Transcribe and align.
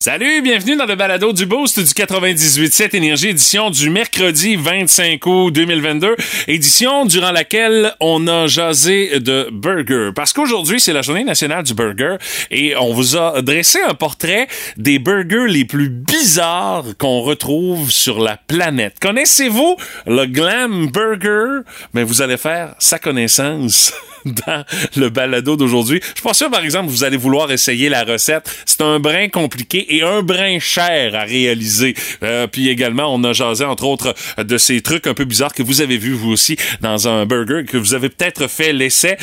Salut, 0.00 0.42
bienvenue 0.42 0.76
dans 0.76 0.86
le 0.86 0.94
balado 0.94 1.32
du 1.32 1.44
Boost 1.44 1.80
du 1.80 1.86
98.7 1.86 2.94
Énergie, 2.94 3.30
édition 3.30 3.68
du 3.68 3.90
mercredi 3.90 4.54
25 4.54 5.26
août 5.26 5.50
2022, 5.50 6.14
édition 6.46 7.04
durant 7.04 7.32
laquelle 7.32 7.92
on 7.98 8.28
a 8.28 8.46
jasé 8.46 9.18
de 9.18 9.48
burger. 9.50 10.10
Parce 10.14 10.32
qu'aujourd'hui, 10.32 10.78
c'est 10.78 10.92
la 10.92 11.02
journée 11.02 11.24
nationale 11.24 11.64
du 11.64 11.74
burger 11.74 12.14
et 12.52 12.76
on 12.76 12.94
vous 12.94 13.16
a 13.16 13.42
dressé 13.42 13.80
un 13.80 13.94
portrait 13.94 14.46
des 14.76 15.00
burgers 15.00 15.48
les 15.48 15.64
plus 15.64 15.88
bizarres 15.88 16.84
qu'on 16.96 17.22
retrouve 17.22 17.90
sur 17.90 18.20
la 18.20 18.36
planète. 18.36 19.00
Connaissez-vous 19.00 19.78
le 20.06 20.26
glam 20.26 20.92
burger? 20.92 21.62
Mais 21.92 22.04
vous 22.04 22.22
allez 22.22 22.36
faire 22.36 22.76
sa 22.78 23.00
connaissance 23.00 23.92
dans 24.46 24.64
le 24.96 25.08
balado 25.08 25.56
d'aujourd'hui. 25.56 26.00
Je 26.02 26.06
suis 26.06 26.22
pas 26.22 26.34
sûr, 26.34 26.50
par 26.50 26.64
exemple, 26.64 26.88
vous 26.88 27.04
allez 27.04 27.16
vouloir 27.16 27.50
essayer 27.50 27.88
la 27.88 28.04
recette. 28.04 28.50
C'est 28.66 28.82
un 28.82 29.00
brin 29.00 29.28
compliqué 29.28 29.96
et 29.96 30.02
un 30.02 30.22
brin 30.22 30.58
cher 30.58 31.14
à 31.14 31.22
réaliser. 31.22 31.94
Euh, 32.22 32.46
puis 32.46 32.68
également, 32.68 33.14
on 33.14 33.22
a 33.24 33.32
jasé, 33.32 33.64
entre 33.64 33.84
autres, 33.84 34.14
de 34.38 34.58
ces 34.58 34.80
trucs 34.80 35.06
un 35.06 35.14
peu 35.14 35.24
bizarres 35.24 35.54
que 35.54 35.62
vous 35.62 35.80
avez 35.80 35.98
vus, 35.98 36.12
vous 36.12 36.30
aussi, 36.30 36.56
dans 36.80 37.08
un 37.08 37.26
burger, 37.26 37.64
que 37.66 37.76
vous 37.76 37.94
avez 37.94 38.08
peut-être 38.08 38.48
fait 38.48 38.72
l'essai 38.72 39.16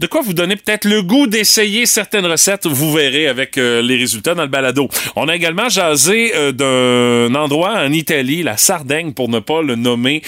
de 0.00 0.06
quoi 0.06 0.22
vous 0.22 0.32
donner 0.32 0.56
peut-être 0.56 0.86
le 0.86 1.02
goût 1.02 1.26
d'essayer 1.26 1.84
certaines 1.84 2.24
recettes. 2.24 2.66
Vous 2.66 2.90
verrez 2.90 3.28
avec 3.28 3.58
euh, 3.58 3.82
les 3.82 3.96
résultats 3.96 4.34
dans 4.34 4.44
le 4.44 4.48
balado. 4.48 4.88
On 5.14 5.28
a 5.28 5.36
également 5.36 5.68
jasé 5.68 6.32
euh, 6.34 6.52
d'un 6.52 7.34
endroit 7.34 7.74
en 7.74 7.92
Italie, 7.92 8.42
la 8.42 8.56
Sardaigne 8.56 9.12
pour 9.12 9.28
ne 9.28 9.40
pas 9.40 9.60
le 9.60 9.76
nommer, 9.76 10.22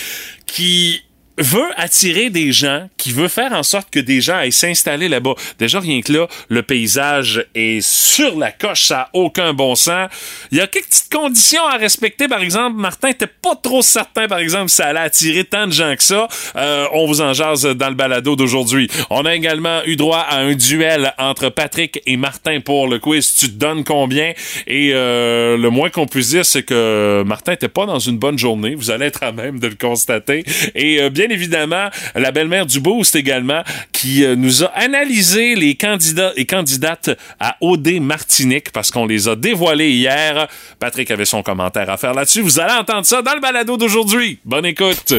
qui 0.45 1.01
veut 1.39 1.69
attirer 1.77 2.31
des 2.31 2.53
gens, 2.53 2.89
qui 2.97 3.11
veut 3.11 3.29
faire 3.29 3.53
en 3.53 3.63
sorte 3.63 3.91
que 3.91 4.01
des 4.01 4.21
gens 4.21 4.37
aillent 4.37 4.53
s'installer 4.53 5.09
là-bas. 5.09 5.35
Déjà, 5.59 5.81
rien 5.81 6.01
que 6.03 6.13
là, 6.13 6.27
le 6.49 6.63
paysage 6.63 7.47
est 7.55 7.81
sur 7.81 8.39
la 8.39 8.53
coche, 8.53 8.85
ça 8.85 8.95
n'a 8.95 9.09
aucun 9.15 9.55
bon 9.55 9.75
sens. 9.75 10.09
Il 10.51 10.59
y 10.59 10.61
a 10.61 10.67
quelques 10.67 10.87
petites 10.87 11.13
conditions 11.13 11.65
à 11.67 11.77
respecter. 11.77 12.29
Par 12.29 12.43
exemple, 12.43 12.77
Martin 12.77 13.09
était 13.09 13.27
pas 13.27 13.57
trop 13.57 13.83
certain, 13.83 14.29
par 14.29 14.39
exemple, 14.39 14.69
si 14.69 14.77
ça 14.77 14.87
allait 14.87 15.01
attirer 15.01 15.45
tant 15.45 15.67
de 15.67 15.73
gens 15.73 15.95
que 15.97 16.03
ça. 16.03 16.29
Euh, 16.57 16.87
on 16.93 17.07
vous 17.07 17.21
en 17.21 17.33
jase 17.33 17.63
dans 17.63 17.89
le 17.89 17.95
balado 17.95 18.37
d'aujourd'hui. 18.37 18.89
On 19.11 19.25
a 19.25 19.35
également 19.35 19.83
eu 19.87 19.97
droit 19.97 20.19
à 20.19 20.39
un 20.39 20.55
duel 20.55 21.15
entre 21.19 21.49
Patrick 21.49 22.03
et 22.07 22.17
Martin 22.17 22.61
pour 22.61 22.89
le 22.89 22.99
quiz. 22.99 23.35
Tu 23.35 23.47
te 23.47 23.55
donnes 23.55 23.85
combien? 23.85 24.33
Et 24.67 24.91
euh, 24.93 25.57
le 25.57 25.71
moins 25.71 25.91
qu'on 25.91 26.07
puisse 26.07 26.31
dire, 26.31 26.45
c'est 26.45 26.63
que 26.63 27.23
Martin 27.27 27.53
était 27.53 27.69
pas 27.69 27.87
dans 27.87 27.99
une 27.99 28.19
bonne 28.19 28.39
journée. 28.39 28.75
Vous 28.75 28.91
allez 28.91 29.07
être 29.07 29.23
à 29.23 29.33
même 29.33 29.59
de 29.59 29.69
le 29.69 29.75
constater. 29.75 30.45
Et 30.75 31.01
euh, 31.01 31.11
évidemment, 31.31 31.89
la 32.15 32.33
belle-mère 32.33 32.67
du 32.67 32.81
Boost 32.81 33.15
également, 33.17 33.63
qui 33.93 34.25
euh, 34.25 34.37
nous 34.37 34.65
a 34.65 34.67
analysé 34.75 35.55
les 35.55 35.75
candidats 35.75 36.33
et 36.37 36.47
candidates 36.47 37.11
à 37.41 37.57
OD 37.61 38.01
Martinique 38.01 38.73
parce 38.73 38.91
qu'on 38.91 39.07
les 39.07 39.29
a 39.29 39.37
dévoilés 39.37 39.91
hier. 39.91 40.49
Patrick 40.79 41.11
avait 41.11 41.25
son 41.25 41.43
commentaire 41.43 41.91
à 41.91 41.97
faire 41.97 42.15
là-dessus. 42.15 42.41
Vous 42.41 42.61
allez 42.61 42.75
entendre 42.75 43.07
ça 43.07 43.23
dans 43.23 43.35
le 43.35 43.41
balado 43.41 43.77
d'aujourd'hui. 43.77 44.39
Bonne 44.45 44.67
écoute. 44.67 45.15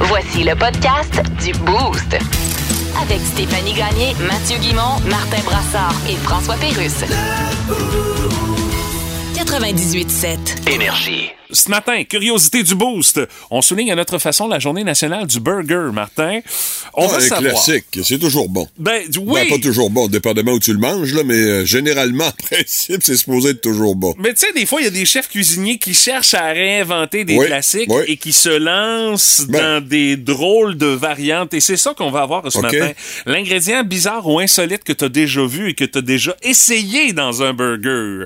Voici 0.00 0.44
le 0.44 0.54
podcast 0.54 1.22
du 1.44 1.52
Boost. 1.52 2.16
Avec 3.02 3.20
Stéphanie 3.20 3.74
Gagné, 3.74 4.14
Mathieu 4.26 4.58
Guimont, 4.58 4.98
Martin 5.10 5.42
Brassard 5.44 5.94
et 6.08 6.16
François 6.16 6.56
Pérusse. 6.56 7.04
98.7. 9.34 10.70
Énergie. 10.70 11.30
Ce 11.50 11.70
matin, 11.70 12.02
curiosité 12.04 12.62
du 12.62 12.74
boost. 12.74 13.20
On 13.50 13.62
souligne 13.62 13.92
à 13.92 13.94
notre 13.94 14.18
façon 14.18 14.48
la 14.48 14.58
journée 14.58 14.84
nationale 14.84 15.26
du 15.26 15.40
burger, 15.40 15.90
Martin. 15.92 16.40
On 16.94 17.04
Ah, 17.06 17.12
va 17.12 17.16
un 17.16 17.20
savoir. 17.20 17.40
classique, 17.40 17.84
c'est 18.02 18.18
toujours 18.18 18.48
bon. 18.48 18.66
Ben, 18.78 19.02
oui. 19.18 19.40
Ben, 19.42 19.48
pas 19.48 19.58
toujours 19.58 19.90
bon, 19.90 20.08
dépendamment 20.08 20.52
où 20.52 20.58
tu 20.60 20.72
le 20.72 20.78
manges, 20.78 21.12
là, 21.14 21.22
mais 21.24 21.34
euh, 21.34 21.64
généralement, 21.64 22.24
en 22.28 22.32
principe, 22.32 23.02
c'est 23.02 23.16
supposé 23.16 23.50
être 23.50 23.60
toujours 23.60 23.94
bon. 23.96 24.14
Mais 24.18 24.34
tu 24.34 24.46
sais, 24.46 24.52
des 24.52 24.66
fois, 24.66 24.80
il 24.80 24.84
y 24.84 24.88
a 24.88 24.90
des 24.90 25.04
chefs 25.04 25.28
cuisiniers 25.28 25.78
qui 25.78 25.94
cherchent 25.94 26.34
à 26.34 26.46
réinventer 26.46 27.24
des 27.24 27.36
Oui, 27.36 27.46
classiques 27.46 27.90
oui. 27.92 28.04
et 28.08 28.16
qui 28.16 28.32
se 28.32 28.48
lancent 28.48 29.44
Ben. 29.48 29.80
dans 29.80 29.86
des 29.86 30.16
drôles 30.16 30.76
de 30.76 30.86
variantes. 30.86 31.54
Et 31.54 31.60
c'est 31.60 31.76
ça 31.76 31.94
qu'on 31.94 32.10
va 32.10 32.22
avoir 32.22 32.50
ce 32.50 32.58
matin. 32.58 32.90
L'ingrédient 33.26 33.84
bizarre 33.84 34.26
ou 34.26 34.38
insolite 34.40 34.82
que 34.84 34.92
tu 34.92 35.04
as 35.04 35.08
déjà 35.08 35.44
vu 35.44 35.70
et 35.70 35.74
que 35.74 35.84
tu 35.84 35.98
as 35.98 36.02
déjà 36.02 36.34
essayé 36.42 37.12
dans 37.12 37.42
un 37.42 37.52
burger. 37.52 38.24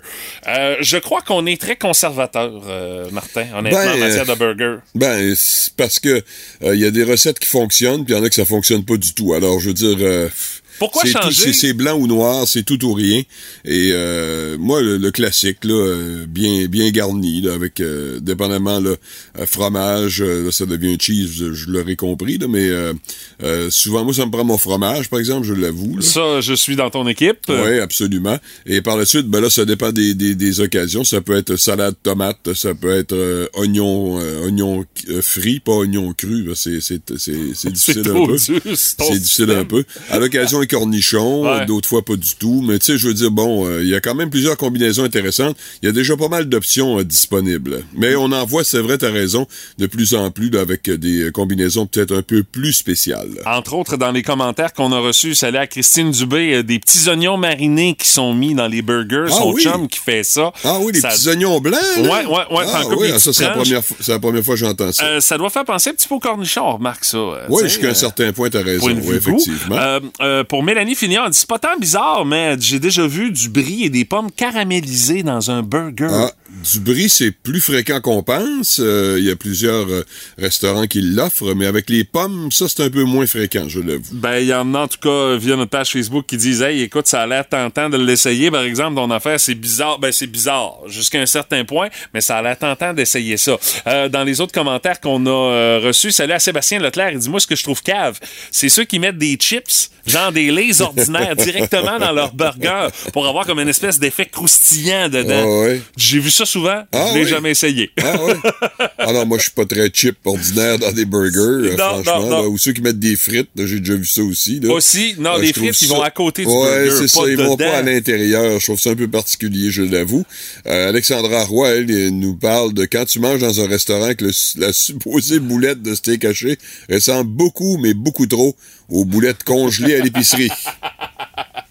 Euh, 0.49 0.77
je 0.81 0.97
crois 0.97 1.21
qu'on 1.23 1.47
est 1.47 1.61
très 1.61 1.77
conservateur, 1.77 2.63
euh, 2.69 3.09
Martin, 3.13 3.47
honnêtement, 3.55 3.81
Ben, 3.81 3.91
en 3.91 3.99
matière 3.99 4.29
euh, 4.29 4.35
de 4.35 4.39
burger. 4.39 4.77
Ben, 4.95 5.35
c'est 5.37 5.75
parce 5.75 5.99
que 5.99 6.23
euh, 6.63 6.75
il 6.75 6.81
y 6.81 6.85
a 6.85 6.91
des 6.91 7.05
recettes 7.05 7.39
qui 7.39 7.49
fonctionnent, 7.49 8.05
puis 8.05 8.15
il 8.15 8.17
y 8.17 8.21
en 8.21 8.25
a 8.25 8.29
que 8.29 8.35
ça 8.35 8.45
fonctionne 8.45 8.85
pas 8.85 8.97
du 8.97 9.15
tout. 9.15 9.35
Alors, 9.35 9.61
je 9.61 9.69
veux 9.69 9.75
dire... 9.75 10.31
Pourquoi 10.81 11.05
changer? 11.05 11.53
c'est- 11.53 11.73
blanc 11.75 11.97
ou 11.97 12.09
noir, 12.09 12.49
c'est 12.49 12.65
tout 12.65 12.85
ou 12.85 12.93
rien. 12.95 13.23
Et 13.65 13.91
euh, 13.93 14.57
moi, 14.59 14.81
le, 14.83 14.97
le 14.97 15.11
classique, 15.13 15.59
là, 15.65 15.75
euh, 15.75 16.27
bien 16.27 16.67
bien 16.67 16.91
garni, 16.91 17.43
là, 17.43 17.53
avec 17.53 17.79
euh, 17.81 18.19
dépendamment 18.21 18.81
là, 18.81 18.95
euh, 19.39 19.47
fromage, 19.47 20.21
euh, 20.23 20.47
là, 20.47 20.51
ça 20.51 20.67
devient 20.67 20.97
cheese, 21.01 21.29
je, 21.53 21.71
l'aurais 21.71 21.95
compris, 21.97 22.39
là, 22.39 22.49
mais 22.49 22.69
euh, 22.69 23.71
souvent, 23.71 24.05
moi, 24.05 24.13
ça 24.15 24.27
me 24.27 24.31
prend 24.33 24.45
mon 24.45 24.59
fromage, 24.59 25.09
par 25.11 25.19
exemple, 25.21 25.47
je 25.47 25.55
l'avoue. 25.55 25.97
là. 25.97 26.03
Ça, 26.03 26.41
je 26.41 26.55
suis 26.55 26.75
dans 26.77 26.91
ton 26.91 27.07
équipe. 27.07 27.39
Oui, 27.49 27.79
absolument. 27.79 28.39
Et 28.67 28.81
par 28.81 28.97
la 28.97 29.05
suite, 29.07 29.27
ben 29.27 29.41
là, 29.41 29.51
ça 29.51 29.65
dépend 29.65 29.93
des, 29.93 30.15
des, 30.15 30.35
des 30.35 30.61
occasions. 30.61 31.05
Ça 31.05 31.21
peut 31.21 31.37
être 31.37 31.57
salade 31.57 31.95
tomate, 32.03 32.55
ça 32.55 32.75
peut 32.75 32.91
être 32.91 33.15
oignon 33.55 34.17
oignon 34.43 34.85
frit, 35.21 35.61
pas 35.61 35.73
oignon 35.73 36.13
cru. 36.15 36.43
là. 36.45 36.55
C'est 36.55 36.81
c'est 36.81 37.01
c'est 37.19 37.55
c'est 37.55 37.71
difficile 37.73 38.03
un 38.09 38.27
peu. 38.27 38.39
C'est 38.39 39.19
difficile 39.19 39.51
un 39.51 39.65
peu. 39.65 39.85
À 40.09 40.19
l'occasion, 40.19 40.61
Ouais. 40.77 41.61
euh, 41.63 41.65
d'autres 41.67 41.89
fois 41.89 42.05
pas 42.05 42.17
du 42.17 42.35
tout. 42.39 42.63
Mais 42.67 42.79
tu 42.79 42.87
sais, 42.93 42.99
je 42.99 43.09
veux 43.09 43.15
dire, 43.15 43.31
bon, 43.31 43.67
euh, 43.67 43.83
il 43.83 43.89
y 43.89 43.95
a 43.95 44.01
quand 44.01 44.15
même 44.15 44.31
plusieurs 44.31 44.57
combinaisons 44.57 45.05
intéressantes. 45.05 45.57
Il 45.83 45.87
y 45.87 45.89
a 45.89 45.93
déjà 45.93 46.17
pas 46.17 46.29
mal 46.29 46.49
d'options 46.49 46.99
euh, 46.99 47.05
disponibles. 47.05 47.85
Mais 47.95 48.15
on 48.17 48.33
en 48.33 48.45
voit, 48.45 48.65
c'est 48.65 48.81
vrai, 48.81 48.99
t'as 48.99 49.11
raison, 49.11 49.47
de 49.79 49.87
plus 49.87 50.15
en 50.15 50.31
plus 50.31 50.51
là, 50.51 50.61
avec 50.61 50.89
euh, 50.89 50.97
des 50.97 51.25
euh, 51.25 51.31
combinaisons 51.31 51.87
peut-être 51.87 52.15
un 52.17 52.23
peu 52.23 52.43
plus 52.43 52.73
spéciales. 52.73 53.29
Entre 53.47 53.75
autres, 53.75 53.97
dans 53.97 54.11
les 54.13 54.23
commentaires 54.23 54.73
qu'on 54.73 54.93
a 54.93 54.99
reçus, 54.99 55.35
ça 55.35 55.49
allait 55.49 55.59
à 55.59 55.67
Christine 55.67 56.11
Dubé, 56.11 56.55
euh, 56.57 56.63
des 56.63 56.79
petits 56.79 57.09
oignons 57.09 57.37
marinés 57.37 57.95
qui 57.99 58.09
sont 58.09 58.35
mis 58.35 58.55
dans 58.55 58.67
les 58.69 58.83
burgers. 58.83 59.27
Ah 59.29 59.33
Son 59.39 59.53
oui. 59.53 59.63
chum 59.63 59.89
qui 59.89 59.99
fait 59.99 60.23
ça. 60.25 60.53
Ah 60.65 60.79
oui, 60.81 60.99
Ça- 61.01 61.09
petits 61.09 61.29
oignons 61.29 61.61
blancs. 61.61 61.81
là? 61.97 62.03
Ouais, 62.03 62.27
ouais, 62.27 62.57
ouais, 62.59 62.65
Ah 62.73 62.83
oui, 62.97 63.09
des 63.09 63.13
ah, 63.15 63.19
ça, 63.19 63.33
c'est 63.33 63.45
la 63.45 63.51
première 63.51 63.85
fois, 63.85 63.97
c'est 64.01 64.13
la 64.13 64.19
première 64.19 64.45
fois 64.45 64.55
que 64.55 64.61
j'entends 64.61 64.93
ça. 64.93 65.05
Euh, 65.05 65.21
ça 65.21 65.39
doit 65.39 65.51
faire 65.51 65.65
penser 65.65 65.91
un 65.91 65.95
petit 65.95 66.09
peu 66.09 66.15
au 66.17 66.21
cornichon, 66.21 66.63
on 66.65 66.75
remarque 66.77 67.05
ça. 67.05 67.17
euh, 67.19 67.47
oui, 67.49 67.63
jusqu'à 67.65 67.89
un 67.89 67.91
euh, 67.91 67.95
certain 67.95 68.33
point, 68.33 68.51
t'as 68.51 68.63
raison. 68.63 68.89
effectivement. 68.91 69.77
Euh, 69.77 70.01
euh, 70.21 70.45
Mélanie 70.63 70.97
elle 71.01 71.09
dit 71.09 71.17
c'est 71.33 71.49
pas 71.49 71.59
tant 71.59 71.77
bizarre, 71.79 72.25
mais 72.25 72.57
j'ai 72.61 72.79
déjà 72.79 73.07
vu 73.07 73.31
du 73.31 73.49
brie 73.49 73.85
et 73.85 73.91
des 73.91 74.05
pommes 74.05 74.31
caramélisées 74.31 75.23
dans 75.23 75.51
un 75.51 75.63
burger. 75.63 76.09
Ah, 76.11 76.31
du 76.73 76.81
brie, 76.81 77.09
c'est 77.09 77.31
plus 77.31 77.61
fréquent 77.61 78.01
qu'on 78.01 78.23
pense. 78.23 78.81
Euh, 78.83 79.17
Il 79.19 79.25
y 79.25 79.31
a 79.31 79.37
plusieurs 79.37 79.89
euh, 79.89 80.05
restaurants 80.39 80.87
qui 80.87 81.01
l'offrent, 81.01 81.55
mais 81.55 81.67
avec 81.67 81.89
les 81.89 82.05
pommes, 82.05 82.51
ça, 82.51 82.67
c'est 82.69 82.83
un 82.83 82.91
peu 82.91 83.05
moins 83.05 83.27
fréquent, 83.27 83.69
je 83.69 83.81
l'avoue. 83.81 84.03
Ben, 84.13 84.39
il 84.39 84.47
y 84.49 84.55
en 84.55 84.75
a 84.75 84.81
en 84.81 84.89
tout 84.89 84.99
cas 85.01 85.37
via 85.37 85.57
notre 85.57 85.71
page 85.71 85.91
Facebook 85.93 86.27
qui 86.27 86.37
disent 86.37 86.63
Hey, 86.63 86.83
écoute, 86.83 87.07
ça 87.07 87.23
a 87.23 87.27
l'air 87.27 87.49
tentant 87.49 87.89
de 87.89 87.97
l'essayer. 87.97 88.51
Par 88.51 88.63
exemple, 88.63 88.97
ton 88.97 89.11
affaire, 89.11 89.39
c'est 89.39 89.55
bizarre. 89.55 89.99
Ben, 89.99 90.13
c'est 90.13 90.27
bizarre 90.27 90.79
jusqu'à 90.89 91.21
un 91.21 91.27
certain 91.27 91.65
point, 91.65 91.89
mais 92.13 92.21
ça 92.21 92.37
a 92.39 92.43
l'air 92.43 92.59
tentant 92.59 92.93
d'essayer 92.93 93.37
ça. 93.37 93.57
Euh, 93.87 94.09
dans 94.09 94.25
les 94.25 94.41
autres 94.41 94.53
commentaires 94.53 95.01
qu'on 95.01 95.25
a 95.27 95.79
reçus, 95.79 96.11
salut 96.11 96.33
à 96.33 96.39
Sébastien 96.41 96.81
Leclerc, 96.81 97.13
il 97.13 97.19
dit 97.19 97.31
Moi, 97.31 97.41
ce 97.41 97.47
que 97.47 97.57
je 97.57 97.63
trouve 97.63 97.83
cave, 97.83 98.19
c'est 98.51 98.69
ceux 98.69 98.85
qui 98.85 98.99
mettent 98.99 99.19
des 99.19 99.37
chips, 99.37 99.91
genre 100.07 100.33
des 100.33 100.51
lays 100.51 100.81
ordinaires, 100.83 101.37
directement 101.37 101.99
dans 101.99 102.13
leur 102.13 102.33
burger 102.35 102.89
pour 103.13 103.27
avoir 103.27 103.47
comme 103.47 103.61
une 103.61 103.69
espèce 103.69 103.99
d'effet 103.99 104.27
croustillant 104.27 105.09
dedans. 105.09 105.45
Ah 105.45 105.61
ouais. 105.69 105.83
J'ai 105.97 106.19
vu 106.19 106.31
ça 106.31 106.40
souvent, 106.47 106.83
Ah 106.93 107.07
je 107.11 107.15
l'ai 107.19 107.25
oui. 107.25 107.29
jamais 107.31 107.51
essayé. 107.51 107.91
Ah 108.03 108.23
ouais? 108.25 108.35
ah 108.99 109.13
non, 109.13 109.27
moi, 109.27 109.39
je 109.39 109.45
suis 109.45 109.53
pas 109.53 109.65
très 109.67 109.91
cheap 109.93 110.17
ordinaire 110.25 110.79
dans 110.79 110.93
des 110.93 111.05
burgers, 111.05 111.39
euh, 111.39 111.77
Non, 111.77 112.03
franchement. 112.03 112.21
non, 112.21 112.29
non. 112.31 112.43
là. 112.43 112.49
ou 112.49 112.59
ceux 112.59 112.73
qui 112.73 112.81
mettent 112.83 112.99
des 112.99 113.17
frites, 113.17 113.49
j'ai 113.57 113.81
déjà 113.81 113.95
vu 113.95 114.05
ça 114.07 114.23
aussi. 114.23 114.61
Là. 114.61 114.73
Aussi, 114.73 115.15
non, 115.19 115.35
Euh, 115.37 115.41
les 115.43 115.53
frites, 115.53 115.81
ils 115.83 115.89
ça- 115.89 115.95
vont 115.95 116.03
à 116.03 116.11
côté 116.11 116.43
du 116.43 116.49
ouais, 116.49 116.85
burger, 116.89 116.97
c'est 116.99 117.09
ça, 117.09 117.21
ils 117.29 117.37
vont 117.37 117.55
dedans. 117.57 117.71
pas 117.71 117.79
à 117.79 117.83
l'intérieur. 117.83 118.59
Je 118.61 118.65
trouve 118.65 118.81
ça 118.81 118.91
un 118.91 118.95
peu 118.97 119.09
particulier, 119.09 119.71
je 119.71 119.83
l'avoue. 119.83 120.25
Euh, 120.67 120.89
Alexandra 120.89 121.45
Roy, 121.45 121.69
elle, 121.71 122.09
nous 122.11 122.35
parle 122.37 122.73
de 122.75 122.85
quand 122.85 123.05
tu 123.05 123.21
manges 123.21 123.41
dans 123.41 123.61
un 123.61 123.67
restaurant 123.69 124.15
que 124.15 124.25
le- 124.27 124.61
la 124.61 124.73
supposée 124.73 125.39
boulette 125.41 125.83
de 125.83 125.95
steak 125.95 126.25
haché 126.25 126.59
ressemble 126.91 127.31
beaucoup, 127.31 127.77
mais 127.79 127.95
beaucoup 127.95 128.27
trop 128.27 128.55
aux 128.89 129.05
boulettes 129.05 129.45
congelées 129.45 129.95
à 129.97 130.03
l'épicerie. 130.03 130.51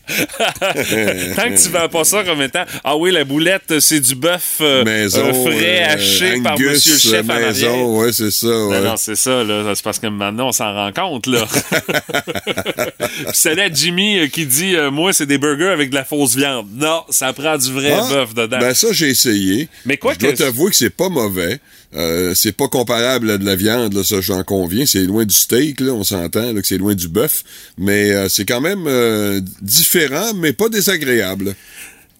Tant 1.35 1.49
que 1.49 1.61
tu 1.63 1.69
vends 1.69 1.87
pas 1.89 2.03
ça 2.03 2.23
comme 2.23 2.41
étant 2.41 2.63
Ah 2.83 2.95
oui, 2.97 3.11
la 3.11 3.23
boulette, 3.23 3.79
c'est 3.79 3.99
du 3.99 4.15
bœuf 4.15 4.57
euh, 4.61 4.83
euh, 4.85 5.09
frais 5.33 5.83
euh, 5.83 5.93
haché 5.93 6.41
par 6.41 6.59
monsieur 6.59 6.93
le 6.93 6.99
chef 6.99 7.25
maison, 7.25 7.97
ouais, 7.99 8.11
c'est 8.11 8.31
ça, 8.31 8.47
ouais. 8.47 8.79
Non, 8.81 8.89
non, 8.91 8.95
c'est 8.97 9.15
ça, 9.15 9.43
là. 9.43 9.71
C'est 9.75 9.83
parce 9.83 9.99
que 9.99 10.07
maintenant, 10.07 10.47
on 10.49 10.51
s'en 10.51 10.73
rend 10.73 10.91
compte, 10.91 11.27
là. 11.27 11.45
Puis 12.45 13.33
salut 13.33 13.61
à 13.61 13.71
Jimmy 13.71 14.19
euh, 14.19 14.27
qui 14.27 14.45
dit 14.45 14.75
Moi, 14.91 15.13
c'est 15.13 15.25
des 15.25 15.37
burgers 15.37 15.69
avec 15.69 15.89
de 15.89 15.95
la 15.95 16.03
fausse 16.05 16.35
viande. 16.35 16.67
Non, 16.73 17.03
ça 17.09 17.33
prend 17.33 17.57
du 17.57 17.71
vrai 17.71 17.93
Ah, 17.97 18.07
bœuf 18.09 18.33
dedans. 18.33 18.59
Ben 18.59 18.73
ça, 18.73 18.87
j'ai 18.91 19.09
essayé. 19.09 19.69
Mais 19.85 19.97
quoi 19.97 20.13
Je 20.13 20.19
dois 20.19 20.31
que- 20.33 20.37
t'avouer 20.37 20.69
que 20.71 20.75
c'est 20.75 20.89
pas 20.89 21.09
mauvais. 21.09 21.59
Euh, 21.95 22.35
c'est 22.35 22.51
pas 22.51 22.67
comparable 22.67 23.31
à 23.31 23.37
de 23.39 23.45
la 23.45 23.55
viande, 23.55 23.93
là, 23.93 24.03
ça 24.03 24.21
j'en 24.21 24.43
conviens. 24.43 24.85
C'est 24.85 25.05
loin 25.05 25.25
du 25.25 25.33
steak, 25.33 25.81
on 25.81 26.03
s'entend 26.03 26.53
que 26.53 26.67
c'est 26.67 26.77
loin 26.77 26.93
du 26.93 27.07
bœuf. 27.07 27.43
Mais 27.77 28.11
euh, 28.11 28.29
c'est 28.29 28.45
quand 28.45 28.61
même 28.61 28.85
euh, 28.87 29.41
différent, 29.61 30.33
mais 30.35 30.53
pas 30.53 30.69
désagréable. 30.69 31.55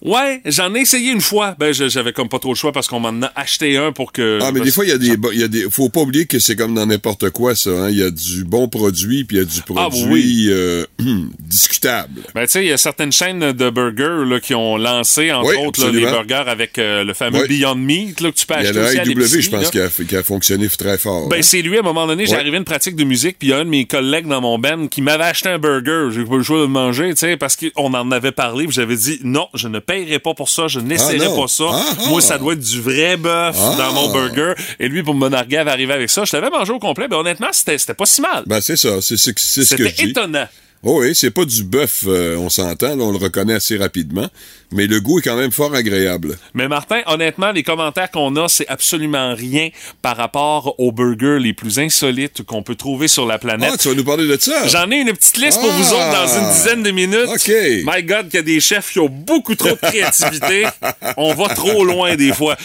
Ouais, 0.02 0.40
j'en 0.46 0.74
ai 0.74 0.80
essayé 0.80 1.12
une 1.12 1.20
fois. 1.20 1.54
Ben, 1.58 1.72
j'avais 1.72 2.12
comme 2.12 2.28
pas 2.28 2.38
trop 2.38 2.50
le 2.52 2.56
choix 2.56 2.72
parce 2.72 2.88
qu'on 2.88 3.00
m'en 3.00 3.26
a 3.26 3.32
acheté 3.36 3.76
un 3.76 3.92
pour 3.92 4.12
que. 4.12 4.38
Ah, 4.42 4.50
mais 4.52 4.60
des 4.60 4.70
fois, 4.70 4.84
il 4.84 4.90
y 4.90 4.94
a 4.94 4.98
des, 4.98 5.14
il 5.32 5.40
y 5.40 5.42
a 5.44 5.48
des, 5.48 5.68
faut 5.70 5.88
pas 5.90 6.00
oublier 6.00 6.26
que 6.26 6.38
c'est 6.38 6.56
comme 6.56 6.74
dans 6.74 6.86
n'importe 6.86 7.30
quoi, 7.30 7.54
ça, 7.54 7.70
hein. 7.70 7.90
Il 7.90 7.98
y 7.98 8.02
a 8.02 8.10
du 8.10 8.44
bon 8.44 8.68
produit, 8.68 9.24
puis 9.24 9.36
il 9.36 9.40
y 9.40 9.42
a 9.42 9.44
du 9.46 9.60
Ah, 9.60 9.88
produit, 9.88 10.04
oui. 10.10 10.46
euh, 10.48 10.86
discutable. 11.38 12.22
Ben, 12.34 12.46
tu 12.46 12.52
sais, 12.52 12.64
il 12.64 12.68
y 12.68 12.72
a 12.72 12.78
certaines 12.78 13.12
chaînes 13.12 13.52
de 13.52 13.70
burgers 13.70 14.24
là, 14.26 14.40
qui 14.40 14.54
ont 14.54 14.76
lancé, 14.76 15.32
entre 15.32 15.50
Oui, 15.50 15.66
autres, 15.66 15.84
là, 15.84 15.92
les 15.92 16.00
burgers 16.00 16.44
avec 16.46 16.78
euh, 16.78 17.04
le 17.04 17.12
fameux 17.14 17.42
Oui. 17.42 17.48
Beyond 17.48 17.74
Meat 17.74 18.20
là, 18.20 18.30
que 18.30 18.36
tu 18.36 18.46
peux 18.46 18.54
Il 18.58 18.64
y 18.64 18.66
a 18.66 18.82
acheter 18.84 19.14
le 19.14 19.24
aussi 19.24 19.36
IW, 19.36 19.40
je 19.42 19.50
pense, 19.50 19.70
qui 19.70 19.80
a, 19.80 19.88
qui 19.88 20.16
a 20.16 20.22
fonctionné 20.22 20.68
très 20.68 20.98
fort. 20.98 21.28
Ben, 21.28 21.38
hein. 21.38 21.42
c'est 21.42 21.62
lui, 21.62 21.76
à 21.76 21.80
un 21.80 21.82
moment 21.84 22.06
donné, 22.06 22.26
j'ai 22.26 22.36
arrivé 22.36 22.56
à 22.56 22.58
une 22.58 22.64
pratique 22.64 22.96
de 22.96 23.04
musique, 23.04 23.38
puis 23.38 23.48
il 23.48 23.50
y 23.50 23.54
a 23.54 23.58
un 23.58 23.64
de 23.64 23.70
mes 23.70 23.84
collègues 23.84 24.26
dans 24.26 24.40
mon 24.40 24.58
band 24.58 24.86
qui 24.88 25.02
m'avait 25.02 25.24
acheté 25.24 25.48
un 25.48 25.58
burger. 25.58 26.08
J'ai 26.14 26.24
pas 26.24 26.36
le 26.36 26.42
choix 26.42 26.56
de 26.58 26.62
le 26.62 26.68
manger, 26.68 27.10
tu 27.10 27.16
sais, 27.16 27.36
parce 27.36 27.56
qu'on 27.56 27.92
en 27.92 28.10
avait 28.10 28.32
parlé, 28.32 28.64
puis 28.64 28.74
j'avais 28.74 28.96
dit, 28.96 29.20
non, 29.24 29.48
je 29.54 29.68
ne 29.68 29.78
payerai 29.90 30.18
pas 30.18 30.34
pour 30.34 30.48
ça, 30.48 30.68
je 30.68 30.80
n'essaierai 30.80 31.26
Ah, 31.32 31.36
pas 31.40 31.48
ça. 31.48 31.64
Ah, 31.72 31.82
ah. 31.98 32.08
Moi, 32.08 32.20
ça 32.20 32.38
doit 32.38 32.52
être 32.54 32.60
du 32.60 32.80
vrai 32.80 33.16
bœuf 33.16 33.56
dans 33.76 33.92
mon 33.92 34.12
burger. 34.12 34.52
Et 34.78 34.88
lui, 34.88 35.02
pour 35.02 35.14
me 35.14 35.28
narguer, 35.28 35.58
avait 35.58 35.70
arrivé 35.70 35.92
avec 35.92 36.10
ça. 36.10 36.24
Je 36.24 36.36
l'avais 36.36 36.50
mangé 36.50 36.72
au 36.72 36.78
complet, 36.78 37.08
ben, 37.08 37.16
honnêtement, 37.16 37.48
c'était 37.52 37.78
c'était 37.78 37.94
pas 37.94 38.06
si 38.06 38.20
mal. 38.20 38.44
Ben, 38.46 38.60
c'est 38.60 38.76
ça, 38.76 39.00
c'est 39.00 39.16
ce 39.16 39.30
que 39.30 39.40
C'était 39.40 39.88
je 39.88 39.94
dis. 40.04 40.10
étonnant. 40.10 40.46
Oh 40.82 41.00
oui, 41.02 41.14
c'est 41.14 41.30
pas 41.30 41.44
du 41.44 41.62
bœuf, 41.62 42.04
euh, 42.06 42.36
on 42.38 42.48
s'entend, 42.48 42.96
là, 42.96 43.04
on 43.04 43.12
le 43.12 43.18
reconnaît 43.18 43.52
assez 43.52 43.76
rapidement, 43.76 44.26
mais 44.72 44.86
le 44.86 44.98
goût 44.98 45.18
est 45.18 45.22
quand 45.22 45.36
même 45.36 45.50
fort 45.52 45.74
agréable. 45.74 46.38
Mais 46.54 46.68
Martin, 46.68 47.02
honnêtement, 47.04 47.52
les 47.52 47.62
commentaires 47.62 48.10
qu'on 48.10 48.34
a, 48.36 48.48
c'est 48.48 48.66
absolument 48.66 49.34
rien 49.34 49.68
par 50.00 50.16
rapport 50.16 50.74
aux 50.78 50.90
burgers 50.90 51.36
les 51.38 51.52
plus 51.52 51.78
insolites 51.78 52.44
qu'on 52.44 52.62
peut 52.62 52.76
trouver 52.76 53.08
sur 53.08 53.26
la 53.26 53.38
planète. 53.38 53.72
Ah, 53.74 53.76
tu 53.76 53.88
vas 53.90 53.94
nous 53.94 54.04
parler 54.04 54.26
de 54.26 54.38
ça? 54.40 54.66
J'en 54.68 54.90
ai 54.90 54.96
une 55.00 55.12
petite 55.12 55.36
liste 55.36 55.60
pour 55.60 55.70
vous 55.70 55.84
Ah! 55.90 55.96
autres 55.96 56.12
dans 56.12 56.38
une 56.46 56.50
dizaine 56.50 56.82
de 56.82 56.90
minutes. 56.92 57.28
OK. 57.28 57.52
My 57.84 58.02
God, 58.02 58.28
qu'il 58.30 58.36
y 58.36 58.38
a 58.38 58.42
des 58.42 58.60
chefs 58.60 58.90
qui 58.90 59.00
ont 59.00 59.10
beaucoup 59.10 59.56
trop 59.56 59.68
de 59.68 59.74
créativité. 59.74 60.64
On 61.18 61.34
va 61.34 61.54
trop 61.54 61.84
loin 61.84 62.16
des 62.16 62.32
fois. 62.32 62.56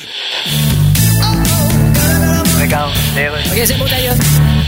OK, 2.57 3.61
c'est 3.65 3.77
beau 3.77 3.85
d'ailleurs. 3.85 4.15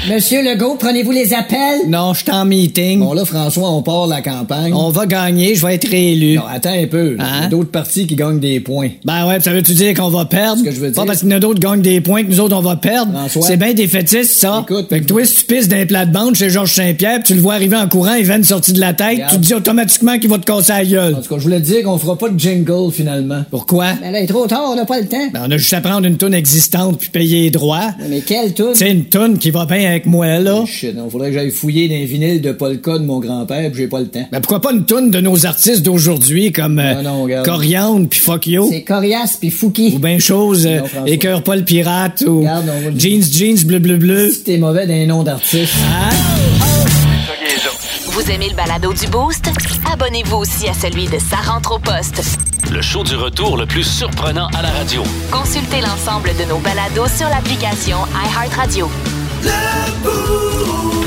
Monsieur 0.09 0.42
Legault, 0.42 0.75
prenez-vous 0.80 1.12
les 1.12 1.33
appels? 1.33 1.89
Non, 1.89 2.13
je 2.13 2.24
suis 2.24 2.31
en 2.31 2.45
meeting. 2.45 3.00
Bon, 3.01 3.12
là, 3.12 3.25
François, 3.25 3.69
on 3.69 3.81
part 3.81 4.07
la 4.07 4.21
campagne. 4.21 4.74
On 4.74 4.89
va 4.89 5.06
gagner, 5.06 5.54
je 5.54 5.65
vais 5.65 5.75
être 5.75 5.89
réélu. 5.89 6.36
Non, 6.38 6.44
attends 6.50 6.71
un 6.71 6.88
peu. 6.88 7.18
Hein? 7.19 7.25
Il 7.39 7.44
y 7.44 7.45
a 7.45 7.50
d'autres 7.50 7.71
partis 7.71 8.07
qui 8.07 8.15
gagnent 8.15 8.39
des 8.39 8.62
points. 8.62 8.88
Ben 9.04 9.27
ouais, 9.27 9.42
ça 9.42 9.51
veut-tu 9.51 9.74
dire 9.74 9.94
qu'on 9.95 10.07
va 10.07 10.24
perdre? 10.24 10.59
Ce 10.59 10.63
que 10.63 10.71
je 10.71 10.80
veux 10.80 10.92
dire. 10.92 10.95
Pas 11.01 11.06
parce 11.06 11.19
qu'il 11.19 11.30
y 11.30 11.33
en 11.33 11.38
a 11.38 11.39
d'autres 11.42 11.59
qui 11.59 11.68
gagnent 11.68 11.81
des 11.81 12.00
points 12.00 12.24
que 12.24 12.30
nous 12.30 12.39
autres 12.39 12.56
on 12.56 12.62
va 12.62 12.77
perdre. 12.77 13.12
François. 13.12 13.42
C'est 13.48 13.57
bien 13.57 13.74
défaitiste, 13.74 14.39
ça. 14.39 14.63
Écoute, 14.69 14.88
fait 14.88 15.01
que 15.01 15.06
toi, 15.06 15.25
si 15.25 15.36
tu 15.36 15.44
pisses 15.45 15.68
d'un 15.68 15.86
plat 15.86 16.06
de 16.06 16.13
bande 16.13 16.36
chez 16.36 16.50
Georges 16.50 16.74
Saint-Pierre, 16.74 17.21
tu 17.25 17.33
le 17.33 17.42
vois 17.42 17.56
arriver 17.56 17.75
en 17.75 17.89
courant, 17.89 18.13
il 18.13 18.24
vient 18.24 18.39
de 18.39 18.45
sortir 18.45 18.75
de 18.75 18.80
la 18.80 18.94
tête, 18.94 19.10
Regarde. 19.15 19.31
tu 19.31 19.38
te 19.38 19.42
dis 19.42 19.53
automatiquement 19.56 20.18
qu'il 20.19 20.30
va 20.30 20.38
te 20.38 20.45
casser 20.45 20.71
la 20.71 20.86
gueule. 20.86 21.15
En 21.15 21.21
tout 21.21 21.27
cas, 21.30 21.38
je 21.38 21.44
voulais 21.44 21.60
te 21.60 21.65
dire 21.65 21.83
qu'on 21.83 21.98
fera 21.98 22.18
pas 22.18 22.30
de 22.30 22.39
jingle, 22.39 22.94
finalement. 22.94 23.44
Pourquoi? 23.51 23.88
Mais 24.01 24.13
là, 24.13 24.19
il 24.21 24.24
est 24.24 24.27
trop 24.27 24.48
tard, 24.48 24.69
on 24.71 24.75
n'a 24.75 24.86
pas 24.86 25.01
le 25.01 25.07
temps. 25.07 25.27
Ben, 25.33 25.44
on 25.48 25.51
a 25.51 25.57
juste 25.57 25.74
à 25.74 25.81
prendre 25.81 26.07
une 26.07 26.15
toune 26.15 26.33
existante 26.33 26.98
puis 26.98 27.10
payer 27.10 27.42
les 27.42 27.51
droits. 27.51 27.89
Mais 28.10 28.21
quelle 28.21 28.53
tune? 28.53 28.71
C'est 28.74 28.89
une 28.89 29.03
toune 29.03 29.38
qui 29.38 29.51
va 29.51 29.65
bien 29.65 29.97
avec 29.98 30.06
moi, 30.06 30.40
là. 30.40 30.64
Shit, 30.66 30.96
non, 30.96 31.10
faudrait 31.10 31.30
que 31.30 31.34
j'aille 31.34 31.50
fouiller 31.52 31.88
dans 31.88 31.96
les 31.96 32.06
vinyles 32.06 32.42
de 32.42 32.52
Polka 32.52 33.00
de 33.00 33.04
mon 33.04 33.20
grand-père, 33.20 33.72
puis 33.72 33.82
j'ai 33.82 33.88
pas 33.88 34.00
le 34.00 34.08
temps. 34.08 34.28
Ben 34.32 34.40
pourquoi 34.42 34.62
pas 34.62 34.72
une 34.72 34.86
toune 34.86 35.10
de 35.10 35.20
nos 35.20 35.46
artistes 35.48 35.82
d'aujourd'hui 35.82 36.52
comme 36.52 36.78
euh, 36.78 37.02
Non, 37.02 37.04
non, 37.04 37.24
regarde. 37.24 37.46
Coriandre 37.46 38.08
puis 38.08 38.20
Fuck 38.20 38.48
You? 38.48 38.68
C'est 38.70 38.84
Corias 38.84 39.38
puis 39.40 39.50
Fouki. 39.50 39.94
Ou 39.96 40.00
ben 40.00 40.20
chose, 40.20 40.68
euh, 40.68 40.82
pas 41.42 41.56
le 41.56 41.64
pirate 41.64 42.24
ou 42.28 42.40
Regarde, 42.40 42.70
on 42.70 42.98
Jeans 42.98 43.24
Jeans 43.24 43.66
bleu 43.66 43.80
bleu 43.80 43.98
bleu. 43.98 44.30
Si 44.30 44.44
t'es 44.44 44.58
mauvais 44.58 44.86
d'un 44.86 45.06
nom 45.08 45.24
d'artiste. 45.24 45.74
Hein? 45.92 46.10
Vous 48.12 48.32
aimez 48.32 48.50
le 48.50 48.56
balado 48.56 48.94
du 48.94 49.08
Boost? 49.08 49.50
Abonnez-vous 49.92 50.38
aussi 50.38 50.68
à 50.68 50.74
celui 50.74 51.06
de 51.06 51.18
Sa 51.20 51.38
rentre 51.38 51.76
au 51.76 51.80
poste. 51.80 52.22
Le 52.72 52.82
show 52.82 53.04
du 53.04 53.16
retour 53.16 53.58
le 53.58 53.66
plus 53.66 53.84
surprenant 53.84 54.48
à 54.58 54.62
la 54.62 54.70
radio. 54.70 55.04
Consultez 55.32 55.82
l'ensemble 55.82 56.30
de 56.38 56.50
nos 56.50 56.60
balados 56.60 57.08
sur 57.08 57.30
l'application 57.30 57.98
iHeartRadio. 58.14 58.90
Le 59.44 60.04
bout. 60.04 61.06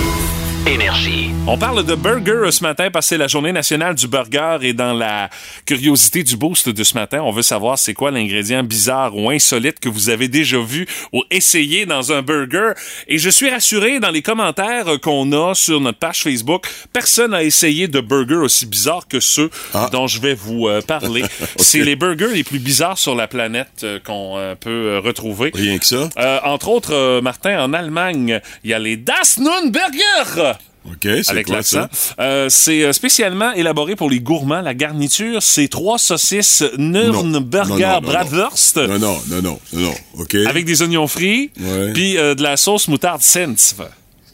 Énergie. 0.66 1.30
On 1.46 1.56
parle 1.56 1.84
de 1.84 1.94
burger 1.94 2.50
ce 2.52 2.62
matin 2.62 2.90
parce 2.92 3.06
que 3.06 3.08
c'est 3.10 3.16
la 3.18 3.26
journée 3.28 3.50
nationale 3.50 3.94
du 3.94 4.06
burger 4.06 4.58
et 4.60 4.72
dans 4.74 4.92
la 4.92 5.30
curiosité 5.64 6.22
du 6.22 6.36
boost 6.36 6.68
de 6.68 6.84
ce 6.84 6.94
matin, 6.94 7.22
on 7.24 7.30
veut 7.32 7.42
savoir 7.42 7.78
c'est 7.78 7.94
quoi 7.94 8.10
l'ingrédient 8.10 8.62
bizarre 8.62 9.16
ou 9.16 9.30
insolite 9.30 9.80
que 9.80 9.88
vous 9.88 10.10
avez 10.10 10.28
déjà 10.28 10.58
vu 10.60 10.86
ou 11.12 11.22
essayé 11.30 11.86
dans 11.86 12.12
un 12.12 12.20
burger. 12.22 12.72
Et 13.08 13.18
je 13.18 13.30
suis 13.30 13.48
rassuré 13.50 14.00
dans 14.00 14.10
les 14.10 14.20
commentaires 14.22 14.84
qu'on 15.02 15.32
a 15.32 15.54
sur 15.54 15.80
notre 15.80 15.98
page 15.98 16.22
Facebook, 16.22 16.66
personne 16.92 17.30
n'a 17.30 17.42
essayé 17.42 17.88
de 17.88 18.00
burger 18.00 18.36
aussi 18.36 18.66
bizarre 18.66 19.08
que 19.08 19.18
ceux 19.18 19.50
Ah. 19.74 19.88
dont 19.90 20.06
je 20.06 20.20
vais 20.20 20.34
vous 20.34 20.68
euh, 20.68 20.82
parler. 20.82 21.24
C'est 21.56 21.82
les 21.82 21.96
burgers 21.96 22.32
les 22.34 22.44
plus 22.44 22.58
bizarres 22.60 22.98
sur 22.98 23.14
la 23.14 23.26
planète 23.26 23.80
euh, 23.82 23.98
qu'on 24.04 24.36
euh, 24.36 24.54
peut 24.54 24.70
euh, 24.70 25.00
retrouver. 25.00 25.50
Rien 25.54 25.78
que 25.78 25.86
ça. 25.86 26.08
Euh, 26.18 26.38
entre 26.44 26.68
autres, 26.68 26.94
euh, 26.94 27.20
Martin, 27.22 27.60
en 27.64 27.72
Allemagne, 27.72 28.40
il 28.62 28.70
y 28.70 28.74
a 28.74 28.78
les 28.78 28.96
Das 28.98 29.38
Nun 29.38 29.70
Burger 29.70 30.52
OK, 30.92 31.08
c'est 31.22 31.44
quoi 31.44 31.62
ça? 31.62 31.88
Euh, 32.18 32.48
c'est 32.48 32.82
euh, 32.84 32.92
spécialement 32.92 33.52
élaboré 33.52 33.96
pour 33.96 34.10
les 34.10 34.20
gourmands. 34.20 34.60
La 34.60 34.74
garniture, 34.74 35.42
c'est 35.42 35.68
trois 35.68 35.98
saucisses 35.98 36.64
Nürnberger 36.78 37.70
Non, 37.70 37.78
non, 37.78 37.86
non, 37.86 38.00
non, 38.00 38.00
Bratwurst 38.00 38.76
Non, 38.76 38.98
non, 38.98 39.18
non, 39.28 39.42
non, 39.42 39.60
non. 39.72 39.94
OK. 40.18 40.34
avec 40.46 40.64
des 40.64 40.82
oignons 40.82 41.06
frits, 41.06 41.50
puis 41.94 42.18
euh, 42.18 42.34
de 42.34 42.42
la 42.42 42.56
sauce 42.56 42.88
moutarde 42.88 43.22
Senf. 43.22 43.74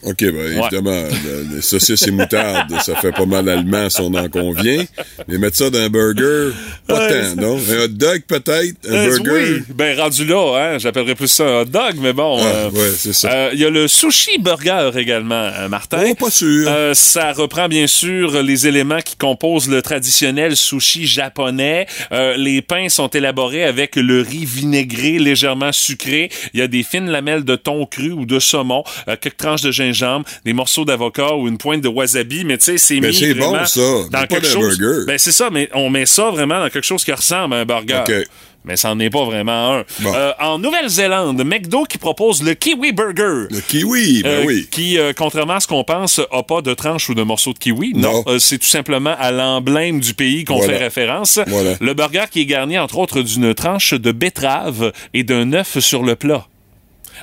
OK, 0.09 0.23
ben 0.23 0.57
évidemment, 0.61 1.03
le- 1.25 1.55
les 1.55 1.61
saucisses 1.61 2.07
et 2.07 2.11
moutarde, 2.11 2.73
ça 2.81 2.95
fait 2.95 3.11
pas 3.11 3.25
mal 3.25 3.47
allemand 3.49 3.89
si 3.89 3.99
on 4.01 4.13
en 4.13 4.29
convient. 4.29 4.85
Mais 5.27 5.37
mettre 5.37 5.57
ça 5.57 5.69
dans 5.69 5.79
un 5.79 5.89
burger, 5.89 6.53
pas 6.87 7.07
Ouais, 7.07 7.21
tant, 7.35 7.41
non? 7.41 7.57
Un 7.57 7.83
hot 7.83 7.87
dog 7.89 8.21
peut-être? 8.27 8.75
Un 8.89 8.93
Euh, 8.93 9.17
burger? 9.19 9.31
Oui, 9.57 9.63
ben 9.75 9.99
rendu 9.99 10.25
là, 10.25 10.55
hein, 10.57 10.77
j'appellerais 10.77 11.15
plus 11.15 11.27
ça 11.27 11.43
un 11.43 11.61
hot 11.61 11.65
dog, 11.65 11.95
mais 11.99 12.13
bon. 12.13 12.37
Ah, 12.39 12.45
euh, 12.45 12.69
ouais, 12.71 12.91
c'est 12.97 13.13
ça. 13.13 13.29
euh, 13.31 13.49
Il 13.53 13.59
y 13.59 13.65
a 13.65 13.69
le 13.69 13.87
sushi 13.87 14.37
burger 14.39 14.91
également, 14.95 15.49
Martin. 15.69 16.03
Oh, 16.09 16.15
pas 16.15 16.29
sûr. 16.31 16.67
Euh, 16.69 16.93
ça 16.93 17.33
reprend 17.33 17.67
bien 17.67 17.87
sûr 17.87 18.41
les 18.43 18.67
éléments 18.67 19.01
qui 19.01 19.15
composent 19.17 19.67
le 19.69 19.81
traditionnel 19.81 20.55
sushi 20.55 21.05
japonais. 21.05 21.85
Euh, 22.11 22.37
les 22.37 22.61
pains 22.61 22.87
sont 22.89 23.07
élaborés 23.09 23.63
avec 23.65 23.95
le 23.97 24.21
riz 24.21 24.45
vinaigré 24.45 25.19
légèrement 25.19 25.71
sucré. 25.71 26.29
Il 26.53 26.59
y 26.59 26.63
a 26.63 26.67
des 26.67 26.83
fines 26.83 27.09
lamelles 27.09 27.43
de 27.43 27.55
thon 27.55 27.85
cru 27.85 28.11
ou 28.11 28.25
de 28.25 28.39
saumon, 28.39 28.83
euh, 29.09 29.15
quelques 29.19 29.37
tranches 29.37 29.61
de 29.61 29.71
gingembre, 29.71 29.96
des 30.45 30.53
morceaux 30.53 30.85
d'avocat 30.85 31.35
ou 31.35 31.47
une 31.47 31.57
pointe 31.57 31.81
de 31.81 31.87
wasabi. 31.89 32.43
Mais 32.45 32.57
tu 32.57 32.65
sais, 32.65 32.77
c'est 32.77 32.99
Ben, 32.99 33.09
mis 33.09 33.15
c'est 33.15 33.33
bon, 33.33 33.53
ça, 33.65 33.81
dans 33.81 34.09
pas 34.09 34.27
quelque 34.27 34.47
chose. 34.47 34.77
burger. 34.77 35.05
Ben 35.07 35.17
c'est 35.17 35.31
ça, 35.31 35.49
mais 35.51 35.69
on 35.73 35.89
met 35.89 36.05
ça 36.05 36.29
vraiment 36.31 36.59
dans 36.59 36.69
quelque 36.69 36.85
chose 36.85 37.03
qui 37.03 37.11
ressemble 37.11 37.53
à 37.55 37.57
un 37.59 37.65
burger. 37.65 38.03
Mais 38.65 38.75
ça 38.75 38.89
n'en 38.89 38.99
est 38.99 39.09
pas 39.09 39.23
vraiment 39.23 39.75
un. 39.75 39.83
Bon. 40.01 40.13
Euh, 40.13 40.31
en 40.41 40.59
Nouvelle-Zélande, 40.59 41.41
McDo 41.45 41.83
qui 41.85 41.97
propose 41.97 42.43
le 42.43 42.53
Kiwi 42.53 42.91
Burger. 42.91 43.47
Le 43.49 43.61
kiwi, 43.61 44.23
ben 44.23 44.29
Euh, 44.29 44.43
oui. 44.45 44.67
Qui, 44.69 44.97
euh, 44.99 45.13
contrairement 45.15 45.53
à 45.53 45.59
ce 45.61 45.67
qu'on 45.67 45.85
pense, 45.85 46.19
a 46.33 46.43
pas 46.43 46.61
de 46.61 46.73
tranche 46.73 47.07
ou 47.07 47.13
de 47.13 47.23
morceau 47.23 47.53
de 47.53 47.59
kiwi. 47.59 47.93
Non, 47.95 48.23
Non. 48.27 48.39
C'est 48.39 48.57
tout 48.57 48.67
simplement 48.67 49.15
à 49.17 49.31
l'emblème 49.31 50.01
du 50.01 50.13
pays 50.13 50.43
qu'on 50.43 50.57
Voilà. 50.57 50.73
fait 50.73 50.83
référence. 50.83 51.39
Voilà. 51.47 51.75
Le 51.79 51.93
burger 51.93 52.25
qui 52.29 52.41
est 52.41 52.45
garni, 52.45 52.77
entre 52.77 52.97
autres, 52.97 53.21
d'une 53.21 53.53
tranche 53.53 53.93
de 53.93 54.11
betterave 54.11 54.91
et 55.13 55.23
d'un 55.23 55.53
œuf 55.53 55.79
sur 55.79 56.03
le 56.03 56.15
plat. 56.17 56.45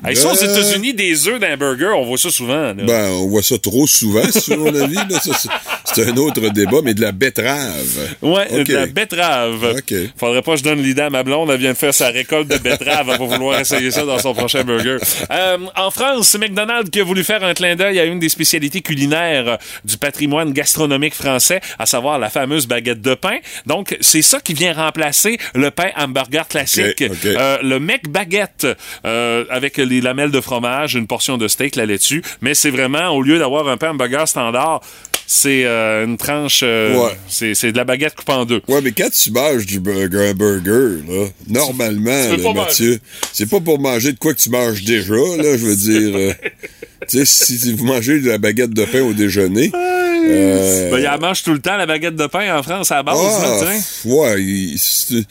Hey, 0.05 0.17
ça, 0.17 0.29
aux 0.33 0.43
Euh. 0.43 0.45
États-Unis, 0.51 0.95
des 0.95 1.29
œufs 1.29 1.39
d'un 1.41 1.57
burger, 1.57 1.93
on 1.97 2.05
voit 2.05 2.19
ça 2.19 2.31
souvent. 2.31 2.73
là. 2.73 2.75
Ben, 2.75 3.11
on 3.13 3.29
voit 3.29 3.43
ça 3.43 3.59
trop 3.59 3.87
souvent, 3.87 4.25
sur 4.31 4.59
mon 4.59 4.75
avis. 4.75 4.97
C'est- 5.21 6.05
un 6.05 6.17
autre 6.17 6.49
débat, 6.49 6.79
mais 6.83 6.93
de 6.95 7.01
la 7.01 7.13
betterave. 7.13 8.17
Ouais, 8.21 8.65
de 8.65 8.73
la 8.73 8.87
betterave. 8.87 9.77
OK. 9.79 9.95
Faudrait 10.19 10.43
pas 10.43 10.53
que 10.53 10.59
je 10.59 10.65
donne 10.65 10.83
l'idée 10.83 11.03
à 11.03 11.11
ma 11.11 11.23
blonde. 11.23 11.51
Elle 11.51 11.61
vient 11.61 11.73
de 11.73 11.77
faire 11.77 11.95
sa 11.95 12.09
récolte 12.09 12.49
de 12.49 12.59
betterave. 12.59 13.09
Elle 13.11 13.19
va 13.19 13.25
vouloir 13.25 13.61
essayer 13.61 13.91
ça 13.91 14.05
dans 14.05 14.19
son 14.19 14.35
prochain 14.35 14.65
burger. 14.65 14.97
Euh, 15.31 15.59
en 15.77 15.91
France, 15.91 16.29
c'est 16.29 16.39
McDonald's 16.39 16.91
qui 16.91 17.01
a 17.01 17.05
voulu 17.05 17.23
faire 17.23 17.45
un 17.45 17.55
clin 17.55 17.77
d'œil 17.77 18.01
à 18.01 18.05
une 18.05 18.19
des 18.19 18.29
spécialités 18.29 18.81
culinaires 18.81 19.59
du 19.85 19.97
patrimoine 19.97 20.53
gastronomique 20.53 21.15
français, 21.15 21.61
à 21.79 21.87
savoir 21.87 22.19
la 22.19 22.29
fameuse 22.31 22.67
baguette 22.67 23.01
de 23.01 23.15
pain. 23.15 23.37
Donc, 23.67 23.97
c'est 24.01 24.23
ça 24.23 24.41
qui 24.41 24.55
vient 24.55 24.73
remplacer 24.73 25.39
le 25.55 25.71
pain 25.71 25.91
hamburger 25.97 26.49
classique. 26.49 27.03
OK, 27.03 27.11
OK. 27.11 27.25
Euh, 27.27 27.59
le 27.63 27.79
mec 27.79 28.09
baguette 28.09 28.67
euh, 29.07 29.45
avec 29.51 29.77
les 29.85 30.01
lamelles 30.01 30.31
de 30.31 30.41
fromage, 30.41 30.95
une 30.95 31.07
portion 31.07 31.39
de 31.39 31.49
steak 31.49 31.77
là-dessus. 31.77 32.23
Mais 32.41 32.55
c'est 32.55 32.71
vraiment, 32.71 33.09
au 33.11 33.23
lieu 33.23 33.39
d'avoir 33.39 33.69
un 33.69 33.77
pain 33.77 33.91
hamburger 33.91 34.27
standard, 34.29 34.81
c'est 35.27 35.65
euh, 35.65 36.05
une 36.05 36.17
tranche... 36.19 36.61
euh, 36.63 36.95
Ouais. 36.97 37.13
c'est, 37.29 37.55
c'est 37.55 37.73
de 37.73 37.77
la 37.79 37.85
baguette 37.85 38.15
coupée 38.15 38.33
en 38.33 38.45
deux. 38.45 38.61
Ouais, 38.69 38.81
mais 38.83 38.93
quand 38.93 39.09
tu 39.11 39.31
manges 39.31 39.65
du 39.67 39.81
burger, 39.81 40.29
un 40.31 40.35
burger, 40.35 41.03
là, 41.09 41.27
normalement, 41.49 42.11
là, 42.11 42.53
Mathieu, 42.55 42.99
c'est 43.33 43.49
pas 43.49 43.61
pour 43.61 43.79
manger 43.79 44.13
de 44.13 44.19
quoi 44.19 44.35
que 44.35 44.41
tu 44.41 44.51
manges 44.51 44.83
déjà, 44.85 45.15
là, 45.15 45.57
je 45.57 45.65
veux 45.67 45.77
dire. 45.77 46.15
euh, 46.17 46.33
tu 47.09 47.25
sais, 47.25 47.25
si, 47.25 47.73
vous 47.73 47.85
mangez 47.87 48.21
de 48.21 48.29
la 48.29 48.39
baguette 48.39 48.71
de 48.75 48.85
pain 48.85 49.01
au 49.03 49.13
déjeuner. 49.15 49.71
euh, 49.75 50.91
Ben, 50.91 50.99
il 50.99 51.09
en 51.09 51.19
mange 51.19 51.43
tout 51.43 51.53
le 51.53 51.59
temps, 51.61 51.77
la 51.77 51.87
baguette 51.87 52.17
de 52.17 52.27
pain 52.27 52.59
en 52.59 52.63
France, 52.63 52.91
à 52.93 52.97
la 52.97 53.03
base, 53.03 53.19
ah, 53.21 53.61
là, 53.65 53.67
pff, 53.67 54.05
ouais, 54.05 54.43
il- 54.43 55.25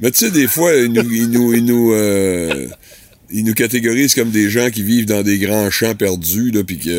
mais 0.00 0.10
tu 0.10 0.26
sais, 0.26 0.30
des 0.30 0.46
fois, 0.46 0.74
ils 0.74 0.92
nous, 0.92 1.10
ils 1.10 1.30
nous, 1.30 1.54
ils 1.54 1.64
nous, 1.64 1.92
euh, 1.92 2.68
ils 3.30 3.44
nous 3.44 3.54
catégorisent 3.54 4.14
comme 4.14 4.30
des 4.30 4.48
gens 4.48 4.70
qui 4.70 4.82
vivent 4.82 5.06
dans 5.06 5.22
des 5.22 5.38
grands 5.38 5.70
champs 5.70 5.94
perdus, 5.94 6.50
là, 6.50 6.62
puis 6.64 6.78
qu'il 6.78 6.92
y 6.92 6.94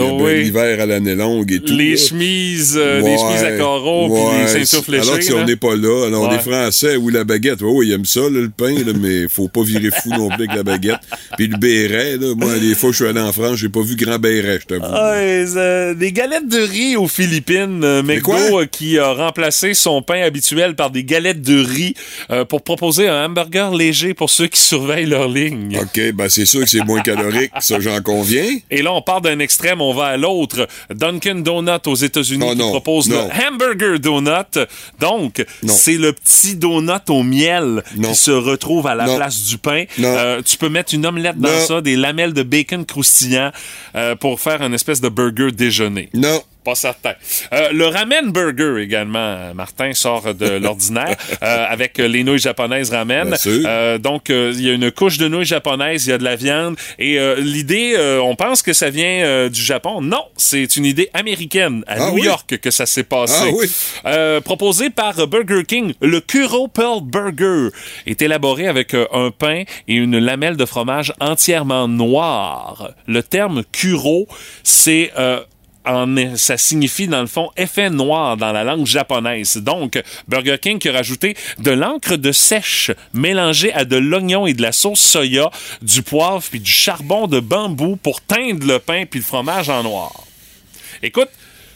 a 0.00 0.04
Oh 0.04 0.18
oui. 0.22 0.44
l'hiver 0.44 0.80
à 0.80 0.86
l'année 0.86 1.14
longue 1.14 1.52
et 1.52 1.60
tout. 1.60 1.74
Les 1.74 1.90
là. 1.90 1.96
chemises, 1.96 2.74
euh, 2.76 3.00
les 3.02 3.18
chemises 3.18 3.44
à 3.44 3.52
carreaux, 3.56 4.08
puis 4.08 4.40
les 4.42 4.46
ceintures 4.64 4.84
fléchées. 4.84 5.02
Alors 5.06 5.18
que 5.18 5.24
si 5.24 5.32
on 5.32 5.44
n'est 5.44 5.56
pas 5.56 5.76
là, 5.76 6.06
alors 6.06 6.28
Ouais. 6.28 6.36
les 6.36 6.42
Français 6.42 6.96
ou 6.96 7.08
la 7.10 7.24
baguette, 7.24 7.60
oh, 7.62 7.82
ils 7.82 7.92
aiment 7.92 8.04
ça, 8.06 8.20
là, 8.20 8.28
le 8.40 8.48
pain, 8.48 8.72
là, 8.72 8.92
mais 8.98 9.28
faut 9.28 9.48
pas 9.48 9.62
virer 9.62 9.90
fou 9.90 10.10
non 10.10 10.28
plus 10.28 10.44
avec 10.46 10.54
la 10.56 10.62
baguette. 10.62 11.00
Puis 11.36 11.46
le 11.48 11.56
béret, 11.58 12.16
là, 12.16 12.34
moi, 12.36 12.58
des 12.58 12.74
fois, 12.74 12.90
je 12.92 12.96
suis 12.96 13.06
allé 13.06 13.20
en 13.20 13.32
France, 13.32 13.56
j'ai 13.56 13.68
pas 13.68 13.82
vu 13.82 13.96
grand 13.96 14.18
béret, 14.18 14.58
je 14.62 14.66
t'avoue. 14.66 14.84
Ouais, 14.92 15.44
euh, 15.56 15.94
des 15.94 16.12
galettes 16.12 16.48
de 16.48 16.58
riz 16.60 16.96
aux 16.96 17.08
Philippines. 17.08 17.82
Euh, 17.84 18.02
McDo 18.02 18.22
quoi? 18.22 18.62
euh, 18.62 18.66
qui 18.66 18.98
a 18.98 19.12
remplacé 19.12 19.74
son 19.74 20.00
pain 20.02 20.22
habituel 20.22 20.74
par 20.74 20.90
des 20.90 21.04
galettes 21.04 21.42
de 21.42 21.62
riz 21.62 21.94
euh, 22.30 22.44
pour 22.44 22.62
proposer 22.62 23.08
un 23.08 23.26
hamburger 23.26 23.74
léger 23.74 24.14
pour 24.14 24.30
ceux 24.30 24.46
qui 24.46 24.60
surveillent 24.60 25.06
leur 25.06 25.28
ligne. 25.28 25.65
OK, 25.74 26.12
ben 26.14 26.28
c'est 26.28 26.46
sûr 26.46 26.60
que 26.60 26.66
c'est 26.66 26.84
moins 26.84 27.00
calorique, 27.00 27.50
ça 27.60 27.80
j'en 27.80 28.00
conviens. 28.02 28.56
Et 28.70 28.82
là, 28.82 28.92
on 28.92 29.02
part 29.02 29.20
d'un 29.20 29.38
extrême, 29.38 29.80
on 29.80 29.92
va 29.94 30.06
à 30.06 30.16
l'autre. 30.16 30.68
Dunkin' 30.94 31.42
Donut 31.42 31.86
aux 31.86 31.94
États-Unis 31.94 32.44
Oh 32.48 32.52
qui 32.52 32.58
non, 32.58 32.70
propose 32.70 33.08
non. 33.08 33.28
le 33.28 33.46
Hamburger 33.54 33.98
Donut. 33.98 34.58
Donc, 35.00 35.44
c'est 35.66 35.96
le 35.96 36.12
petit 36.12 36.56
donut 36.56 36.92
au 37.08 37.22
miel 37.22 37.82
Non. 37.96 38.08
qui 38.10 38.14
se 38.14 38.30
retrouve 38.30 38.86
à 38.86 38.94
la 38.94 39.04
place 39.16 39.42
du 39.44 39.58
pain. 39.58 39.84
Euh, 40.00 40.42
tu 40.42 40.56
peux 40.56 40.68
mettre 40.68 40.94
une 40.94 41.06
omelette 41.06 41.38
dans 41.38 41.58
ça, 41.60 41.80
des 41.80 41.96
lamelles 41.96 42.32
de 42.32 42.42
bacon 42.42 42.84
croustillant 42.84 43.50
euh, 43.94 44.14
pour 44.14 44.40
faire 44.40 44.62
une 44.62 44.74
espèce 44.74 45.00
de 45.00 45.08
burger 45.08 45.52
déjeuner. 45.52 46.08
Non. 46.14 46.42
Pas 46.66 46.74
certain. 46.74 47.14
Euh, 47.52 47.68
le 47.70 47.86
ramen 47.86 48.32
burger 48.32 48.82
également, 48.82 49.54
Martin, 49.54 49.92
sort 49.94 50.34
de 50.34 50.58
l'ordinaire 50.64 51.16
euh, 51.40 51.64
avec 51.68 51.96
les 51.98 52.24
nouilles 52.24 52.40
japonaises 52.40 52.90
ramen. 52.90 53.36
Euh, 53.46 53.98
donc, 53.98 54.30
euh, 54.30 54.52
il 54.52 54.62
y 54.66 54.70
a 54.70 54.72
une 54.72 54.90
couche 54.90 55.16
de 55.16 55.28
nouilles 55.28 55.44
japonaises, 55.44 56.06
il 56.06 56.10
y 56.10 56.12
a 56.12 56.18
de 56.18 56.24
la 56.24 56.34
viande. 56.34 56.74
Et 56.98 57.20
l'idée, 57.38 57.94
on 58.20 58.34
pense 58.34 58.62
que 58.62 58.72
ça 58.72 58.90
vient 58.90 59.48
du 59.48 59.62
Japon. 59.62 60.00
Non, 60.00 60.24
c'est 60.36 60.76
une 60.76 60.84
idée 60.86 61.08
américaine, 61.14 61.84
à 61.86 61.94
Ah 62.00 62.10
New 62.10 62.16
oui? 62.16 62.22
York, 62.22 62.58
que 62.60 62.70
ça 62.72 62.84
s'est 62.84 63.04
passé. 63.04 63.48
Ah 63.48 63.50
oui? 63.52 64.40
Proposé 64.40 64.90
par 64.90 65.14
Burger 65.28 65.62
King, 65.64 65.94
le 66.00 66.20
Kuro 66.20 66.66
Pearl 66.66 67.00
Burger 67.00 67.68
est 68.08 68.20
élaboré 68.22 68.66
avec 68.66 68.92
un 68.94 69.30
pain 69.30 69.62
et 69.86 69.94
une 69.94 70.18
lamelle 70.18 70.56
de 70.56 70.64
fromage 70.64 71.12
entièrement 71.20 71.86
noire. 71.86 72.90
Le 73.06 73.22
terme 73.22 73.62
Kuro, 73.70 74.26
c'est... 74.64 75.12
en- 75.86 76.36
ça 76.36 76.56
signifie 76.56 77.08
dans 77.08 77.20
le 77.20 77.26
fond 77.26 77.50
effet 77.56 77.90
noir 77.90 78.36
dans 78.36 78.52
la 78.52 78.64
langue 78.64 78.86
japonaise. 78.86 79.56
Donc, 79.58 80.00
Burger 80.28 80.58
King 80.60 80.78
qui 80.78 80.88
a 80.88 80.92
rajouté 80.92 81.36
de 81.58 81.70
l'encre 81.70 82.16
de 82.16 82.32
sèche 82.32 82.90
mélangée 83.14 83.72
à 83.72 83.84
de 83.84 83.96
l'oignon 83.96 84.46
et 84.46 84.54
de 84.54 84.62
la 84.62 84.72
sauce 84.72 85.00
soya, 85.00 85.50
du 85.82 86.02
poivre 86.02 86.42
puis 86.50 86.60
du 86.60 86.70
charbon 86.70 87.26
de 87.26 87.40
bambou 87.40 87.96
pour 87.96 88.20
teindre 88.20 88.66
le 88.66 88.78
pain 88.78 89.04
puis 89.08 89.20
le 89.20 89.24
fromage 89.24 89.68
en 89.68 89.82
noir. 89.82 90.12
Écoute, 91.02 91.28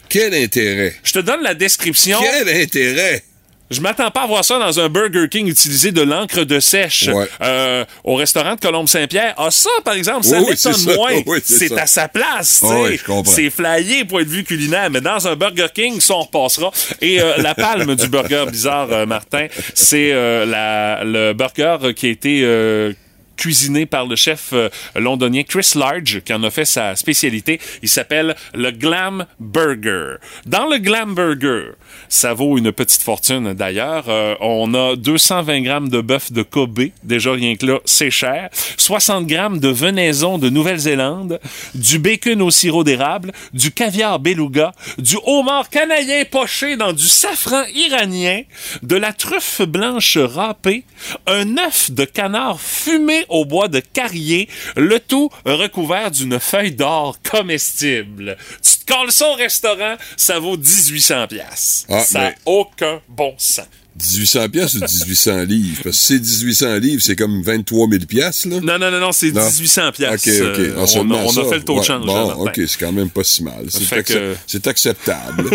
Quel 0.08 0.34
intérêt? 0.34 0.94
je 1.04 1.12
te 1.12 1.18
donne 1.20 1.42
la 1.42 1.54
description. 1.54 2.18
Quel 2.20 2.48
intérêt? 2.62 3.22
Je 3.70 3.80
m'attends 3.80 4.10
pas 4.10 4.22
à 4.22 4.26
voir 4.26 4.44
ça 4.44 4.58
dans 4.58 4.80
un 4.80 4.88
Burger 4.88 5.28
King 5.30 5.46
utiliser 5.46 5.92
de 5.92 6.02
l'encre 6.02 6.42
de 6.42 6.58
sèche 6.58 7.08
Ouais. 7.08 7.26
euh, 7.40 7.84
au 8.02 8.16
restaurant 8.16 8.56
de 8.56 8.60
Colombe-Saint-Pierre. 8.60 9.34
Ah 9.36 9.50
ça, 9.50 9.70
par 9.84 9.94
exemple, 9.94 10.24
ça 10.24 10.40
Oui, 10.40 10.46
m'étonne 10.50 10.94
moins. 10.96 11.12
Oui, 11.26 11.38
c'est 11.44 11.78
à 11.78 11.86
sa 11.86 12.08
place. 12.08 12.62
Ah 12.64 12.80
oui, 12.82 12.98
c'est 13.26 13.48
flyé 13.50 14.04
point 14.04 14.24
de 14.24 14.28
vue 14.28 14.42
culinaire, 14.44 14.90
mais 14.90 15.00
dans 15.00 15.28
un 15.28 15.36
Burger 15.36 15.68
King, 15.72 16.00
ça 16.00 16.14
on 16.14 16.22
repassera. 16.22 16.72
Et 17.00 17.20
euh, 17.20 17.36
la 17.38 17.54
palme 17.54 17.94
du 17.94 18.08
burger 18.08 18.44
bizarre, 18.50 18.88
euh, 18.90 19.06
Martin, 19.06 19.46
c'est 19.74 20.10
euh, 20.12 21.04
le 21.04 21.32
burger 21.32 21.94
qui 21.94 22.06
a 22.06 22.10
été 22.10 22.40
euh, 22.42 22.92
cuisiné 23.36 23.86
par 23.86 24.04
le 24.06 24.16
chef 24.16 24.48
euh, 24.52 24.68
londonien 24.96 25.42
Chris 25.44 25.72
Large, 25.74 26.20
qui 26.24 26.34
en 26.34 26.42
a 26.42 26.50
fait 26.50 26.64
sa 26.66 26.94
spécialité. 26.96 27.58
Il 27.82 27.88
s'appelle 27.88 28.34
le 28.52 28.70
Glam 28.70 29.24
Burger. 29.38 30.16
Dans 30.44 30.66
le 30.66 30.78
Glam 30.78 31.14
Burger, 31.14 31.70
ça 32.10 32.34
vaut 32.34 32.58
une 32.58 32.72
petite 32.72 33.02
fortune 33.02 33.54
d'ailleurs. 33.54 34.04
Euh, 34.08 34.34
on 34.40 34.74
a 34.74 34.96
220 34.96 35.62
grammes 35.62 35.88
de 35.88 36.00
bœuf 36.00 36.32
de 36.32 36.42
Kobe. 36.42 36.80
Déjà, 37.04 37.32
rien 37.32 37.54
que 37.56 37.64
là, 37.64 37.78
c'est 37.84 38.10
cher. 38.10 38.50
60 38.76 39.26
grammes 39.26 39.60
de 39.60 39.68
venaison 39.68 40.36
de 40.36 40.50
Nouvelle-Zélande, 40.50 41.40
du 41.74 41.98
bacon 41.98 42.42
au 42.42 42.50
sirop 42.50 42.84
d'érable, 42.84 43.32
du 43.54 43.70
caviar 43.70 44.18
beluga, 44.18 44.72
du 44.98 45.16
homard 45.24 45.70
canadien 45.70 46.24
poché 46.24 46.76
dans 46.76 46.92
du 46.92 47.06
safran 47.06 47.62
iranien, 47.74 48.42
de 48.82 48.96
la 48.96 49.12
truffe 49.12 49.62
blanche 49.62 50.18
râpée, 50.18 50.84
un 51.26 51.58
œuf 51.58 51.92
de 51.92 52.04
canard 52.04 52.60
fumé 52.60 53.24
au 53.28 53.44
bois 53.44 53.68
de 53.68 53.80
carrier, 53.80 54.48
le 54.76 54.98
tout 54.98 55.30
recouvert 55.44 56.10
d'une 56.10 56.40
feuille 56.40 56.72
d'or 56.72 57.16
comestible. 57.22 58.36
Tu 58.62 58.84
te 58.84 58.92
colles 58.92 59.28
au 59.30 59.34
restaurant, 59.34 59.94
ça 60.16 60.40
vaut 60.40 60.56
1800 60.56 61.28
pièces. 61.28 61.86
Ça 62.04 62.18
n'a 62.18 62.30
ben. 62.30 62.34
aucun 62.46 63.00
bon 63.08 63.34
sens. 63.38 63.66
1800 64.02 64.48
pièces 64.48 64.74
ou 64.76 64.78
1800 64.80 65.42
livres? 65.42 65.80
Parce 65.84 65.96
que 65.98 66.02
c'est 66.04 66.14
1800 66.20 66.74
livres, 66.76 67.02
c'est 67.04 67.16
comme 67.16 67.42
23 67.42 67.88
000 67.90 68.04
pièces, 68.06 68.46
là. 68.46 68.56
Non, 68.62 68.78
non, 68.78 68.90
non, 68.90 68.98
non, 69.00 69.12
c'est 69.12 69.30
Non. 69.32 69.44
1800 69.44 69.92
pièces. 69.92 70.26
OK, 70.26 70.32
OK. 70.42 70.58
Euh, 70.58 70.72
Ah, 70.76 70.80
on, 70.80 70.84
a, 70.84 70.86
seulement 70.86 71.24
on 71.26 71.28
a 71.30 71.32
ça. 71.34 71.44
fait 71.50 71.56
le 71.56 71.64
taux 71.64 71.74
de 71.74 71.78
Ouais, 71.80 71.84
change. 71.84 72.06
Bon. 72.06 72.32
OK, 72.46 72.52
c'est 72.66 72.78
quand 72.78 72.92
même 72.92 73.10
pas 73.10 73.24
si 73.24 73.42
mal. 73.42 73.66
C'est 73.68 74.02
que- 74.02 74.68
acceptable. 74.70 75.50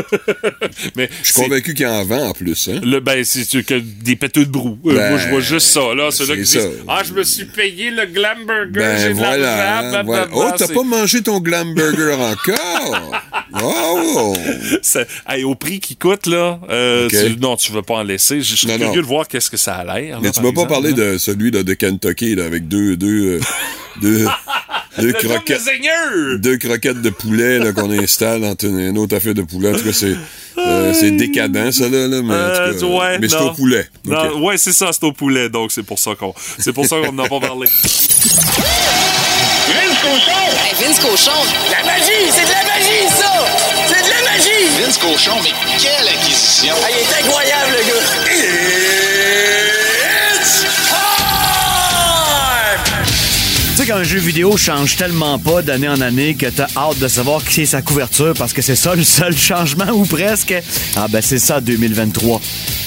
Mais 0.95 1.09
Je 1.23 1.31
suis 1.31 1.41
convaincu 1.41 1.73
qu'il 1.73 1.87
en 1.87 2.03
vend 2.03 2.27
en 2.29 2.33
plus, 2.33 2.67
hein? 2.71 2.81
Le, 2.83 2.99
ben, 2.99 3.23
c'est 3.23 3.63
que 3.63 3.79
des 3.79 4.15
péteux 4.15 4.45
de 4.45 4.51
brou. 4.51 4.77
Euh, 4.85 4.93
Ben, 4.95 5.09
moi, 5.11 5.19
je 5.19 5.29
vois 5.29 5.39
juste 5.41 5.67
ça, 5.69 5.95
là. 5.95 6.11
Ceux-là 6.11 6.35
qui 6.35 6.45
c'est 6.45 6.59
disent, 6.59 6.67
ça. 6.67 6.83
Ah, 6.87 7.01
je 7.07 7.13
me 7.13 7.23
suis 7.23 7.45
payé 7.45 7.89
le 7.89 8.05
Glam 8.05 8.45
Burger, 8.45 8.69
Ben 8.73 8.97
j'ai 9.01 9.09
de 9.09 9.13
voilà. 9.13 9.79
hein, 9.79 10.03
voilà. 10.03 10.27
Oh, 10.33 10.51
t'as 10.55 10.67
pas 10.67 10.83
mangé 10.83 11.23
ton 11.23 11.39
glam 11.39 11.73
burger 11.73 12.13
encore? 12.19 13.11
Oh! 13.63 14.35
hey, 15.29 15.43
au 15.43 15.55
prix 15.55 15.79
qu'il 15.79 15.97
coûte, 15.97 16.27
là, 16.27 16.59
euh, 16.69 17.05
Ok. 17.05 17.11
tu- 17.11 17.37
non, 17.39 17.55
tu 17.55 17.71
veux 17.71 17.81
pas 17.81 17.95
en 17.95 18.03
laisser. 18.03 18.41
Je 18.41 18.51
je 18.51 18.55
suis 18.55 18.67
curieux 18.67 19.01
de 19.01 19.07
voir 19.07 19.27
qu'est-ce 19.27 19.49
que 19.49 19.57
ça 19.57 19.75
a 19.75 19.83
l'air. 19.99 20.19
Mais 20.21 20.27
là, 20.27 20.33
tu 20.33 20.41
m'as 20.41 20.51
pas 20.51 20.65
parlé 20.65 20.91
là. 20.91 20.95
de 21.13 21.17
celui 21.17 21.51
là, 21.51 21.63
de 21.63 21.73
Kentucky 21.73 22.35
là, 22.35 22.45
avec 22.45 22.67
deux, 22.67 22.95
deux, 22.95 23.39
euh, 23.39 23.39
deux, 24.01 24.25
deux 24.99 25.13
croquettes. 25.13 25.61
Deux 26.39 26.57
croquettes 26.57 27.01
de 27.01 27.09
poulet 27.09 27.59
là, 27.59 27.71
qu'on 27.73 27.91
installe 27.91 28.41
dans 28.41 28.55
une, 28.63 28.79
une 28.79 28.97
autre 28.97 29.15
affaire 29.15 29.33
de 29.33 29.41
poulet. 29.43 29.69
En 29.73 29.77
tout 29.77 29.83
cas, 29.83 29.93
c'est, 29.93 30.15
euh, 30.57 30.93
c'est 30.93 31.11
décadent, 31.11 31.71
ça, 31.71 31.87
là, 31.89 32.07
là, 32.07 32.21
mais, 32.21 32.33
Euh, 32.33 32.73
ouais, 32.97 33.19
mais 33.19 33.29
c'est 33.29 33.35
au 33.37 33.51
poulet. 33.51 33.87
Non, 34.05 34.17
Ok. 34.35 34.43
ouais, 34.43 34.57
c'est 34.57 34.73
ça, 34.73 34.91
c'est 34.91 35.03
au 35.03 35.11
poulet, 35.11 35.49
donc 35.49 35.71
c'est 35.71 35.83
pour 35.83 35.99
ça 35.99 36.15
qu'on, 36.15 36.33
c'est 36.59 36.73
pour 36.73 36.85
ça 36.85 36.97
qu'on 37.01 37.11
n'en 37.13 37.23
a 37.25 37.29
pas 37.29 37.39
parlé. 37.39 37.67
Vince 39.67 39.99
Cochon! 40.01 40.31
Hey, 40.57 40.73
Vince 40.87 40.99
Cochon, 40.99 41.31
La 41.71 41.83
magie! 41.85 42.29
C'est 42.31 42.43
de 42.45 42.54
Vince 44.95 44.97
Cochon, 44.97 45.35
mais 45.43 45.49
quelle 45.79 46.07
acquisition! 46.07 46.73
Ah, 46.83 46.87
il 46.89 46.97
est 46.97 47.13
incroyable, 47.25 47.71
le 47.71 47.81
gars! 47.87 47.95
It's 50.39 50.65
time! 50.87 52.25
Tu 53.71 53.75
sais 53.75 53.85
qu'un 53.87 54.03
jeu 54.03 54.19
vidéo 54.19 54.55
change 54.57 54.95
tellement 54.95 55.37
pas 55.39 55.61
d'année 55.61 55.89
en 55.89 55.99
année 56.01 56.35
que 56.35 56.45
t'as 56.45 56.67
hâte 56.77 56.99
de 56.99 57.07
savoir 57.07 57.43
qui 57.43 57.61
est 57.61 57.65
sa 57.65 57.81
couverture 57.81 58.33
parce 58.37 58.53
que 58.53 58.61
c'est 58.61 58.75
ça 58.75 58.95
le 58.95 59.03
seul 59.03 59.35
changement 59.37 59.89
ou 59.91 60.05
presque. 60.05 60.53
Ah 60.95 61.07
ben 61.09 61.21
c'est 61.21 61.39
ça 61.39 61.59
2023. 61.59 62.39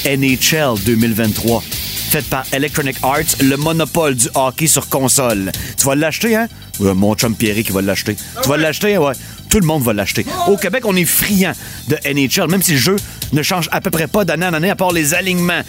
NHL 0.06 0.74
2023. 0.84 1.62
Fait 2.10 2.24
par 2.24 2.44
Electronic 2.52 2.96
Arts, 3.02 3.36
le 3.42 3.56
monopole 3.56 4.14
du 4.14 4.28
hockey 4.34 4.66
sur 4.66 4.88
console. 4.88 5.52
Tu 5.76 5.84
vas 5.84 5.94
l'acheter, 5.94 6.36
hein? 6.36 6.48
Ouais, 6.80 6.94
mon 6.94 7.14
chum 7.14 7.34
Pierre 7.34 7.62
qui 7.62 7.72
va 7.72 7.82
l'acheter. 7.82 8.16
Tu 8.42 8.48
vas 8.48 8.56
l'acheter, 8.56 8.96
ouais. 8.96 9.12
Tout 9.48 9.60
le 9.60 9.66
monde 9.66 9.82
va 9.82 9.92
l'acheter. 9.92 10.26
Au 10.46 10.56
Québec, 10.56 10.84
on 10.86 10.94
est 10.96 11.04
friand 11.04 11.52
de 11.88 11.96
NHL, 12.04 12.50
même 12.50 12.62
si 12.62 12.72
le 12.72 12.78
jeu 12.78 12.96
ne 13.32 13.42
change 13.42 13.68
à 13.72 13.80
peu 13.80 13.90
près 13.90 14.06
pas 14.06 14.24
d'année 14.24 14.46
en 14.46 14.54
année 14.54 14.70
à 14.70 14.76
part 14.76 14.92
les 14.92 15.14
alignements. 15.14 15.62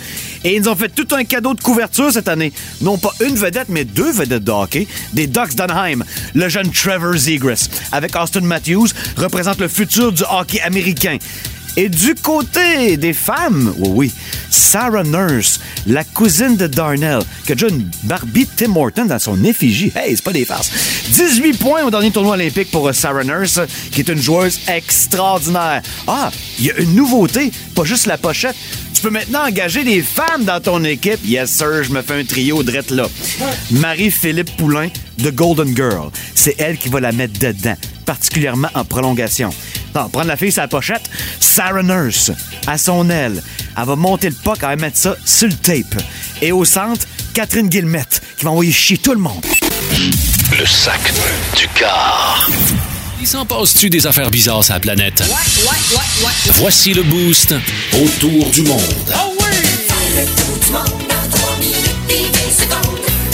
Et 0.43 0.55
ils 0.55 0.69
ont 0.69 0.75
fait 0.75 0.89
tout 0.89 1.07
un 1.15 1.23
cadeau 1.23 1.53
de 1.53 1.61
couverture 1.61 2.11
cette 2.11 2.27
année. 2.27 2.53
Non 2.81 2.97
pas 2.97 3.11
une 3.25 3.35
vedette, 3.35 3.69
mais 3.69 3.85
deux 3.85 4.11
vedettes 4.11 4.43
de 4.43 4.51
hockey. 4.51 4.87
Des 5.13 5.27
Ducks 5.27 5.55
d'Anaheim. 5.55 6.03
Le 6.33 6.49
jeune 6.49 6.71
Trevor 6.71 7.15
Zegras, 7.15 7.67
avec 7.91 8.15
Austin 8.15 8.41
Matthews, 8.41 8.87
représente 9.17 9.59
le 9.59 9.67
futur 9.67 10.11
du 10.11 10.23
hockey 10.29 10.61
américain. 10.61 11.17
Et 11.77 11.89
du 11.89 12.15
côté 12.15 12.97
des 12.97 13.13
femmes, 13.13 13.73
oui, 13.77 13.89
oui, 13.93 14.11
Sarah 14.49 15.03
Nurse, 15.03 15.59
la 15.87 16.03
cousine 16.03 16.55
de 16.55 16.67
Darnell, 16.67 17.21
qui 17.45 17.51
a 17.51 17.55
déjà 17.55 17.67
une 17.67 17.89
Barbie 18.03 18.47
Tim 18.47 18.75
Horton 18.75 19.05
dans 19.05 19.19
son 19.19 19.43
effigie. 19.43 19.91
Hey, 19.95 20.15
c'est 20.15 20.23
pas 20.23 20.33
des 20.33 20.45
farces. 20.45 20.71
18 21.11 21.57
points 21.57 21.83
au 21.83 21.91
dernier 21.91 22.11
tournoi 22.11 22.33
olympique 22.33 22.71
pour 22.71 22.87
euh, 22.87 22.93
Sarah 22.93 23.23
Nurse, 23.23 23.59
qui 23.91 24.01
est 24.01 24.09
une 24.09 24.21
joueuse 24.21 24.59
extraordinaire. 24.67 25.81
Ah, 26.07 26.31
il 26.59 26.65
y 26.65 26.71
a 26.71 26.77
une 26.77 26.95
nouveauté, 26.95 27.51
pas 27.75 27.83
juste 27.83 28.05
la 28.05 28.17
pochette. 28.17 28.55
Tu 28.99 29.07
peux 29.07 29.13
maintenant 29.13 29.47
engager 29.47 29.85
des 29.85 30.01
femmes 30.01 30.43
dans 30.43 30.59
ton 30.59 30.83
équipe. 30.83 31.21
Yes, 31.23 31.51
sir, 31.51 31.83
je 31.83 31.89
me 31.93 32.01
fais 32.01 32.19
un 32.19 32.25
trio 32.25 32.63
drette 32.63 32.91
là. 32.91 33.05
Marie-Philippe 33.71 34.57
Poulain 34.57 34.89
de 35.19 35.29
Golden 35.29 35.73
Girl. 35.73 36.09
C'est 36.35 36.55
elle 36.59 36.77
qui 36.77 36.89
va 36.89 36.99
la 36.99 37.13
mettre 37.13 37.39
dedans, 37.39 37.77
particulièrement 38.05 38.67
en 38.73 38.83
prolongation. 38.83 39.51
Non, 39.95 40.09
prendre 40.09 40.27
la 40.27 40.35
fille 40.35 40.51
la 40.57 40.67
pochette, 40.67 41.09
Sarah 41.39 41.81
Nurse, 41.81 42.31
à 42.67 42.77
son 42.77 43.09
aile. 43.09 43.41
Elle 43.77 43.85
va 43.85 43.95
monter 43.95 44.27
le 44.27 44.35
puck, 44.35 44.57
elle 44.63 44.67
va 44.67 44.75
mettre 44.75 44.97
ça 44.97 45.15
sur 45.23 45.47
le 45.47 45.53
tape. 45.53 46.03
Et 46.41 46.51
au 46.51 46.65
centre, 46.65 47.07
Catherine 47.33 47.69
Guillemette, 47.69 48.21
qui 48.37 48.43
va 48.43 48.51
envoyer 48.51 48.73
chier 48.73 48.97
tout 48.97 49.13
le 49.13 49.21
monde. 49.21 49.45
Le 50.59 50.65
sac 50.65 51.13
du 51.55 51.69
car. 51.69 52.49
Il 53.21 53.27
s'en 53.27 53.45
passe-tu 53.45 53.89
des 53.89 54.07
affaires 54.07 54.31
bizarres 54.31 54.63
sur 54.63 54.73
la 54.73 54.79
planète? 54.79 55.23
Voici 56.55 56.93
le 56.93 57.03
boost 57.03 57.53
autour 57.93 58.49
du 58.51 58.61
monde. 58.63 58.79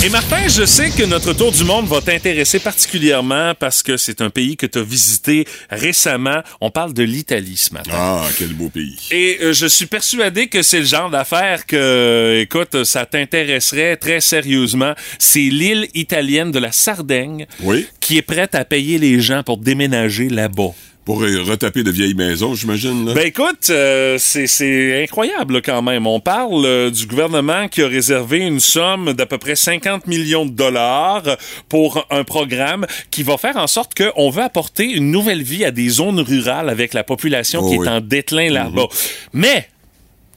Et 0.06 0.10
Martin, 0.10 0.48
je 0.48 0.66
sais 0.66 0.92
que 0.92 1.02
notre 1.04 1.34
tour 1.34 1.52
du 1.52 1.64
monde 1.64 1.88
va 1.88 2.00
t'intéresser 2.00 2.60
particulièrement 2.60 3.56
parce 3.58 3.82
que 3.82 3.98
c'est 3.98 4.22
un 4.22 4.30
pays 4.30 4.56
que 4.56 4.68
tu 4.68 4.78
as 4.78 4.84
visité 4.84 5.48
récemment. 5.72 6.42
On 6.62 6.70
parle 6.70 6.94
de 6.94 7.02
l'Italie 7.02 7.58
ce 7.58 7.74
matin. 7.74 7.90
Ah, 7.92 8.28
quel 8.38 8.50
beau 8.54 8.70
pays. 8.70 9.00
Et 9.10 9.40
euh, 9.42 9.52
je 9.52 9.66
suis 9.66 9.88
persuadé 9.88 10.46
que 10.48 10.62
c'est 10.62 10.82
le 10.82 10.86
genre 10.86 11.10
d'affaire 11.10 11.66
que, 11.66 12.40
écoute, 12.40 12.84
ça 12.84 13.08
t'intéresserait 13.08 13.98
très 13.98 14.22
sérieusement. 14.22 14.94
C'est 15.18 15.40
l'île 15.40 15.88
italienne 15.96 16.52
de 16.52 16.60
la 16.60 16.72
Sardaigne 16.72 17.48
Oui. 17.64 17.88
qui 18.00 18.18
est 18.18 18.22
prête 18.22 18.54
à 18.54 18.64
payer 18.64 19.00
les 19.00 19.20
gens 19.22 19.42
pour 19.42 19.58
déménager 19.58 20.30
là-bas. 20.30 20.76
Pour 21.06 21.22
retaper 21.22 21.84
de 21.84 21.92
vieilles 21.92 22.16
maisons, 22.16 22.56
j'imagine. 22.56 23.14
Ben 23.14 23.28
écoute, 23.28 23.70
euh, 23.70 24.18
c'est- 24.18 25.04
incroyable 25.04 25.54
là, 25.56 25.62
quand 25.62 25.84
même. 25.84 26.08
On 26.08 26.20
parle 26.20 26.66
euh, 26.66 26.90
du 26.90 27.06
gouvernement 27.06 27.68
qui 27.68 27.84
a 27.84 27.88
réservé 27.88 28.40
une 28.40 28.60
somme 28.60 29.14
d'à 29.14 29.28
peu 29.28 29.38
près 29.38 29.56
50 29.56 30.08
millions 30.08 30.48
de 30.48 30.52
dollars 30.52 31.22
pour 31.70 32.08
un 32.10 32.24
programme 32.24 32.88
qui 33.12 33.22
va 33.22 33.38
faire 33.38 33.56
en 33.58 33.68
sorte 33.68 33.92
qu'on 33.94 34.32
veut 34.32 34.42
apporter 34.42 34.86
une 34.86 35.12
nouvelle 35.12 35.44
vie 35.44 35.64
à 35.64 35.70
des 35.70 35.90
zones 35.90 36.20
rurales 36.20 36.70
avec 36.70 36.96
la 36.96 37.04
population 37.04 37.60
Oh 37.64 37.70
qui 37.70 37.78
oui. 37.78 37.86
est 37.86 37.90
en 37.92 38.02
déclin 38.02 38.50
là-bas. 38.50 38.88
Mais, 39.32 39.70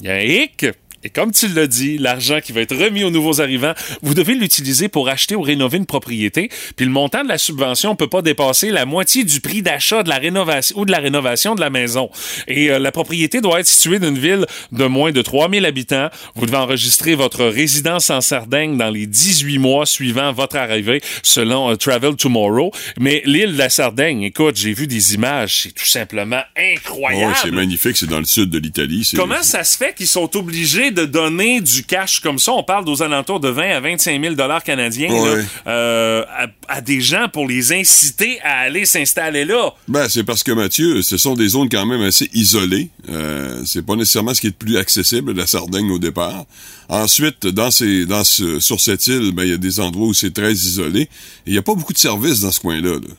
il 0.03 0.07
y 0.07 0.11
a 0.11 0.15
un 0.17 0.21
hic. 0.21 0.67
Et 1.05 1.11
comme 1.11 1.31
tu 1.31 1.47
l'as 1.49 1.69
dit, 1.69 1.97
l'argent 1.97 2.41
qui 2.41 2.51
va 2.53 2.61
être 2.61 2.75
remis 2.75 3.05
aux 3.05 3.11
nouveaux 3.11 3.41
arrivants, 3.41 3.75
vous 4.03 4.15
devez 4.15 4.35
l'utiliser 4.35 4.89
pour 4.89 5.09
acheter 5.09 5.37
ou 5.37 5.43
rénover 5.43 5.79
une 5.79 5.87
propriété. 5.87 6.51
Puis 6.75 6.87
le 6.87 6.91
montant 6.91 7.23
de 7.23 7.29
la 7.29 7.39
subvention 7.39 7.95
peut 7.95 8.09
pas 8.09 8.21
dépasser 8.21 8.71
la 8.71 8.85
moitié 8.85 9.23
du 9.23 9.41
prix 9.41 9.63
d'achat 9.63 10.03
de 10.03 10.09
la 10.09 10.17
rénovation 10.17 10.77
ou 10.79 10.85
de 10.85 10.91
la 10.91 10.99
rénovation 10.99 11.55
de 11.55 11.61
la 11.61 11.71
maison. 11.71 12.11
Et 12.49 12.71
euh, 12.71 12.81
la 12.81 12.91
propriété 12.91 13.41
doit 13.41 13.61
être 13.61 13.69
située 13.69 14.01
dans 14.01 14.09
une 14.09 14.19
ville 14.19 14.45
de 14.73 14.85
moins 14.87 15.13
de 15.13 15.23
3000 15.23 15.65
habitants. 15.67 16.09
Vous 16.35 16.47
devez 16.47 16.57
enregistrer 16.57 17.15
votre 17.15 17.45
résidence 17.45 18.11
en 18.11 18.21
Sardaigne 18.21 18.77
dans 18.77 18.91
les 18.91 19.07
18 19.07 19.59
mois 19.59 19.87
suivant 19.87 20.33
votre 20.33 20.57
arrivée, 20.57 21.01
selon 21.23 21.71
euh, 21.71 21.77
Travel 21.77 22.17
Tomorrow. 22.17 22.73
Mais 22.99 23.23
l'île 23.25 23.53
de 23.53 23.59
la 23.59 23.69
Sardaigne, 23.69 24.23
écoute, 24.23 24.57
j'ai 24.57 24.73
vu 24.73 24.89
des 24.89 25.15
images, 25.15 25.63
c'est 25.63 25.75
tout 25.75 25.87
simplement 25.87 26.43
incroyable. 26.57 27.33
Oh, 27.37 27.41
c'est 27.41 27.53
magnifique, 27.53 27.97
c'est 27.97 28.09
dans 28.09 28.19
le 28.19 28.25
sud 28.25 28.51
de 28.51 28.59
l'Italie. 28.59 29.09
Comment 29.15 29.43
ça 29.43 29.63
se 29.63 29.77
fait 29.77 29.95
qu'ils 29.95 30.09
sont 30.09 30.37
obligés 30.37 30.88
de 30.91 31.05
donner 31.05 31.61
du 31.61 31.85
cash 31.85 32.21
comme 32.21 32.39
ça? 32.39 32.53
On 32.53 32.63
parle 32.63 32.89
aux 32.89 33.03
alentours 33.03 33.41
de 33.41 33.49
20 33.49 33.77
à 33.77 33.81
25 33.81 34.21
000 34.23 34.35
dollars 34.35 34.63
canadiens 34.63 35.09
là, 35.09 35.43
euh, 35.67 36.25
à, 36.37 36.47
à 36.69 36.81
des 36.81 37.01
gens 37.01 37.29
pour 37.33 37.47
les 37.47 37.73
inciter 37.73 38.41
à 38.43 38.61
aller 38.61 38.85
s'installer 38.85 39.45
là. 39.45 39.71
Ben, 39.89 40.09
c'est 40.09 40.25
parce 40.25 40.43
que 40.43 40.53
Mathieu, 40.53 41.03
ce 41.03 41.17
sont 41.17 41.35
des 41.35 41.49
zones 41.49 41.69
quand 41.69 41.87
même 41.87 42.03
assez 42.03 42.29
isolées. 42.35 42.91
Euh, 43.09 43.63
c'est 43.65 43.85
pas 43.85 43.97
nécessairement 43.97 44.35
ce 44.35 44.41
qui 44.41 44.49
est 44.49 44.51
le 44.61 44.67
plus 44.67 44.77
accessible, 44.77 45.33
la 45.33 45.47
Sardaigne 45.47 45.91
au 45.91 45.99
départ. 45.99 46.45
Ensuite, 46.89 47.47
dans 47.47 47.71
ces, 47.71 48.07
dans 48.07 48.25
ce, 48.25 48.61
sur 48.61 48.81
cette 48.81 49.07
île, 49.07 49.33
ben, 49.33 49.45
il 49.45 49.51
y 49.51 49.55
a 49.55 49.59
des 49.59 49.81
endroits 49.81 50.07
où 50.07 50.15
c'est 50.15 50.33
très 50.33 50.53
isolé. 50.53 51.09
Il 51.47 51.55
y 51.55 51.59
a 51.59 51.63
pas 51.63 51.75
beaucoup 51.75 51.93
de 51.93 51.99
services 51.99 52.41
dans 52.41 52.51
ce 52.51 52.61
coin-là. 52.61 52.93
là. 52.93 53.15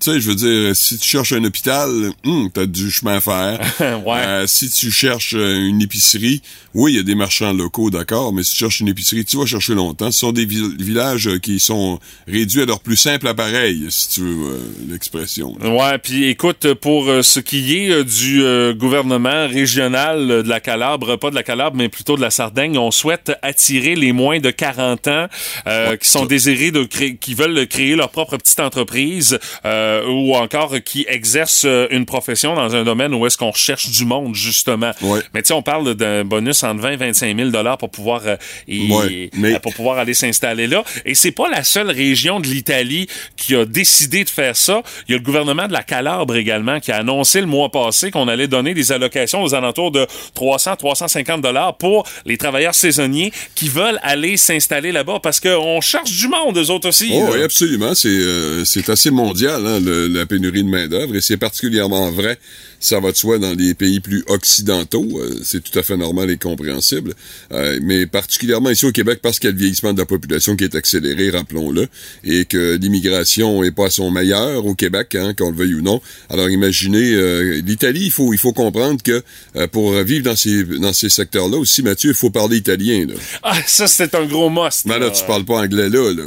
Tu 0.00 0.10
sais, 0.12 0.20
je 0.20 0.28
veux 0.28 0.34
dire, 0.34 0.74
si 0.76 0.98
tu 0.98 1.06
cherches 1.08 1.32
un 1.32 1.44
hôpital, 1.44 1.90
hum, 2.24 2.50
t'as 2.52 2.66
du 2.66 2.90
chemin 2.90 3.16
à 3.16 3.20
faire. 3.20 3.60
Ouais. 4.04 4.18
Euh, 4.26 4.46
si 4.46 4.70
tu 4.70 4.90
cherches 4.90 5.34
euh, 5.34 5.66
une 5.68 5.80
épicerie, 5.82 6.40
oui, 6.74 6.92
il 6.92 6.96
y 6.96 6.98
a 6.98 7.02
des 7.02 7.14
marchands 7.14 7.52
locaux, 7.52 7.90
d'accord, 7.90 8.32
mais 8.32 8.42
si 8.42 8.52
tu 8.52 8.58
cherches 8.60 8.80
une 8.80 8.88
épicerie, 8.88 9.24
tu 9.24 9.36
vas 9.36 9.44
chercher 9.46 9.74
longtemps. 9.74 10.10
Ce 10.10 10.20
sont 10.20 10.32
des 10.32 10.46
vi- 10.46 10.74
villages 10.78 11.28
euh, 11.28 11.38
qui 11.38 11.60
sont 11.60 11.98
réduits 12.26 12.62
à 12.62 12.64
leur 12.66 12.80
plus 12.80 12.96
simple 12.96 13.28
appareil, 13.28 13.86
si 13.90 14.08
tu 14.10 14.20
veux 14.22 14.46
euh, 14.52 14.58
l'expression. 14.88 15.52
Ouais, 15.62 15.98
puis 15.98 16.24
écoute, 16.28 16.74
pour 16.74 17.06
ce 17.22 17.40
qui 17.40 17.76
est 17.76 18.04
du 18.04 18.42
euh, 18.42 18.72
gouvernement 18.74 19.46
régional 19.48 20.26
de 20.28 20.48
la 20.48 20.60
Calabre, 20.60 21.16
pas 21.16 21.30
de 21.30 21.34
la 21.34 21.42
Calabre, 21.42 21.76
mais 21.76 21.88
plutôt 21.88 22.16
de 22.16 22.22
la 22.22 22.30
Sardaigne, 22.30 22.78
on 22.78 22.90
souhaite 22.90 23.32
attirer 23.42 23.94
les 23.94 24.12
moins 24.12 24.40
de 24.40 24.50
40 24.50 25.08
ans 25.08 25.26
euh, 25.66 25.96
qui 25.96 26.08
sont 26.08 26.24
désirés 26.26 26.70
de 26.70 26.84
créer, 26.84 27.16
qui 27.16 27.34
veulent 27.34 27.66
créer 27.68 27.94
leur 27.94 28.10
propre 28.10 28.36
petite 28.38 28.60
entreprise 28.60 29.38
euh, 29.64 29.81
ou 30.08 30.34
encore 30.36 30.74
qui 30.84 31.04
exercent 31.08 31.64
euh, 31.66 31.86
une 31.90 32.06
profession 32.06 32.54
dans 32.54 32.74
un 32.74 32.84
domaine 32.84 33.14
où 33.14 33.26
est-ce 33.26 33.36
qu'on 33.36 33.50
recherche 33.50 33.90
du 33.90 34.04
monde 34.04 34.34
justement. 34.34 34.92
Ouais. 35.02 35.20
Mais 35.34 35.42
tu 35.42 35.48
sais, 35.48 35.54
on 35.54 35.62
parle 35.62 35.94
d'un 35.94 36.24
bonus 36.24 36.62
entre 36.64 36.80
20 36.80 36.90
et 36.92 36.96
25 36.96 37.36
000 37.36 37.50
dollars 37.50 37.78
pour 37.78 37.90
pouvoir 37.90 38.22
euh, 38.26 38.36
y- 38.68 38.90
Ouais, 38.92 39.30
mais- 39.34 39.54
euh, 39.54 39.58
pour 39.58 39.74
pouvoir 39.74 39.98
aller 39.98 40.14
s'installer 40.14 40.66
là. 40.66 40.84
Et 41.04 41.14
c'est 41.14 41.30
pas 41.32 41.48
la 41.50 41.64
seule 41.64 41.90
région 41.90 42.40
de 42.40 42.46
l'Italie 42.46 43.06
qui 43.36 43.54
a 43.54 43.64
décidé 43.64 44.24
de 44.24 44.30
faire 44.30 44.56
ça. 44.56 44.82
Il 45.08 45.12
y 45.12 45.14
a 45.14 45.18
le 45.18 45.24
gouvernement 45.24 45.66
de 45.68 45.72
la 45.72 45.82
Calabre 45.82 46.36
également 46.36 46.80
qui 46.80 46.92
a 46.92 46.96
annoncé 46.96 47.40
le 47.40 47.46
mois 47.46 47.70
passé 47.70 48.10
qu'on 48.10 48.28
allait 48.28 48.48
donner 48.48 48.74
des 48.74 48.92
allocations 48.92 49.42
aux 49.42 49.54
alentours 49.54 49.90
de 49.90 50.06
300, 50.34 50.76
350 50.76 51.40
dollars 51.42 51.76
pour 51.76 52.06
les 52.26 52.36
travailleurs 52.36 52.74
saisonniers 52.74 53.32
qui 53.54 53.68
veulent 53.68 53.98
aller 54.02 54.36
s'installer 54.36 54.92
là-bas 54.92 55.18
parce 55.22 55.40
qu'on 55.40 55.80
cherche 55.80 56.10
du 56.10 56.28
monde, 56.28 56.56
eux 56.58 56.70
autres 56.70 56.88
aussi. 56.88 57.10
Oh, 57.14 57.28
oui, 57.32 57.42
absolument. 57.42 57.94
C'est 57.94 58.08
euh, 58.08 58.64
c'est 58.64 58.88
assez 58.88 59.10
mondial, 59.10 59.66
hein, 59.66 59.71
le- 59.80 60.08
la 60.08 60.26
pénurie 60.26 60.62
de 60.64 60.68
main-d'œuvre, 60.68 61.16
et 61.16 61.20
c'est 61.20 61.36
particulièrement 61.36 62.10
vrai, 62.10 62.38
ça 62.80 62.98
va 63.00 63.12
de 63.12 63.16
soi, 63.16 63.38
dans 63.38 63.54
les 63.54 63.74
pays 63.74 64.00
plus 64.00 64.24
occidentaux. 64.26 65.06
Euh, 65.20 65.40
c'est 65.44 65.62
tout 65.62 65.78
à 65.78 65.82
fait 65.82 65.96
normal 65.96 66.30
et 66.30 66.36
compréhensible. 66.36 67.14
Euh, 67.52 67.78
mais 67.82 68.06
particulièrement 68.06 68.70
ici 68.70 68.84
au 68.86 68.92
Québec, 68.92 69.20
parce 69.22 69.38
qu'il 69.38 69.48
y 69.48 69.52
a 69.52 69.52
le 69.52 69.58
vieillissement 69.58 69.92
de 69.92 69.98
la 69.98 70.06
population 70.06 70.56
qui 70.56 70.64
est 70.64 70.74
accéléré, 70.74 71.30
rappelons-le, 71.30 71.88
et 72.24 72.44
que 72.44 72.76
l'immigration 72.76 73.62
est 73.62 73.70
pas 73.70 73.86
à 73.86 73.90
son 73.90 74.10
meilleur 74.10 74.66
au 74.66 74.74
Québec, 74.74 75.14
hein, 75.14 75.34
qu'on 75.34 75.50
le 75.50 75.56
veuille 75.56 75.74
ou 75.74 75.82
non. 75.82 76.00
Alors 76.28 76.50
imaginez, 76.50 77.12
euh, 77.14 77.60
l'Italie, 77.64 78.02
il 78.06 78.10
faut, 78.10 78.32
il 78.32 78.38
faut 78.38 78.52
comprendre 78.52 79.00
que 79.02 79.22
pour 79.68 79.92
vivre 80.02 80.24
dans 80.24 80.36
ces, 80.36 80.64
dans 80.64 80.92
ces 80.92 81.08
secteurs-là 81.08 81.58
aussi, 81.58 81.82
Mathieu, 81.82 82.10
il 82.10 82.16
faut 82.16 82.30
parler 82.30 82.56
italien. 82.56 83.06
Là. 83.06 83.14
Ah, 83.42 83.56
ça, 83.66 83.86
c'est 83.86 84.14
un 84.14 84.24
gros 84.26 84.50
must. 84.50 84.86
Mais 84.86 84.98
là, 84.98 85.10
tu 85.10 85.24
parles 85.24 85.44
pas 85.44 85.54
anglais 85.60 85.88
là, 85.88 86.12
là. 86.12 86.24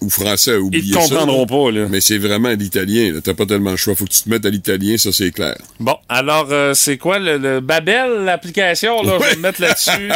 Ou 0.00 0.10
français, 0.10 0.56
oubliez 0.56 0.82
Ils 0.84 0.90
te 0.90 0.94
ça, 1.00 1.00
comprendront 1.08 1.40
là. 1.40 1.46
pas, 1.46 1.70
là. 1.80 1.86
Mais 1.88 2.00
c'est 2.00 2.18
vraiment 2.18 2.50
l'italien, 2.50 3.12
là. 3.14 3.20
T'as 3.24 3.34
pas 3.34 3.46
tellement 3.46 3.70
le 3.70 3.76
choix. 3.76 3.94
Faut 3.94 4.04
que 4.04 4.10
tu 4.10 4.22
te 4.22 4.28
mettes 4.28 4.44
à 4.44 4.50
l'italien, 4.50 4.96
ça 4.98 5.12
c'est 5.12 5.30
clair. 5.30 5.56
Bon, 5.80 5.96
alors, 6.08 6.48
euh, 6.50 6.74
c'est 6.74 6.98
quoi 6.98 7.18
le, 7.18 7.38
le 7.38 7.60
Babel, 7.60 8.24
l'application? 8.24 9.02
Là, 9.02 9.18
Je 9.20 9.24
vais 9.30 9.36
me 9.36 9.40
mettre 9.42 9.60
là-dessus. 9.62 10.08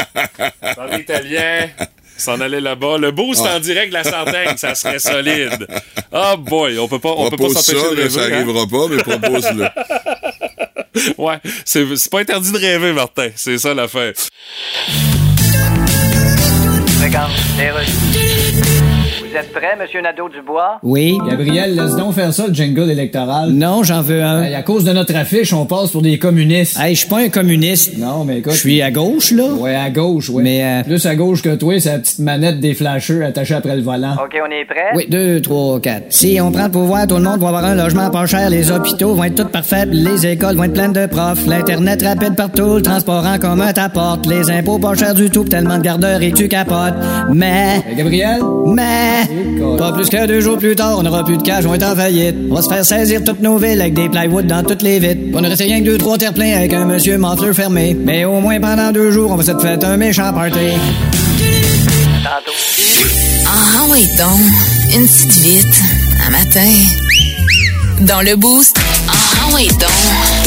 Dans 0.76 0.84
l'italien. 0.96 1.68
S'en 2.18 2.40
aller 2.40 2.60
là-bas. 2.60 2.98
Le 2.98 3.12
boost 3.12 3.44
Ah. 3.46 3.56
en 3.56 3.60
direct 3.60 3.90
de 3.90 3.94
la 3.94 4.02
Sardaigne, 4.04 4.56
ça 4.56 4.74
serait 4.74 4.98
solide. 4.98 5.66
Oh 6.12 6.34
boy, 6.36 6.76
on 6.80 6.88
peut 6.88 6.98
pas, 6.98 7.14
on 7.16 7.30
peut 7.30 7.36
pas 7.36 7.48
s'empêcher 7.48 7.78
ça, 7.80 7.90
de 7.92 7.96
rêver. 7.96 8.10
ça 8.10 8.20
hein? 8.24 8.32
arrivera 8.32 8.66
pas, 8.66 8.88
mais 8.90 8.96
propose-le. 9.02 9.66
Ouais, 11.16 11.36
c'est 11.64 11.84
c'est 11.96 12.10
pas 12.10 12.18
interdit 12.20 12.50
de 12.50 12.58
rêver, 12.58 12.92
Martin. 12.92 13.28
C'est 13.36 13.56
ça 13.58 13.72
l'affaire. 13.72 14.14
Regarde, 17.00 17.30
êtes 19.38 19.52
prêt, 19.52 19.76
Monsieur 19.80 20.00
Nadeau-Dubois? 20.02 20.78
Oui. 20.82 21.18
Gabriel, 21.28 21.74
laisse 21.76 21.96
donc 21.96 22.14
faire 22.14 22.32
ça, 22.32 22.46
le 22.48 22.54
jingle 22.54 22.90
électoral. 22.90 23.50
Non, 23.50 23.82
j'en 23.82 24.02
veux 24.02 24.22
un. 24.22 24.42
Hey, 24.42 24.54
à 24.54 24.62
cause 24.62 24.84
de 24.84 24.92
notre 24.92 25.14
affiche, 25.16 25.52
on 25.52 25.66
passe 25.66 25.90
pour 25.90 26.02
des 26.02 26.18
communistes. 26.18 26.78
Hey, 26.80 26.94
je 26.94 27.00
suis 27.00 27.08
pas 27.08 27.18
un 27.20 27.28
communiste. 27.28 27.96
Non, 27.98 28.24
mais 28.24 28.38
écoute. 28.38 28.52
Je 28.52 28.58
suis 28.58 28.82
à 28.82 28.90
gauche, 28.90 29.30
là. 29.32 29.44
Ouais, 29.44 29.74
à 29.74 29.90
gauche, 29.90 30.28
ouais. 30.30 30.42
Mais, 30.42 30.64
euh, 30.64 30.82
Plus 30.84 31.04
à 31.06 31.14
gauche 31.14 31.42
que 31.42 31.54
toi, 31.54 31.78
c'est 31.80 31.92
la 31.92 31.98
petite 31.98 32.18
manette 32.18 32.60
des 32.60 32.74
flashers 32.74 33.22
attachée 33.24 33.54
après 33.54 33.76
le 33.76 33.82
volant. 33.82 34.14
OK, 34.24 34.36
on 34.46 34.50
est 34.50 34.64
prêt? 34.64 34.90
Oui, 34.94 35.06
deux, 35.08 35.40
trois, 35.40 35.80
quatre. 35.80 36.06
Si 36.10 36.38
on 36.40 36.50
prend 36.50 36.64
le 36.64 36.70
pouvoir, 36.70 37.06
tout 37.06 37.16
le 37.16 37.22
monde 37.22 37.40
va 37.40 37.48
avoir 37.48 37.64
un 37.64 37.74
logement 37.74 38.10
pas 38.10 38.26
cher, 38.26 38.50
les 38.50 38.70
hôpitaux 38.70 39.14
vont 39.14 39.24
être 39.24 39.34
tous 39.44 39.48
parfaits, 39.50 39.88
les 39.92 40.26
écoles 40.26 40.56
vont 40.56 40.64
être 40.64 40.72
pleines 40.72 40.92
de 40.92 41.06
profs, 41.06 41.46
l'Internet 41.46 42.02
rapide 42.02 42.34
partout, 42.36 42.76
le 42.76 42.82
transport 42.82 43.24
en 43.26 43.38
commun 43.38 43.72
t'apporte, 43.72 44.26
les 44.26 44.50
impôts 44.50 44.78
pas 44.78 44.94
chers 44.94 45.14
du 45.14 45.30
tout, 45.30 45.44
pis 45.44 45.50
tellement 45.50 45.78
de 45.78 45.82
garderies 45.82 46.32
que 46.32 46.36
tu 46.38 46.48
capotes. 46.48 46.94
Mais, 47.32 47.82
Hey, 47.88 47.96
Gabriel? 47.96 48.40
mais, 48.66 49.27
pas 49.78 49.92
plus 49.92 50.08
que 50.08 50.26
deux 50.26 50.40
jours 50.40 50.58
plus 50.58 50.74
tard, 50.76 50.96
on 50.98 51.06
aura 51.06 51.24
plus 51.24 51.36
de 51.36 51.42
cash, 51.42 51.64
on 51.66 51.74
est 51.74 51.84
en 51.84 51.94
faillite. 51.94 52.36
On 52.50 52.54
va 52.54 52.62
se 52.62 52.68
faire 52.68 52.84
saisir 52.84 53.22
toutes 53.24 53.40
nos 53.40 53.58
villes 53.58 53.80
avec 53.80 53.94
des 53.94 54.08
plywood 54.08 54.46
dans 54.46 54.62
toutes 54.62 54.82
les 54.82 54.98
vitres. 54.98 55.20
On 55.34 55.44
aurait 55.44 55.54
rien 55.54 55.80
que 55.80 55.84
deux, 55.84 55.98
trois 55.98 56.18
terre-pleins 56.18 56.56
avec 56.56 56.72
un 56.72 56.84
monsieur 56.84 57.18
manteleur 57.18 57.54
fermé. 57.54 57.96
Mais 57.98 58.24
au 58.24 58.40
moins 58.40 58.60
pendant 58.60 58.92
deux 58.92 59.10
jours, 59.10 59.30
on 59.30 59.36
va 59.36 59.44
se 59.44 59.58
faire 59.58 59.78
un 59.82 59.96
méchant 59.96 60.32
party. 60.32 60.58
Ah 63.46 63.84
oui 63.90 64.06
donc, 64.18 64.40
une 64.94 65.06
petite 65.06 65.38
vite, 65.38 65.82
un 66.26 66.30
matin. 66.30 66.70
Dans 68.00 68.22
le 68.22 68.36
boost, 68.36 68.78
ah 69.08 69.48
oui 69.54 69.68
donc, 69.68 70.37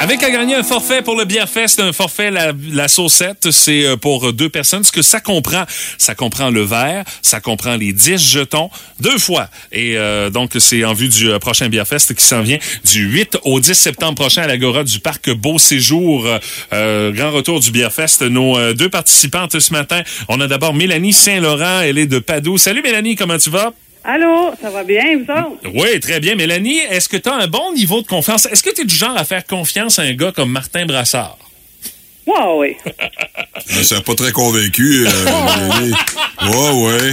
Avec 0.00 0.22
à 0.22 0.30
gagner 0.30 0.54
un 0.54 0.62
forfait 0.62 1.00
pour 1.00 1.16
le 1.16 1.24
Biafest, 1.24 1.80
un 1.80 1.92
forfait 1.92 2.30
la, 2.30 2.52
la 2.70 2.88
saucette, 2.88 3.50
c'est 3.50 3.86
euh, 3.86 3.96
pour 3.96 4.34
deux 4.34 4.50
personnes. 4.50 4.84
Ce 4.84 4.92
que 4.92 5.00
ça 5.00 5.20
comprend, 5.20 5.64
ça 5.96 6.14
comprend 6.14 6.50
le 6.50 6.60
verre, 6.60 7.04
ça 7.22 7.40
comprend 7.40 7.76
les 7.76 7.92
10 7.92 8.18
jetons, 8.18 8.68
deux 9.00 9.16
fois. 9.16 9.48
Et 9.72 9.96
euh, 9.96 10.28
donc, 10.28 10.52
c'est 10.58 10.84
en 10.84 10.92
vue 10.92 11.08
du 11.08 11.30
euh, 11.30 11.38
prochain 11.38 11.70
Biafest 11.70 12.14
qui 12.14 12.24
s'en 12.24 12.42
vient 12.42 12.58
du 12.84 13.06
8 13.06 13.38
au 13.44 13.60
10 13.60 13.72
septembre 13.72 14.14
prochain 14.14 14.42
à 14.42 14.46
l'Agora 14.46 14.84
du 14.84 15.00
Parc 15.00 15.30
Beau 15.30 15.58
Séjour. 15.58 16.28
Euh, 16.72 17.10
grand 17.12 17.30
retour 17.30 17.60
du 17.60 17.70
Biafest. 17.70 18.22
Nos 18.22 18.58
euh, 18.58 18.74
deux 18.74 18.90
participantes 18.90 19.58
ce 19.58 19.72
matin, 19.72 20.02
on 20.28 20.40
a 20.40 20.46
d'abord 20.46 20.74
Mélanie 20.74 21.12
Saint-Laurent, 21.14 21.80
elle 21.80 21.98
est 21.98 22.06
de 22.06 22.18
Padoue. 22.18 22.58
Salut 22.58 22.82
Mélanie, 22.82 23.16
comment 23.16 23.38
tu 23.38 23.48
vas? 23.50 23.72
Allô, 24.06 24.52
ça 24.60 24.68
va 24.68 24.84
bien, 24.84 25.16
vous 25.16 25.32
autres? 25.32 25.60
Oui, 25.74 25.98
très 25.98 26.20
bien. 26.20 26.34
Mélanie, 26.34 26.78
est-ce 26.78 27.08
que 27.08 27.16
tu 27.16 27.28
as 27.28 27.34
un 27.36 27.46
bon 27.46 27.72
niveau 27.72 28.02
de 28.02 28.06
confiance? 28.06 28.44
Est-ce 28.46 28.62
que 28.62 28.68
tu 28.74 28.82
es 28.82 28.84
du 28.84 28.94
genre 28.94 29.16
à 29.16 29.24
faire 29.24 29.46
confiance 29.46 29.98
à 29.98 30.02
un 30.02 30.12
gars 30.12 30.30
comme 30.30 30.50
Martin 30.50 30.84
Brassard? 30.84 31.38
Ouais, 32.26 32.34
oui. 32.56 32.92
Ça 33.82 33.96
n'a 33.96 34.00
pas 34.02 34.14
très 34.14 34.32
convaincu, 34.32 35.06
euh, 35.06 35.10
Mélanie. 35.80 35.94
Ouais, 36.42 36.70
ouais. 36.86 37.12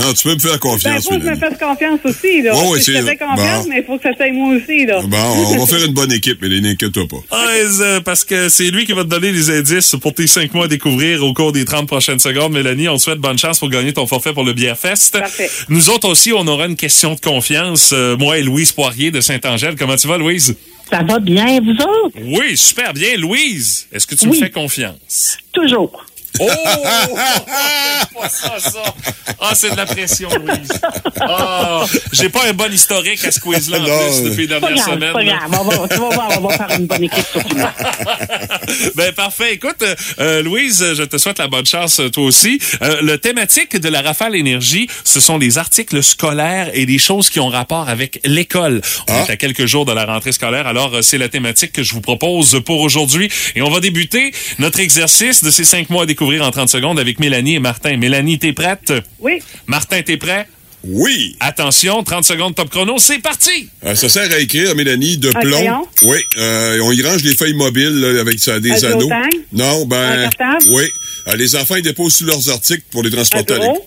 Non, 0.00 0.12
tu 0.14 0.22
peux 0.22 0.34
me 0.34 0.38
faire 0.38 0.52
Ben, 0.52 0.58
confiance, 0.58 1.04
faut 1.04 1.10
que 1.18 1.20
je 1.22 1.26
me 1.30 1.36
fasse 1.36 1.58
confiance 1.58 2.00
aussi, 2.04 2.42
là. 2.42 2.54
Ouais, 2.54 2.68
ouais, 2.70 2.80
je 2.80 2.92
te 2.92 3.02
fais 3.04 3.16
confiance, 3.16 3.64
bon. 3.64 3.68
mais 3.70 3.78
il 3.80 3.84
faut 3.84 3.96
que 3.98 4.02
ça 4.02 4.14
soit 4.16 4.32
moi 4.32 4.54
aussi, 4.56 4.86
là. 4.86 5.00
Bon, 5.02 5.16
on 5.18 5.58
va 5.58 5.66
faire 5.66 5.84
une 5.84 5.92
bonne 5.92 6.12
équipe, 6.12 6.40
Mélanie, 6.42 6.70
inquiète-toi 6.70 7.04
pas. 7.08 7.16
Ah, 7.30 7.46
euh, 7.80 8.00
parce 8.00 8.24
que 8.24 8.48
c'est 8.48 8.70
lui 8.70 8.86
qui 8.86 8.92
va 8.92 9.04
te 9.04 9.08
donner 9.08 9.32
les 9.32 9.50
indices 9.50 9.94
pour 10.00 10.14
tes 10.14 10.26
cinq 10.26 10.54
mois 10.54 10.64
à 10.64 10.68
découvrir 10.68 11.22
au 11.24 11.32
cours 11.34 11.52
des 11.52 11.64
30 11.64 11.86
prochaines 11.86 12.18
secondes. 12.18 12.52
Mélanie, 12.52 12.88
on 12.88 12.96
te 12.96 13.02
souhaite 13.02 13.18
bonne 13.18 13.38
chance 13.38 13.58
pour 13.58 13.68
gagner 13.68 13.92
ton 13.92 14.06
forfait 14.06 14.32
pour 14.32 14.44
le 14.44 14.52
Bière 14.52 14.78
Fest. 14.78 15.18
Parfait. 15.18 15.50
Nous 15.68 15.90
autres 15.90 16.08
aussi, 16.08 16.32
on 16.32 16.46
aura 16.46 16.66
une 16.66 16.76
question 16.76 17.14
de 17.14 17.20
confiance. 17.20 17.90
Euh, 17.92 18.16
moi 18.16 18.38
et 18.38 18.42
Louise 18.42 18.72
Poirier 18.72 19.10
de 19.10 19.20
Saint-Angèle. 19.20 19.76
Comment 19.78 19.96
tu 19.96 20.08
vas, 20.08 20.18
Louise? 20.18 20.56
Ça 20.90 21.02
va 21.04 21.18
bien, 21.20 21.60
vous 21.60 21.70
autres? 21.72 22.16
Oui, 22.24 22.56
super 22.56 22.92
bien. 22.92 23.16
Louise, 23.16 23.86
est-ce 23.92 24.06
que 24.06 24.14
tu 24.16 24.26
me 24.26 24.32
Oui. 24.32 24.38
fais 24.40 24.50
confiance? 24.50 25.38
Toujours. 25.52 26.04
Oh! 26.38 26.46
pas 28.20 28.28
ça, 28.28 28.58
ça. 28.58 28.82
Ah, 29.40 29.52
c'est 29.54 29.70
de 29.70 29.76
la 29.76 29.86
pression, 29.86 30.28
Louise. 30.30 30.68
Ah, 31.20 31.84
j'ai 32.12 32.28
pas 32.28 32.46
un 32.48 32.52
bon 32.52 32.72
historique 32.72 33.24
à 33.24 33.30
ce 33.32 33.40
quiz-là 33.40 33.78
en 33.78 33.82
Non. 33.82 33.88
plus 34.12 34.30
depuis 34.30 34.46
les 34.46 34.58
grave, 34.58 34.76
semaines. 34.94 35.12
pas 35.12 35.24
grave. 35.24 35.40
On 35.60 35.64
va, 35.64 35.88
tu 35.88 35.94
vas 36.00 36.08
voir, 36.10 36.28
on 36.38 36.46
va 36.48 36.56
faire 36.56 36.78
une 36.78 36.86
bonne 36.86 37.04
équipe 37.04 37.24
sur 37.32 37.42
tout 37.42 37.54
le 37.56 37.60
monde. 37.62 38.92
ben 38.94 39.12
parfait. 39.12 39.54
Écoute, 39.54 39.82
euh, 39.82 39.94
euh, 40.20 40.42
Louise, 40.42 40.84
je 40.94 41.02
te 41.02 41.18
souhaite 41.18 41.38
la 41.38 41.48
bonne 41.48 41.66
chance 41.66 42.00
euh, 42.00 42.08
toi 42.10 42.24
aussi. 42.24 42.58
Euh, 42.82 43.00
le 43.02 43.18
thématique 43.18 43.76
de 43.78 43.88
la 43.88 44.02
Rafale 44.02 44.36
Énergie, 44.36 44.88
ce 45.04 45.20
sont 45.20 45.38
des 45.38 45.58
articles 45.58 46.02
scolaires 46.02 46.70
et 46.74 46.86
des 46.86 46.98
choses 46.98 47.30
qui 47.30 47.40
ont 47.40 47.48
rapport 47.48 47.88
avec 47.88 48.20
l'école. 48.24 48.80
On 49.08 49.14
est 49.26 49.30
à 49.30 49.36
quelques 49.36 49.66
jours 49.66 49.84
de 49.86 49.92
la 49.92 50.04
rentrée 50.04 50.32
scolaire, 50.32 50.66
alors 50.66 51.02
c'est 51.02 51.18
la 51.18 51.28
thématique 51.28 51.72
que 51.72 51.82
je 51.82 51.92
vous 51.94 52.00
propose 52.00 52.60
pour 52.64 52.80
aujourd'hui. 52.80 53.30
Et 53.56 53.62
on 53.62 53.70
va 53.70 53.80
débuter 53.80 54.32
notre 54.58 54.80
exercice 54.80 55.42
de 55.42 55.50
ces 55.50 55.64
cinq 55.64 55.90
mois 55.90 56.02
à 56.04 56.06
découvrir 56.20 56.42
en 56.46 56.50
30 56.50 56.68
secondes 56.68 56.98
avec 56.98 57.18
Mélanie 57.18 57.54
et 57.54 57.60
Martin. 57.60 57.96
Mélanie, 57.96 58.38
t'es 58.38 58.52
prête? 58.52 58.92
Oui. 59.20 59.38
Martin, 59.66 60.02
t'es 60.02 60.18
prêt? 60.18 60.46
Oui. 60.84 61.34
Attention, 61.40 62.02
30 62.02 62.24
secondes 62.24 62.54
top 62.54 62.68
chrono, 62.68 62.96
c'est 62.98 63.20
parti! 63.20 63.70
Euh, 63.86 63.94
ça 63.94 64.10
sert 64.10 64.30
à 64.30 64.38
écrire, 64.38 64.74
Mélanie, 64.74 65.16
de 65.16 65.28
Un 65.30 65.40
plomb. 65.40 65.56
crayon? 65.56 65.86
Oui. 66.02 66.18
euh, 66.36 66.78
on 66.82 66.92
y 66.92 67.02
range 67.02 67.22
les 67.22 67.34
feuilles 67.34 67.54
mobiles 67.54 67.98
là, 68.00 68.20
avec 68.20 68.38
ça, 68.38 68.60
des 68.60 68.84
Un 68.84 68.92
anneaux. 68.92 69.08
Non, 69.52 69.86
ben. 69.86 69.96
Un 69.96 70.22
cartable? 70.28 70.64
Oui. 70.72 70.84
Euh, 71.28 71.36
les 71.36 71.56
enfants, 71.56 71.76
ils 71.76 71.82
déposent 71.82 72.16
sur 72.16 72.26
leurs 72.26 72.50
articles 72.50 72.82
pour 72.90 73.02
les 73.02 73.10
transporter 73.10 73.54
Un 73.54 73.56
à 73.56 73.58
bureau? 73.60 73.72
l'école. 73.72 73.86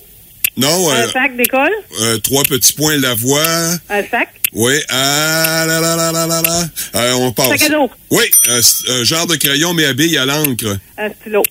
Non, 0.57 0.91
euh, 0.91 1.07
Un 1.07 1.11
sac 1.11 1.37
d'école? 1.37 1.71
euh, 2.01 2.17
trois 2.17 2.43
petits 2.45 2.73
points 2.73 2.97
Lavoie. 2.97 3.43
Un 3.89 4.03
sac? 4.09 4.29
Oui. 4.53 4.73
Ah 4.89 5.65
là 5.67 5.79
là 5.79 5.95
là 5.95 6.11
là 6.11 6.27
là 6.27 6.41
là. 6.41 6.67
Euh, 6.95 7.13
on 7.13 7.31
passe. 7.31 7.49
Sac 7.59 7.61
à 7.63 7.69
dos? 7.69 7.89
Oui. 8.11 8.23
euh, 8.49 8.61
un 8.89 9.03
genre 9.03 9.25
de 9.27 9.35
crayon, 9.35 9.73
mais 9.73 9.85
à 9.85 9.93
billes 9.93 10.17
à 10.17 10.25
l'encre. 10.25 10.77
Un 10.97 11.09
stylo? 11.21 11.43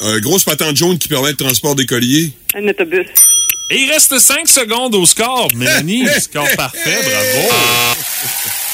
Euh, 0.00 0.20
grosse 0.20 0.44
patente 0.44 0.76
jaune 0.76 0.98
qui 0.98 1.08
permet 1.08 1.30
le 1.30 1.36
transport 1.36 1.74
des 1.74 1.86
colliers. 1.86 2.32
Un 2.54 2.68
autobus? 2.68 3.06
Et 3.70 3.82
il 3.82 3.90
reste 3.90 4.18
5 4.18 4.48
secondes 4.48 4.94
au 4.94 5.04
score. 5.04 5.48
Mélanie, 5.54 6.06
score 6.20 6.48
parfait, 6.56 6.98
bravo! 7.02 7.48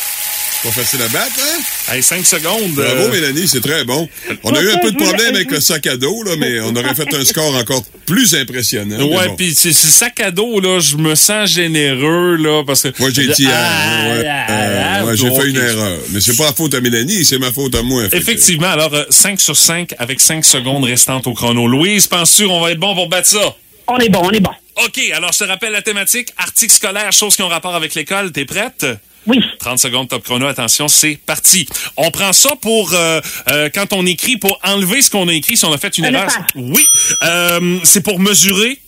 Pas 0.65 0.71
facile 0.71 1.03
à 1.03 1.09
battre, 1.09 1.35
hein? 1.43 1.93
Hey, 1.93 2.03
5 2.03 2.25
secondes. 2.25 2.73
Bravo, 2.73 3.03
euh, 3.03 3.11
Mélanie, 3.11 3.47
c'est 3.47 3.61
très 3.61 3.85
bon. 3.85 4.09
On 4.45 4.55
a 4.55 4.63
eu 4.63 4.71
un 4.71 4.79
peu 4.79 4.93
de 4.93 4.97
problème 4.97 5.35
avec 5.35 5.51
le 5.51 5.61
sac 5.61 5.87
à 5.87 5.99
dos, 5.99 6.23
là, 6.23 6.37
mais 6.39 6.59
on 6.61 6.75
aurait 6.75 6.95
fait 6.95 7.13
un 7.15 7.23
score 7.23 7.55
encore 7.55 7.85
plus 8.07 8.35
impressionnant. 8.35 8.97
Ouais, 8.97 9.29
bon. 9.29 9.37
puis 9.37 9.55
c'est 9.55 9.75
c'est 9.75 9.89
sac 9.89 10.21
à 10.21 10.31
dos, 10.31 10.61
là, 10.61 10.81
je 10.81 10.97
me 10.97 11.15
sens 11.17 11.51
généreux, 11.51 12.37
là, 12.37 12.65
parce 12.65 12.81
que... 12.81 12.89
Moi, 12.99 13.11
j'ai 13.15 13.27
dit, 13.29 13.47
Ah, 13.47 13.53
ah, 13.53 14.09
ouais, 14.09 14.27
ah, 14.27 14.53
euh, 14.53 14.83
ah, 14.87 15.05
ouais, 15.05 15.17
j'ai 15.19 15.31
fait 15.31 15.49
une 15.51 15.57
erreur. 15.57 15.99
Mais 16.13 16.23
c'est 16.23 16.35
pas 16.35 16.47
la 16.47 16.55
faute 16.55 16.73
à 16.73 16.81
Mélanie, 16.81 17.27
c'est 17.27 17.39
ma 17.39 17.53
faute 17.53 17.75
à 17.75 17.83
moi. 17.83 18.05
Effectivement, 18.11 18.69
alors 18.71 18.91
5 19.11 19.39
sur 19.43 19.59
5 19.59 19.91
avec 19.99 20.19
5 20.19 20.43
secondes 20.47 20.85
restantes 20.85 21.27
au 21.27 21.35
chrono. 21.35 21.67
Louise, 21.67 22.07
penses-tu 22.07 22.47
qu'on 22.47 22.63
va 22.63 22.71
être 22.71 22.81
bon 22.81 22.95
pour 22.95 23.11
battre 23.11 23.29
ça? 23.29 23.55
On 23.87 23.99
est 23.99 24.09
bon, 24.09 24.23
on 24.25 24.31
est 24.31 24.41
bon. 24.41 24.53
OK, 24.83 24.99
alors 25.15 25.33
je 25.33 25.41
te 25.41 25.45
rappelle 25.45 25.73
la 25.73 25.83
thématique, 25.83 26.31
articles 26.39 26.73
scolaires, 26.75 27.13
choses 27.13 27.37
qui 27.37 27.43
ont 27.43 27.49
rapport 27.49 27.75
avec 27.75 27.95
l'école. 27.95 28.33
T'es 28.33 28.47
prête? 28.47 28.87
Oui. 29.27 29.41
30 29.59 29.79
secondes 29.79 30.09
top 30.09 30.23
chrono, 30.23 30.47
attention, 30.47 30.87
c'est 30.89 31.17
parti. 31.17 31.67
On 31.97 32.11
prend 32.11 32.33
ça 32.33 32.51
pour 32.61 32.93
euh, 32.93 33.21
euh, 33.51 33.71
quand 33.75 33.93
on 33.93 34.05
écrit, 34.07 34.37
pour 34.37 34.59
enlever 34.63 35.01
ce 35.03 35.11
qu'on 35.11 35.29
a 35.29 35.33
écrit 35.33 35.57
si 35.57 35.65
on 35.65 35.73
a 35.73 35.79
fait 35.79 35.97
une 35.99 36.07
Un 36.07 36.13
erreur. 36.13 36.27
espace. 36.27 36.45
Oui, 36.57 36.85
euh, 37.23 37.79
c'est 37.85 38.03
pour 38.03 38.19
mesurer. 38.21 38.79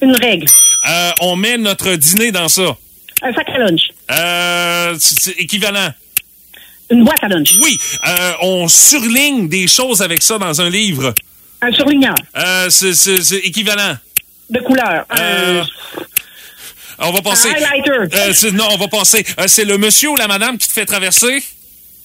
Une 0.00 0.16
règle. 0.16 0.46
On 1.20 1.36
met 1.36 1.58
notre 1.58 1.94
dîner 1.94 2.32
dans 2.32 2.48
ça. 2.48 2.76
Un 3.22 3.32
sac 3.32 3.48
à 3.50 3.58
lunch. 3.58 4.98
C'est 4.98 5.32
équivalent. 5.38 5.92
Une 6.90 7.04
boîte 7.04 7.22
à 7.22 7.28
lunch. 7.28 7.54
Oui, 7.62 7.78
on 8.40 8.68
surligne 8.68 9.48
des 9.48 9.66
choses 9.66 10.02
avec 10.02 10.22
ça 10.22 10.38
dans 10.38 10.60
un 10.60 10.68
livre. 10.70 11.14
Un 11.60 11.70
surligneur. 11.72 12.14
C'est 12.70 13.36
équivalent. 13.44 13.96
De 14.50 14.58
couleur. 14.60 15.06
Euh, 17.00 17.04
on 17.08 17.12
va 17.12 17.22
passer. 17.22 17.48
Euh, 17.48 18.50
non, 18.52 18.68
on 18.72 18.76
va 18.76 18.88
passer. 18.88 19.24
Euh, 19.38 19.44
c'est 19.46 19.64
le 19.64 19.78
monsieur 19.78 20.10
ou 20.10 20.16
la 20.16 20.28
madame 20.28 20.58
qui 20.58 20.68
te 20.68 20.72
fait 20.72 20.86
traverser? 20.86 21.42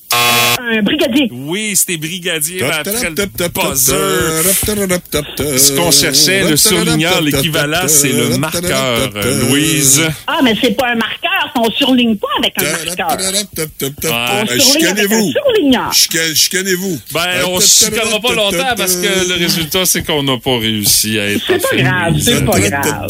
Un 0.10 0.82
brigadier. 0.84 1.28
Oui, 1.32 1.76
c'était 1.76 1.97
brigadier 1.97 2.63
après 2.63 2.84
top, 2.84 3.04
le 3.04 3.15
top, 3.15 3.30
top, 3.36 3.54
top, 3.54 3.71
buzzer. 3.73 5.58
Ce 5.60 5.71
qu'on 5.73 5.91
cherchait, 5.91 6.50
le 6.50 6.56
surligneur, 6.56 7.19
l'équivalent, 7.21 7.88
c'est 7.88 8.13
le 8.13 8.38
marqueur, 8.38 9.10
euh, 9.17 9.50
Louise. 9.50 10.02
Ah, 10.26 10.39
mais 10.43 10.56
c'est 10.62 10.71
pas 10.78 10.91
un 10.91 10.95
marqueur. 10.95 11.52
On 11.60 11.69
surligne 11.71 12.15
pas 12.15 12.28
avec 12.39 12.54
un 12.58 12.86
marqueur. 12.86 13.08
On 13.12 14.45
Euh, 14.50 14.60
surligne 14.60 14.88
avec 14.88 15.12
un 15.12 15.32
surligneur. 15.32 15.91
Chica- 15.93 16.34
Chicanez-vous. 16.36 17.00
Ben, 17.12 17.43
on 17.47 17.60
se 17.60 17.86
chicanera 17.86 18.19
pas 18.21 18.34
longtemps 18.34 18.76
parce 18.78 18.95
que 18.95 19.28
le 19.28 19.36
résultat, 19.36 19.86
c'est 19.86 20.04
qu'on 20.04 20.23
n'a 20.23 20.38
pas 20.38 20.58
réussi 20.58 21.19
à 21.19 21.32
être 21.32 21.41
C'est 21.45 21.62
pas 21.62 21.76
grave, 21.76 22.13
c'est 22.19 22.45
pas 22.45 22.60
grave. 22.60 23.08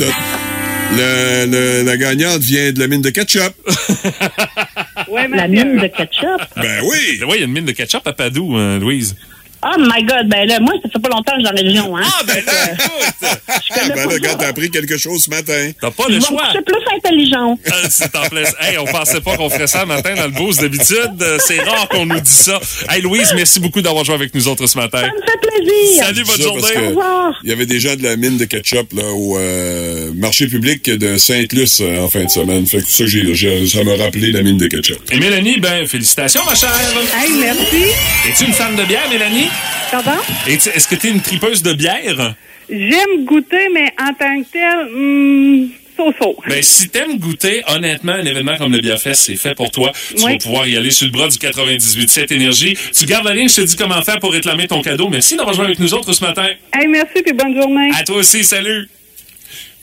Le, 0.95 1.45
le- 1.45 1.84
la 1.84 1.97
gagnante 1.97 2.41
vient 2.41 2.71
de 2.71 2.80
la 2.80 2.88
mine 2.88 3.02
de 3.02 3.10
ketchup. 3.10 3.54
Ouais, 5.10 5.28
La 5.30 5.47
mine 5.47 5.78
de 5.78 5.88
ketchup? 5.88 6.41
Ben 6.58 6.82
oui. 6.84 7.19
Oui, 7.21 7.36
il 7.36 7.39
y 7.39 7.41
a 7.41 7.45
une 7.45 7.52
mine 7.52 7.65
de 7.65 7.71
ketchup 7.71 8.06
à 8.06 8.13
Padoue, 8.13 8.56
hein, 8.58 8.78
Louise. 8.80 9.15
Oh 9.63 9.76
my 9.80 10.04
God, 10.04 10.28
ben 10.28 10.48
là, 10.48 10.60
moi, 10.60 10.74
ça 10.84 10.89
fait 10.89 11.00
pas 11.00 11.10
longtemps 11.10 11.34
que 11.34 11.41
je 11.41 11.46
suis 11.48 11.50
dans 11.50 11.52
la 11.52 11.62
région, 11.62 11.98
hein. 11.98 12.04
Ah, 12.06 12.24
ben 12.26 12.36
là, 12.46 12.74
écoute! 12.74 13.62
Je 13.70 13.74
connais 13.74 13.96
Ben 13.96 14.08
là, 14.08 14.13
regarde, 14.13 14.39
t'as 14.39 14.48
appris 14.50 14.70
quelque 14.70 14.98
chose 14.98 15.24
ce 15.24 15.30
matin. 15.30 15.72
T'as 15.82 15.91
pas 15.91 16.04
le 16.08 16.15
me 16.15 16.22
choix. 16.22 16.43
coucher 16.48 16.62
plus 16.62 16.96
intelligent. 16.96 17.60
Ah, 17.67 17.72
c'est 17.89 18.15
en. 18.15 18.24
Hey, 18.62 18.78
on 18.78 18.86
pensait 18.86 19.22
pas 19.22 19.36
qu'on 19.36 19.50
ferait 19.50 19.67
ça 19.67 19.82
le 19.82 19.88
matin 19.88 20.13
dans 20.15 20.26
le 20.26 20.32
boost 20.32 20.62
d'habitude. 20.62 21.22
Euh, 21.22 21.38
C'est 21.39 21.60
rare 21.62 21.88
qu'on 21.89 22.06
nous 22.06 22.20
dise 22.20 22.32
ça. 22.38 22.60
Hey, 22.89 23.02
Louise, 23.02 23.32
merci 23.36 23.60
beaucoup 23.60 23.82
d'avoir 23.82 24.04
joué 24.06 24.15
avec 24.15 24.34
nous 24.36 24.48
autres 24.48 24.67
ce 24.67 24.78
matin. 24.78 25.02
Ça 25.02 25.08
me 25.08 25.22
fait 25.22 25.39
plaisir. 25.63 26.04
Salut, 26.04 26.24
bonne 26.24 26.41
journée. 26.41 26.78
Au 26.86 26.89
revoir. 26.89 27.34
Il 27.43 27.50
y 27.50 27.54
avait 27.54 27.65
des 27.65 27.80
gens 27.80 27.96
de 27.96 28.04
la 28.04 28.15
mine 28.15 28.38
de 28.38 28.46
ketchup 28.46 28.93
là, 28.93 29.04
au 29.12 29.38
euh, 29.38 30.12
marché 30.15 30.48
public 30.48 30.84
de 30.89 31.17
Sainte-Luce 31.17 31.80
euh, 31.82 32.04
en 32.04 32.10
fin 32.10 32.24
de 32.24 32.30
semaine. 32.30 32.65
Fait 32.67 32.78
que 32.82 32.88
ça, 32.89 33.06
j'ai, 33.08 33.34
j'ai- 33.34 33.67
ça 33.67 33.84
m'a 33.84 33.96
rappelé 33.96 34.32
la 34.32 34.43
mine 34.43 34.58
de 34.58 34.67
ketchup. 34.67 35.00
Et 35.12 35.17
Mélanie, 35.20 35.60
ben, 35.60 35.88
félicitations, 35.88 36.41
ma 36.46 36.54
chère. 36.56 36.70
Hey, 37.17 37.32
merci. 37.39 37.84
Es-tu 38.28 38.46
une 38.46 38.54
fan 38.54 38.76
de 38.76 38.84
bière, 38.84 39.10
Mélanie? 39.10 39.47
Pardon? 39.92 40.12
Est-ce 40.48 40.88
que 40.88 40.96
tu 40.96 41.08
es 41.08 41.10
une 41.12 41.22
tripeuse 41.22 41.64
de 41.64 41.74
bière? 41.74 42.34
J'aime 42.70 43.24
goûter, 43.26 43.70
mais 43.74 43.92
en 44.00 44.14
tant 44.14 44.42
que 44.42 44.48
tel, 44.52 44.80
hum, 44.94 45.70
so-so. 45.96 46.36
Ben, 46.48 46.62
si 46.62 46.90
t'aimes 46.90 47.18
goûter, 47.18 47.64
honnêtement, 47.68 48.12
un 48.14 48.26
événement 48.26 48.58
comme 48.58 48.74
le 48.74 48.80
Biafest, 48.80 49.22
c'est 49.24 49.36
fait 49.38 49.56
pour 49.56 49.72
toi. 49.72 49.92
Tu 50.16 50.24
Oui. 50.26 50.34
vas 50.34 50.38
pouvoir 50.38 50.68
y 50.68 50.76
aller 50.76 50.92
sur 50.92 51.06
le 51.06 51.12
bras 51.14 51.28
du 51.30 51.38
98.7 51.38 52.32
Énergie. 52.34 52.78
Tu 52.94 53.06
gardes 53.06 53.26
la 53.26 53.34
ligne, 53.34 53.48
je 53.48 53.56
te 53.56 53.62
dis 53.62 53.76
comment 53.78 54.02
faire 54.02 54.20
pour 54.20 54.34
réclamer 54.34 54.68
ton 54.68 54.82
cadeau. 54.82 55.08
Merci 55.10 55.38
d'avoir 55.38 55.56
joué 55.56 55.66
avec 55.66 55.80
nous 55.80 55.94
autres 55.94 56.12
ce 56.12 56.24
matin. 56.24 56.48
Hey, 56.74 56.88
merci, 56.88 57.24
puis 57.24 57.34
bonne 57.34 57.56
journée. 57.60 57.90
À 57.98 58.04
toi 58.04 58.18
aussi, 58.18 58.44
salut! 58.44 58.90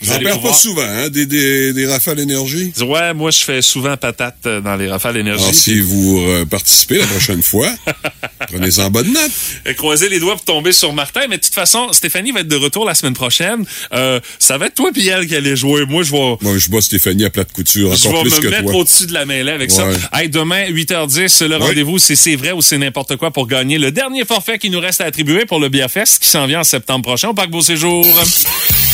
Vous 0.00 0.12
J'en 0.12 0.18
perds 0.18 0.40
pas 0.40 0.52
souvent, 0.52 0.82
hein, 0.82 1.08
des, 1.08 1.24
des, 1.24 1.72
des 1.72 1.86
rafales 1.86 2.20
énergie? 2.20 2.72
Ouais, 2.80 3.14
moi, 3.14 3.30
je 3.30 3.40
fais 3.40 3.62
souvent 3.62 3.96
patate 3.96 4.36
euh, 4.46 4.60
dans 4.60 4.76
les 4.76 4.88
rafales 4.88 5.16
énergie. 5.16 5.42
Alors, 5.42 5.54
si 5.54 5.80
vous 5.80 6.18
euh, 6.20 6.44
participez 6.44 6.98
la 6.98 7.06
prochaine 7.06 7.42
fois, 7.42 7.70
prenez-en 8.48 8.90
bonne 8.90 9.12
note. 9.12 9.30
Euh, 9.66 9.72
Croisez 9.74 10.08
les 10.10 10.20
doigts 10.20 10.34
pour 10.34 10.44
tomber 10.44 10.72
sur 10.72 10.92
Martin. 10.92 11.22
Mais 11.30 11.38
de 11.38 11.42
toute 11.42 11.54
façon, 11.54 11.92
Stéphanie 11.92 12.32
va 12.32 12.40
être 12.40 12.48
de 12.48 12.56
retour 12.56 12.84
la 12.84 12.94
semaine 12.94 13.14
prochaine. 13.14 13.64
Euh, 13.94 14.20
ça 14.38 14.58
va 14.58 14.66
être 14.66 14.74
toi 14.74 14.90
et 14.94 15.06
elle 15.06 15.26
qui 15.26 15.36
allez 15.36 15.56
jouer. 15.56 15.86
Moi, 15.86 16.02
je 16.02 16.12
vais... 16.12 16.36
Moi, 16.42 16.58
je 16.58 16.68
bats 16.68 16.80
Stéphanie 16.82 17.24
à 17.24 17.30
plate 17.30 17.52
couture, 17.52 17.94
Je 17.96 18.08
vais 18.08 18.14
me 18.46 18.50
mettre 18.50 18.74
au-dessus 18.74 19.06
de 19.06 19.14
la 19.14 19.24
mêlée 19.24 19.52
avec 19.52 19.70
ça. 19.70 19.86
Hey, 20.12 20.28
demain, 20.28 20.68
8h10, 20.70 21.44
le 21.46 21.54
Ouais. 21.54 21.68
rendez-vous, 21.68 21.98
c'est 21.98 22.16
c'est 22.16 22.36
vrai 22.36 22.52
ou 22.52 22.60
c'est 22.60 22.76
n'importe 22.78 23.16
quoi 23.16 23.30
pour 23.30 23.46
gagner 23.46 23.78
le 23.78 23.90
dernier 23.92 24.24
forfait 24.24 24.58
qui 24.58 24.68
nous 24.70 24.80
reste 24.80 25.00
à 25.00 25.04
attribuer 25.04 25.46
pour 25.46 25.60
le 25.60 25.68
Biafest 25.68 26.18
qui 26.20 26.28
s'en 26.28 26.46
vient 26.46 26.60
en 26.60 26.64
septembre 26.64 27.02
prochain 27.04 27.28
au 27.28 27.34
Parc 27.34 27.50
Beau 27.50 27.60
Séjour. 27.62 28.04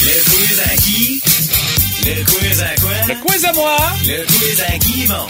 Le 0.02 0.24
quiz 0.30 0.60
à 0.60 0.76
qui? 0.76 1.20
Le 2.06 2.24
quiz 2.24 2.60
à 2.62 2.80
quoi? 2.80 2.90
Le 3.08 3.14
quiz 3.26 3.44
à 3.44 3.52
moi! 3.52 3.76
Le 4.06 4.24
quiz 4.24 4.60
à 4.60 4.78
qui, 4.78 5.06
mon? 5.08 5.26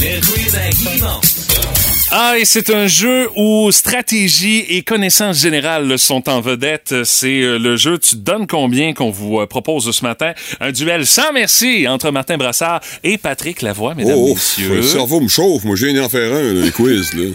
Le 0.00 0.20
quiz 0.20 0.54
à 0.54 0.68
qui, 0.70 1.00
mon? 1.00 1.91
Ah, 2.14 2.34
et 2.38 2.44
c'est 2.44 2.68
un 2.68 2.86
jeu 2.88 3.28
où 3.36 3.70
stratégie 3.72 4.66
et 4.68 4.82
connaissances 4.82 5.40
générales 5.40 5.98
sont 5.98 6.28
en 6.28 6.42
vedette. 6.42 6.94
C'est 7.04 7.40
euh, 7.40 7.58
le 7.58 7.76
jeu 7.76 7.96
Tu 7.98 8.16
donnes 8.16 8.46
combien 8.46 8.92
qu'on 8.92 9.10
vous 9.10 9.40
euh, 9.40 9.46
propose 9.46 9.90
ce 9.90 10.04
matin. 10.04 10.34
Un 10.60 10.72
duel 10.72 11.06
sans 11.06 11.32
merci 11.32 11.88
entre 11.88 12.10
Martin 12.10 12.36
Brassard 12.36 12.80
et 13.02 13.16
Patrick 13.16 13.62
Lavoie, 13.62 13.94
mesdames, 13.94 14.14
Oh, 14.18 14.34
messieurs. 14.34 14.74
le 14.76 14.82
cerveau 14.82 15.20
me 15.20 15.28
chauffe. 15.28 15.64
Moi, 15.64 15.74
j'ai 15.74 15.90
viens 15.92 16.02
d'en 16.02 16.08
faire 16.10 16.34
un, 16.34 16.52
les 16.52 16.70
quiz. 16.70 17.12
Là. 17.14 17.30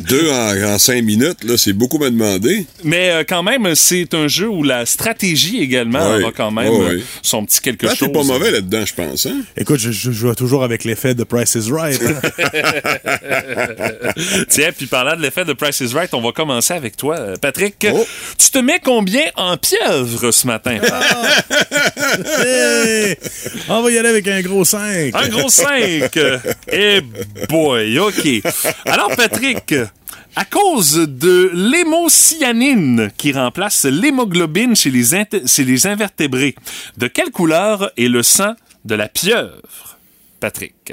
Deux 0.08 0.30
en, 0.30 0.74
en 0.74 0.78
cinq 0.78 1.02
minutes, 1.04 1.44
là, 1.44 1.58
c'est 1.58 1.74
beaucoup 1.74 1.98
me 1.98 2.10
demander. 2.10 2.64
Mais 2.82 3.10
euh, 3.10 3.24
quand 3.28 3.42
même, 3.42 3.74
c'est 3.74 4.14
un 4.14 4.26
jeu 4.26 4.48
où 4.48 4.62
la 4.62 4.86
stratégie 4.86 5.60
également 5.60 5.96
Ouais. 6.16 6.22
aura 6.22 6.32
quand 6.32 6.50
même 6.50 6.72
ouais. 6.72 7.02
son 7.22 7.44
petit 7.44 7.60
quelque 7.60 7.86
Là, 7.86 7.94
chose. 7.94 8.10
pas 8.12 8.22
mauvais 8.22 8.50
là-dedans, 8.52 8.84
je 8.86 8.94
pense. 8.94 9.26
Hein? 9.26 9.42
Écoute, 9.56 9.80
je, 9.80 9.90
je 9.90 10.12
joue 10.12 10.34
toujours 10.34 10.64
avec 10.64 10.84
l'effet 10.84 11.14
de 11.14 11.24
Price 11.24 11.54
is 11.56 11.70
Right. 11.70 12.00
Tiens, 14.48 14.70
puis 14.76 14.86
parlant 14.86 15.16
de 15.16 15.22
l'effet 15.22 15.44
de 15.44 15.52
Price 15.52 15.80
is 15.80 15.94
Right, 15.94 16.12
on 16.14 16.20
va 16.20 16.32
commencer 16.32 16.74
avec 16.74 16.96
toi, 16.96 17.16
euh, 17.18 17.36
Patrick. 17.36 17.86
Oh. 17.92 18.06
Tu 18.38 18.50
te 18.50 18.58
mets 18.58 18.80
combien 18.82 19.24
en 19.36 19.56
pieuvre 19.56 20.30
ce 20.30 20.46
matin? 20.46 20.78
Hey! 22.38 23.16
On 23.68 23.82
va 23.82 23.90
y 23.90 23.98
aller 23.98 24.08
avec 24.08 24.26
un 24.28 24.40
gros 24.42 24.64
5. 24.64 25.14
Un 25.14 25.28
gros 25.28 25.48
5. 25.48 26.18
Eh 26.72 27.00
boy, 27.48 27.98
OK. 27.98 28.42
Alors, 28.84 29.14
Patrick, 29.16 29.74
à 30.34 30.44
cause 30.44 30.94
de 31.08 31.50
l'hémocyanine 31.54 33.10
qui 33.16 33.32
remplace 33.32 33.84
l'hémoglobine 33.86 34.76
chez 34.76 34.92
chez 35.46 35.64
les 35.64 35.86
invertébrés, 35.86 36.54
de 36.96 37.06
quelle 37.06 37.30
couleur 37.30 37.90
est 37.96 38.08
le 38.08 38.22
sang 38.22 38.54
de 38.84 38.94
la 38.94 39.08
pieuvre? 39.08 39.98
Patrick? 40.40 40.92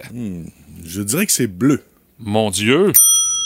Je 0.85 1.01
dirais 1.01 1.25
que 1.25 1.31
c'est 1.31 1.47
bleu. 1.47 1.83
Mon 2.23 2.49
Dieu. 2.51 2.91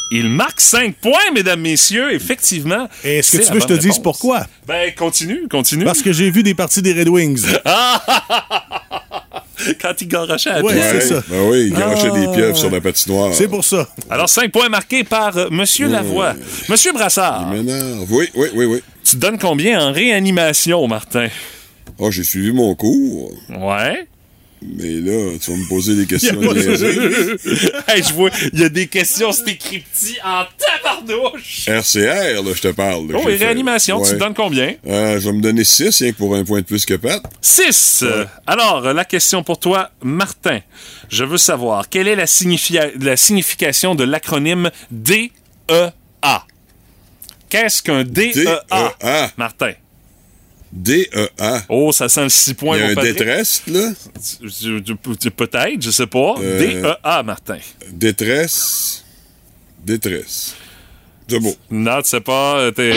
Il 0.09 0.29
marque 0.29 0.61
5 0.61 0.95
points, 1.01 1.31
mesdames, 1.33 1.59
messieurs, 1.59 2.13
effectivement. 2.13 2.87
Est-ce 3.03 3.37
que 3.37 3.43
tu 3.43 3.49
veux 3.51 3.55
que 3.59 3.61
je 3.63 3.67
te 3.67 3.73
dise 3.73 3.99
pourquoi? 3.99 4.45
Ben, 4.65 4.93
continue, 4.95 5.47
continue. 5.49 5.83
Parce 5.83 6.01
que 6.01 6.13
j'ai 6.13 6.31
vu 6.31 6.43
des 6.43 6.53
parties 6.53 6.81
des 6.81 6.93
Red 6.93 7.09
Wings. 7.09 7.43
Quand 9.81 9.93
il 9.99 10.07
garochait 10.07 10.49
à 10.51 10.59
la 10.59 10.63
Ouais, 10.63 10.75
c'est 10.81 11.01
ça. 11.01 11.23
Ben 11.27 11.49
oui, 11.49 11.67
il 11.67 11.73
garochait 11.73 12.09
Ah. 12.13 12.19
des 12.19 12.27
pieuvres 12.33 12.55
sur 12.57 12.69
la 12.69 12.79
patinoire. 12.79 13.33
C'est 13.33 13.47
pour 13.49 13.65
ça. 13.65 13.87
Alors, 14.09 14.29
5 14.29 14.51
points 14.51 14.69
marqués 14.69 15.03
par 15.03 15.35
euh, 15.35 15.49
Monsieur 15.49 15.87
Lavoie. 15.89 16.35
Monsieur 16.69 16.93
Brassard, 16.93 17.49
Il 17.51 17.63
m'énerve. 17.63 18.05
Oui, 18.09 18.29
oui, 18.35 18.47
oui, 18.53 18.65
oui. 18.65 18.81
tu 19.03 19.15
te 19.17 19.21
donnes 19.21 19.37
combien 19.39 19.81
en 19.81 19.91
réanimation, 19.91 20.87
Martin? 20.87 21.27
Oh, 21.97 22.11
j'ai 22.11 22.23
suivi 22.23 22.51
mon 22.53 22.75
cours, 22.75 23.31
Ouais. 23.49 24.07
Mais 24.75 24.99
là, 25.01 25.37
tu 25.39 25.51
vas 25.51 25.57
me 25.57 25.67
poser 25.69 25.95
des 25.95 26.05
questions. 26.05 26.39
Hey, 27.87 28.03
je 28.03 28.13
vois, 28.13 28.29
il 28.53 28.59
y 28.59 28.63
a 28.63 28.69
des 28.69 28.87
questions, 28.87 29.31
c'est 29.31 29.49
écrit 29.51 29.79
petit 29.79 30.17
en 30.23 30.43
tabardouche. 30.57 31.67
RCR, 31.67 32.43
là, 32.43 32.51
je 32.53 32.61
te 32.61 32.67
parle. 32.69 33.07
là, 33.11 33.19
Oh, 33.23 33.29
et 33.29 33.35
réanimation, 33.35 34.01
tu 34.01 34.11
te 34.11 34.15
donnes 34.15 34.33
combien? 34.33 34.75
Euh, 34.85 35.19
je 35.19 35.29
vais 35.29 35.33
me 35.35 35.41
donner 35.41 35.63
6, 35.63 36.01
rien 36.01 36.11
que 36.11 36.17
pour 36.17 36.35
un 36.35 36.43
point 36.43 36.59
de 36.61 36.65
plus 36.65 36.85
que 36.85 36.95
Pat. 36.95 37.21
6. 37.41 38.03
Alors, 38.45 38.81
la 38.93 39.05
question 39.05 39.43
pour 39.43 39.59
toi, 39.59 39.91
Martin. 40.03 40.59
Je 41.09 41.23
veux 41.23 41.37
savoir, 41.37 41.87
quelle 41.89 42.07
est 42.07 42.15
la, 42.15 42.25
signifia- 42.25 42.91
la 43.01 43.15
signification 43.17 43.95
de 43.95 44.03
l'acronyme 44.03 44.69
DEA? 44.91 45.31
Qu'est-ce 47.49 47.81
qu'un 47.81 48.03
DEA, 48.03 48.33
DEA. 48.33 49.31
Martin? 49.37 49.71
D-E-A. 50.71 51.63
Oh, 51.69 51.91
ça 51.91 52.09
sent 52.09 52.23
le 52.23 52.29
6 52.29 52.53
points, 52.53 52.77
Il 52.77 52.81
y 52.81 52.83
a 52.83 52.87
un 52.89 52.95
Patrick. 52.95 53.17
détresse, 53.17 53.61
là? 53.67 53.91
Peut-être, 55.35 55.81
je 55.81 55.91
sais 55.91 56.07
pas. 56.07 56.35
Euh, 56.39 56.59
DEA, 56.59 57.23
Martin. 57.23 57.57
Détresse. 57.91 59.03
Détresse. 59.83 60.55
C'est 61.29 61.39
beau. 61.39 61.53
Non, 61.71 62.01
tu 62.01 62.09
sais 62.09 62.21
pas. 62.21 62.57
euh, 62.57 62.71
t'es- 62.71 62.93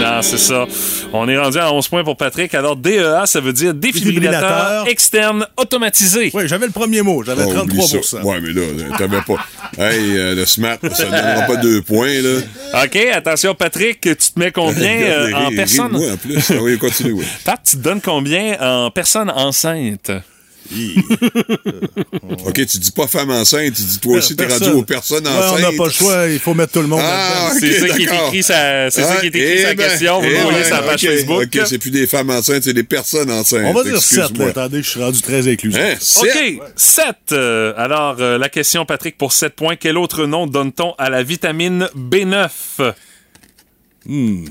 Non, 0.00 0.22
c'est 0.22 0.38
ça. 0.38 0.66
On 1.12 1.28
est 1.28 1.36
rendu 1.38 1.58
à 1.58 1.72
11 1.72 1.86
points 1.88 2.02
pour 2.04 2.16
Patrick. 2.16 2.54
Alors, 2.54 2.76
DEA, 2.76 3.26
ça 3.26 3.40
veut 3.40 3.52
dire 3.52 3.74
défibrillateur 3.74 4.86
externe 4.88 5.46
automatisé. 5.56 6.30
Oui, 6.34 6.44
j'avais 6.46 6.66
le 6.66 6.72
premier 6.72 7.02
mot. 7.02 7.22
J'avais 7.22 7.42
Oh, 7.44 7.50
oublie 7.60 7.76
33 7.78 8.02
ça. 8.02 8.22
Ouais, 8.22 8.40
mais 8.40 8.52
là, 8.52 8.62
t'avais 8.98 9.20
pas. 9.22 9.36
Hey, 9.78 10.16
euh, 10.16 10.34
le 10.34 10.44
SMAT, 10.46 10.78
ça 10.94 11.04
ne 11.06 11.10
donnera 11.10 11.42
pas 11.46 11.56
deux 11.56 11.82
points, 11.82 12.20
là. 12.22 12.84
OK, 12.84 12.96
attention, 13.12 13.54
Patrick, 13.54 14.00
tu 14.00 14.14
te 14.16 14.38
mets 14.38 14.50
combien 14.52 14.96
euh, 15.02 15.32
en 15.34 15.50
personne? 15.54 15.94
ris-moi, 15.96 16.12
en 16.12 16.16
plus. 16.16 16.50
Ah 16.50 16.54
oui, 16.62 16.78
continue, 16.78 17.12
oui. 17.12 17.24
Pat, 17.44 17.60
tu 17.64 17.76
te 17.76 17.82
donnes 17.82 18.00
combien 18.00 18.56
en 18.60 18.90
personne 18.90 19.30
enceinte? 19.30 20.10
OK, 22.46 22.54
tu 22.66 22.78
dis 22.78 22.90
pas 22.92 23.06
femme 23.06 23.30
enceinte, 23.30 23.74
tu 23.74 23.82
dis 23.82 23.98
toi 24.00 24.16
aussi, 24.18 24.34
t'es 24.34 24.46
rendu 24.46 24.70
aux 24.70 24.82
personnes 24.82 25.26
Ouais, 25.26 25.32
enceintes. 25.32 25.54
on 25.58 25.58
n'a 25.58 25.72
pas 25.76 25.84
le 25.86 25.90
choix. 25.90 26.26
Il 26.28 26.38
faut 26.38 26.54
mettre 26.54 26.72
tout 26.72 26.80
le 26.80 26.86
monde 26.86 27.00
Ah. 27.02 27.50
C'est 27.58 27.80
ça 27.80 27.88
qui 27.96 28.02
est 28.04 28.06
écrit 28.26 28.42
sa- 28.42 28.90
c'est 28.90 29.02
ça 29.02 29.16
qui 29.16 29.26
est 29.26 29.28
écrit 29.28 29.40
eh 29.42 29.62
sa 29.62 29.74
ben, 29.74 29.88
question. 29.88 30.20
Vous 30.20 30.26
eh 30.26 30.34
voyez 30.40 30.62
ben, 30.62 30.70
la 30.70 30.82
page 30.82 31.04
ok, 31.04 31.10
Facebook. 31.10 31.42
OK, 31.42 31.60
c'est 31.66 31.78
plus 31.78 31.90
des 31.90 32.06
femmes 32.06 32.30
enceintes, 32.30 32.62
c'est 32.64 32.72
des 32.72 32.82
personnes 32.84 33.30
enceintes. 33.30 33.64
On 33.66 33.72
va 33.74 33.84
dire 33.84 34.00
7. 34.00 34.18
Excuse-moi. 34.20 34.48
Attendez, 34.50 34.82
je 34.82 34.88
suis 34.90 35.00
rendu 35.02 35.20
très 35.20 35.46
inclusif. 35.48 35.78
Hein, 35.80 35.94
sept? 36.00 36.30
OK, 36.34 36.62
7. 36.76 37.32
alors, 37.76 38.16
euh, 38.20 38.38
la 38.38 38.48
question, 38.48 38.86
Patrick, 38.86 39.18
pour 39.18 39.32
7 39.32 39.54
points. 39.54 39.76
Quel 39.76 39.98
autre 39.98 40.24
nom 40.26 40.46
donne-t-on 40.46 40.94
à 40.98 41.10
la 41.10 41.22
vitamine 41.22 41.88
B9? 41.96 42.48
Hmm. 44.06 44.44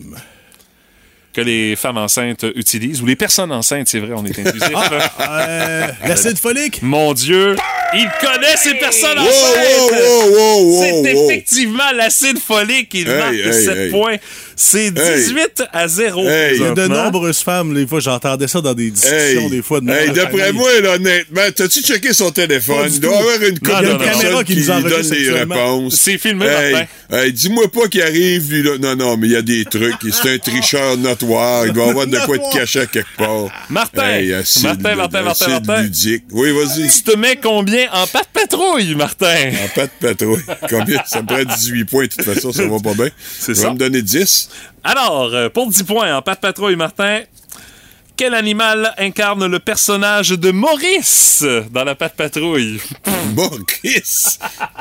Que 1.33 1.41
les 1.41 1.75
femmes 1.75 1.97
enceintes 1.97 2.45
utilisent, 2.55 3.01
ou 3.01 3.07
les 3.07 3.15
personnes 3.15 3.51
enceintes, 3.51 3.87
c'est 3.87 3.99
vrai, 3.99 4.11
on 4.15 4.23
est 4.25 4.37
inclusif. 4.47 4.71
là. 4.71 5.11
Euh, 5.47 5.87
L'acide 6.07 6.37
folique? 6.37 6.81
Mon 6.83 7.13
Dieu, 7.13 7.55
il 7.95 8.09
connaît 8.21 8.57
ces 8.57 8.73
personnes 8.75 9.17
Wow, 9.17 9.25
enceintes! 9.27 9.91
wow, 9.91 9.99
wow, 9.99 10.29
wow, 10.29 10.63
wow, 10.63 10.83
C'est 10.83 10.91
wow. 11.13 11.25
effectivement 11.29 11.91
l'acide 11.95 12.39
folique. 12.39 12.89
Il 12.93 13.07
Hey, 13.09 13.17
marque 13.17 13.33
hey, 13.33 13.53
7 13.65 13.77
hey. 13.77 13.91
points. 13.91 14.15
C'est 14.55 14.91
18 14.91 15.63
à 15.73 15.87
0. 15.87 16.27
Hey. 16.27 16.55
Il 16.57 16.61
y 16.61 16.65
a 16.65 16.71
de 16.73 16.87
nombreuses 16.87 17.39
femmes, 17.39 17.73
des 17.73 17.87
fois, 17.87 17.99
j'entendais 17.99 18.47
ça 18.47 18.61
dans 18.61 18.73
des 18.73 18.91
discussions, 18.91 19.15
Hey, 19.41 19.49
des 19.49 19.61
fois, 19.63 19.79
de 19.81 19.87
d'après 20.13 20.51
moi, 20.53 20.69
là, 20.81 20.91
honnêtement, 20.93 21.41
t'as-tu 21.55 21.81
checké 21.81 22.13
son 22.13 22.29
téléphone? 22.31 22.87
Il 22.93 22.99
doit 22.99 23.17
avoir 23.17 23.41
une 23.41 23.59
Caméra 23.59 24.43
qui 24.43 24.53
qui 24.55 24.61
nous 24.69 24.75
lui 24.83 24.89
donne 24.89 25.09
des 25.09 25.29
réponses. 25.31 25.95
C'est 25.95 26.17
filmé, 26.19 26.45
hey, 26.45 26.71
Martin. 26.73 26.87
hey, 27.11 27.33
dis-moi 27.33 27.65
pas 27.73 27.87
qu'il 27.87 28.01
arrive, 28.03 28.51
lui, 28.51 28.63
là. 28.63 28.77
Non, 28.79 28.95
non, 28.95 29.17
mais 29.17 29.27
il 29.27 29.33
y 29.33 29.35
a 29.35 29.41
des 29.41 29.65
trucs. 29.65 29.95
C'est 30.11 30.29
un 30.33 30.37
tricheur 30.37 30.97
notoire. 30.97 31.65
Il 31.65 31.73
doit 31.73 31.89
avoir 31.89 32.05
de 32.07 32.17
quoi 32.19 32.37
te 32.37 32.53
cacher 32.57 32.81
à 32.81 32.85
quelque 32.85 33.07
part. 33.17 33.47
Martin. 33.69 34.07
Hey, 34.09 34.33
acide- 34.33 34.63
Martin, 34.63 34.95
Martin, 34.95 35.21
Martin, 35.23 35.47
Martin. 35.49 35.81
ludique. 35.81 36.23
Oui, 36.31 36.51
vas-y. 36.51 36.89
Tu 36.89 37.01
te 37.03 37.17
mets 37.17 37.37
combien 37.41 37.82
en 37.91 38.07
pâte 38.07 38.29
patrouille, 38.33 38.95
Martin? 38.95 39.51
En 39.65 39.67
pas 39.75 39.87
de 39.87 39.91
patrouille. 39.99 40.43
Combien? 40.69 41.01
Ça 41.05 41.21
me 41.21 41.27
prend 41.27 41.43
18 41.43 41.85
points, 41.85 42.05
de 42.05 42.09
toute 42.09 42.23
façon, 42.23 42.51
ça 42.51 42.65
va 42.65 42.79
pas 42.79 42.93
bien. 42.93 43.09
C'est 43.39 43.55
ça. 43.55 43.67
vas 43.67 43.73
me 43.73 43.79
donner 43.79 44.01
10. 44.01 44.49
Alors, 44.83 45.33
euh, 45.33 45.49
pour 45.49 45.69
10 45.69 45.83
points 45.83 46.15
en 46.15 46.21
pâte 46.21 46.41
patrouille, 46.41 46.75
Martin, 46.75 47.21
quel 48.15 48.33
animal 48.35 48.93
incarne 48.97 49.45
le 49.47 49.59
personnage 49.59 50.29
de 50.29 50.51
Maurice 50.51 51.43
dans 51.71 51.83
la 51.83 51.95
pâte 51.95 52.13
patrouille? 52.15 52.79
Maurice? 53.35 54.37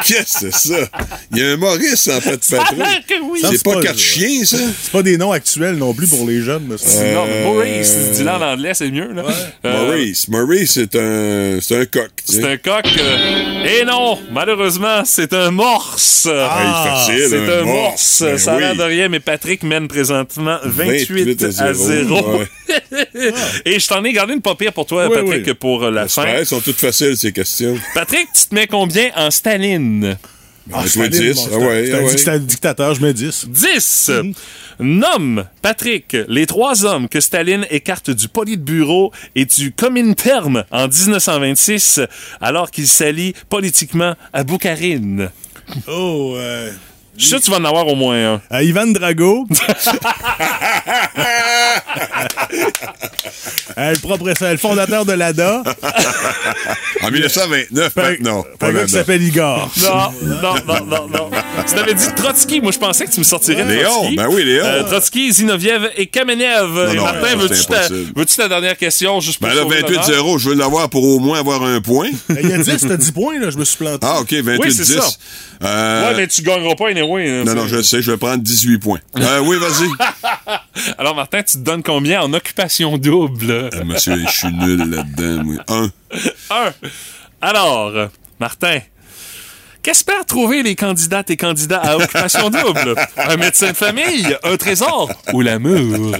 Qu'est-ce 0.06 0.40
que 0.40 0.50
c'est 0.50 0.54
ça? 0.54 0.88
Il 1.32 1.38
y 1.38 1.42
a 1.42 1.52
un 1.52 1.56
Maurice 1.56 2.08
en 2.08 2.18
a 2.18 2.20
patrouille. 2.20 2.82
oui. 3.22 3.40
Ça, 3.40 3.48
C'est 3.50 3.56
c'est 3.56 3.64
pas 3.64 3.74
pas- 3.74 3.80
quatre 3.82 3.98
chiens, 3.98 4.44
ça? 4.44 4.58
C'est 4.82 4.92
pas 4.92 5.02
des 5.02 5.16
noms 5.16 5.32
actuels 5.32 5.76
non 5.76 5.94
plus 5.94 6.06
pour 6.08 6.26
les 6.26 6.42
jeunes, 6.42 6.64
monsieur. 6.64 7.14
Non, 7.14 7.26
Maurice, 7.44 7.94
dis-le 8.12 8.28
en 8.30 8.42
anglais, 8.42 8.74
c'est 8.74 8.90
mieux. 8.90 9.12
Là. 9.12 9.24
Euh, 9.64 9.86
Maurice. 9.86 10.28
Maurice, 10.28 10.72
c'est 10.72 10.94
un, 10.96 11.58
c'est 11.60 11.78
un 11.80 11.86
coq. 11.86 12.10
C'est 12.24 12.44
un 12.44 12.56
coq. 12.58 12.84
euh, 12.98 13.64
et 13.64 13.84
non, 13.84 14.18
malheureusement, 14.30 15.02
c'est 15.04 15.32
un 15.32 15.50
morse. 15.50 16.28
Ah, 16.30 16.84
facile, 17.06 17.26
c'est 17.30 17.38
un 17.38 17.60
un 17.60 17.64
morse. 17.64 18.20
morse. 18.20 18.22
Ben 18.22 18.38
ça 18.38 18.52
a 18.54 18.60
l'air 18.60 18.76
de 18.76 18.82
rien, 18.82 19.08
mais 19.08 19.20
Patrick 19.20 19.62
mène 19.62 19.88
présentement 19.88 20.58
28, 20.64 21.40
28 21.40 21.60
à 21.60 21.72
0. 21.74 22.38
Ouais. 22.38 22.48
et 23.64 23.78
je 23.78 23.87
t'en 23.87 24.02
ai 24.04 24.12
gardé 24.12 24.35
une 24.35 24.40
pas 24.42 24.54
pire 24.54 24.72
pour 24.72 24.87
toi, 24.87 25.08
Oui, 25.08 25.14
Patrick, 25.14 25.46
oui. 25.46 25.54
pour 25.54 25.85
euh, 25.85 25.90
la 25.90 26.08
fin. 26.08 26.24
Ouais, 26.24 26.30
elles 26.38 26.46
sont 26.46 26.61
toutes 26.61 26.76
faciles, 26.76 27.16
ces 27.16 27.32
questions. 27.32 27.76
Patrick, 27.94 28.26
tu 28.35 28.46
te 28.48 28.54
mets 28.54 28.66
combien 28.66 29.11
en 29.16 29.30
Staline? 29.30 30.16
Ah, 30.72 30.82
toi, 30.82 30.88
Staline, 30.88 31.11
10. 31.11 31.35
bon, 31.35 31.48
Ah 31.52 31.58
ouais, 31.58 31.85
c'est 31.87 31.92
un 31.94 31.98
ah 31.98 32.02
ouais. 32.04 32.14
dicta- 32.14 32.38
dictateur, 32.38 32.94
je 32.94 33.02
mets 33.02 33.12
10. 33.12 33.46
10. 33.48 34.11
Nomme, 34.80 35.44
Patrick, 35.61 36.16
les 36.28 36.46
trois 36.46 36.85
hommes 36.85 37.08
que 37.08 37.20
Staline 37.20 37.66
écarte 37.70 38.11
du 38.11 38.28
Politburo 38.28 39.12
et 39.35 39.44
du 39.44 39.72
Comintern 39.72 40.64
en 40.70 40.88
1926 40.88 42.00
alors 42.40 42.70
qu'il 42.70 42.87
s'allie 42.88 43.35
politiquement 43.48 44.14
à 44.32 44.44
Boukharine. 44.44 45.30
Oh, 45.88 46.35
euh, 46.37 46.70
Je 47.16 47.20
suis 47.20 47.29
sûr 47.29 47.38
que 47.40 47.44
tu 47.44 47.51
vas 47.51 47.59
en 47.59 47.64
avoir 47.64 47.87
au 47.88 47.94
moins 47.94 48.35
un. 48.35 48.40
à 48.51 48.62
Ivan 48.62 48.87
Drago. 48.87 49.46
Euh, 53.79 53.92
le, 53.92 53.98
propriétaire- 53.98 54.51
le 54.53 54.59
fondateur 54.59 55.05
de 55.07 55.12
l'ADA. 55.12 55.62
En 57.03 57.11
1929, 57.11 57.92
Un- 57.96 58.03
maintenant. 58.03 58.44
un 58.61 58.72
gars 58.72 58.85
qui 58.85 58.92
s'appelle 58.92 59.22
Igor. 59.22 59.70
Non, 59.83 60.12
non, 60.22 60.55
non, 60.66 60.85
non, 60.87 61.09
non. 61.09 61.31
Tu 61.66 61.75
t'avais 61.75 61.94
dit 61.94 62.07
Trotsky. 62.14 62.61
Moi, 62.61 62.72
je 62.72 62.79
pensais 62.79 63.07
que 63.07 63.11
tu 63.12 63.20
me 63.20 63.25
sortirais 63.25 63.64
de 63.64 63.70
Léon, 63.72 63.90
Trotsky. 63.90 64.16
ben 64.16 64.27
oui, 64.31 64.44
Léon. 64.44 64.64
Euh, 64.66 64.83
Trotsky, 64.85 65.33
Zinoviev 65.33 65.90
et 65.96 66.07
Kamenev. 66.07 66.90
et 66.92 66.96
non, 66.96 67.03
Martin, 67.05 67.37
veux-tu 67.37 67.55
c'est 67.57 67.66
ta, 67.68 67.88
veux-tu 67.88 68.37
ta 68.37 68.48
dernière 68.48 68.77
question 68.77 69.20
juste 69.20 69.38
pour 69.38 69.48
Ben 69.48 69.55
là, 69.55 69.62
sauver 69.62 69.81
l'honneur? 69.81 70.05
28-0, 70.07 70.38
je 70.38 70.48
veux 70.51 70.55
l'avoir 70.55 70.90
pour 70.90 71.03
au 71.05 71.18
moins 71.18 71.38
avoir 71.40 71.62
un 71.62 71.81
point. 71.81 72.11
Il 72.29 72.48
y 72.48 72.53
a 72.53 72.59
10, 72.59 72.87
t'as 72.87 72.96
10 72.96 73.12
points, 73.12 73.38
là, 73.40 73.48
je 73.51 73.57
me 73.57 73.64
suis 73.64 73.79
planté. 73.79 74.07
Ah, 74.07 74.20
OK, 74.20 74.31
28-10. 74.33 74.59
Oui, 74.61 74.72
c'est 74.72 74.85
ça. 74.85 75.09
Euh, 75.64 76.11
Ouais, 76.11 76.16
mais 76.16 76.27
tu 76.27 76.42
gagneras 76.42 76.75
pas 76.75 76.90
anyway. 77.02 77.28
hein, 77.40 77.44
non, 77.44 77.54
non, 77.54 77.66
je 77.66 77.82
sais, 77.82 78.00
je 78.02 78.10
vais 78.12 78.16
prendre 78.18 78.42
18 78.42 78.78
points. 78.78 79.00
Euh, 79.18 79.40
oui, 79.40 79.56
vas-y. 79.58 79.88
Alors, 80.98 81.14
Martin, 81.14 81.42
tu 81.42 81.54
te 81.54 81.58
donnes 81.58 81.82
combien 81.82 82.22
en 82.22 82.32
occupation 82.32 82.98
double? 82.98 83.50
Euh, 83.50 83.84
monsieur, 83.84 84.16
je 84.26 84.30
suis 84.30 84.52
nul 84.52 84.78
là-dedans. 84.90 85.42
oui. 85.46 85.56
Un. 85.68 85.90
Un. 86.50 86.72
Alors, 87.40 87.92
Martin, 88.40 88.78
qu'espèrent 89.82 90.26
trouver 90.26 90.62
les 90.62 90.74
candidates 90.76 91.30
et 91.30 91.36
candidats 91.36 91.80
à 91.80 91.96
occupation 91.96 92.50
double? 92.50 92.94
Un 93.16 93.36
médecin 93.36 93.70
de 93.70 93.76
famille, 93.76 94.36
un 94.44 94.56
trésor 94.56 95.10
ou 95.32 95.40
l'amour? 95.40 96.16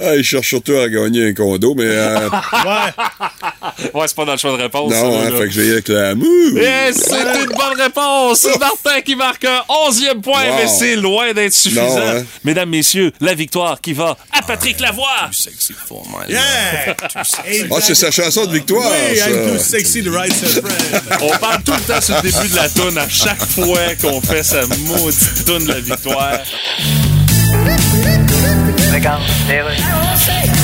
Ah, 0.00 0.16
il 0.16 0.24
cherche 0.24 0.48
surtout 0.48 0.76
à 0.76 0.88
gagner 0.88 1.28
un 1.28 1.34
condo, 1.34 1.74
mais... 1.74 1.84
euh, 1.86 2.28
Ouais, 3.94 4.06
c'est 4.06 4.16
pas 4.16 4.24
dans 4.24 4.32
le 4.32 4.38
choix 4.38 4.52
de 4.56 4.62
réponse. 4.62 4.92
non, 4.92 5.12
ça, 5.22 5.26
hein, 5.26 5.30
fait 5.38 5.44
que 5.46 5.50
je 5.50 5.60
vais 5.60 5.66
y 5.68 5.72
avec 5.72 5.88
l'amour. 5.88 6.58
Et 6.58 6.92
c'est 6.92 7.40
une 7.40 7.46
bonne 7.46 7.80
réponse! 7.80 8.46
Martin 8.60 9.00
qui 9.04 9.16
marque 9.16 9.44
un 9.44 9.62
onzième 9.68 10.20
point, 10.20 10.44
Wow. 10.48 10.56
mais 10.56 10.66
c'est 10.68 10.96
loin 10.96 11.32
d'être 11.32 11.52
suffisant. 11.54 11.82
Non, 11.98 12.18
hein? 12.18 12.24
Mesdames, 12.44 12.68
messieurs, 12.68 13.12
la 13.20 13.34
victoire 13.34 13.80
qui 13.80 13.92
va 13.92 14.16
à 14.32 14.42
Patrick 14.42 14.80
Lavoie! 14.80 15.30
Yeah! 16.28 16.40
Ah, 17.72 17.80
c'est 17.80 17.94
sa 17.94 18.10
chanson 18.10 18.46
de 18.46 18.52
victoire, 18.52 18.90
Oui, 19.10 19.16
ça. 19.18 19.30
I'm 19.30 19.52
too 19.52 19.58
sexy 19.58 20.02
to 20.02 20.10
ride. 20.10 20.32
On 21.22 21.36
parle 21.38 21.62
tout 21.62 21.72
le 21.72 21.80
temps 21.80 22.00
sur 22.00 22.16
le 22.16 22.22
début 22.22 22.48
de 22.48 22.56
la 22.56 22.68
toune 22.68 22.98
à 22.98 23.08
chaque 23.08 23.42
fois 23.44 23.78
qu'on 24.00 24.20
fait 24.20 24.42
sa 24.42 24.66
maudite 24.66 25.44
toune 25.46 25.64
de 25.64 25.72
la 25.72 25.80
victoire. 25.80 26.38
There 29.02 29.72
you 29.72 30.54
go. 30.54 30.59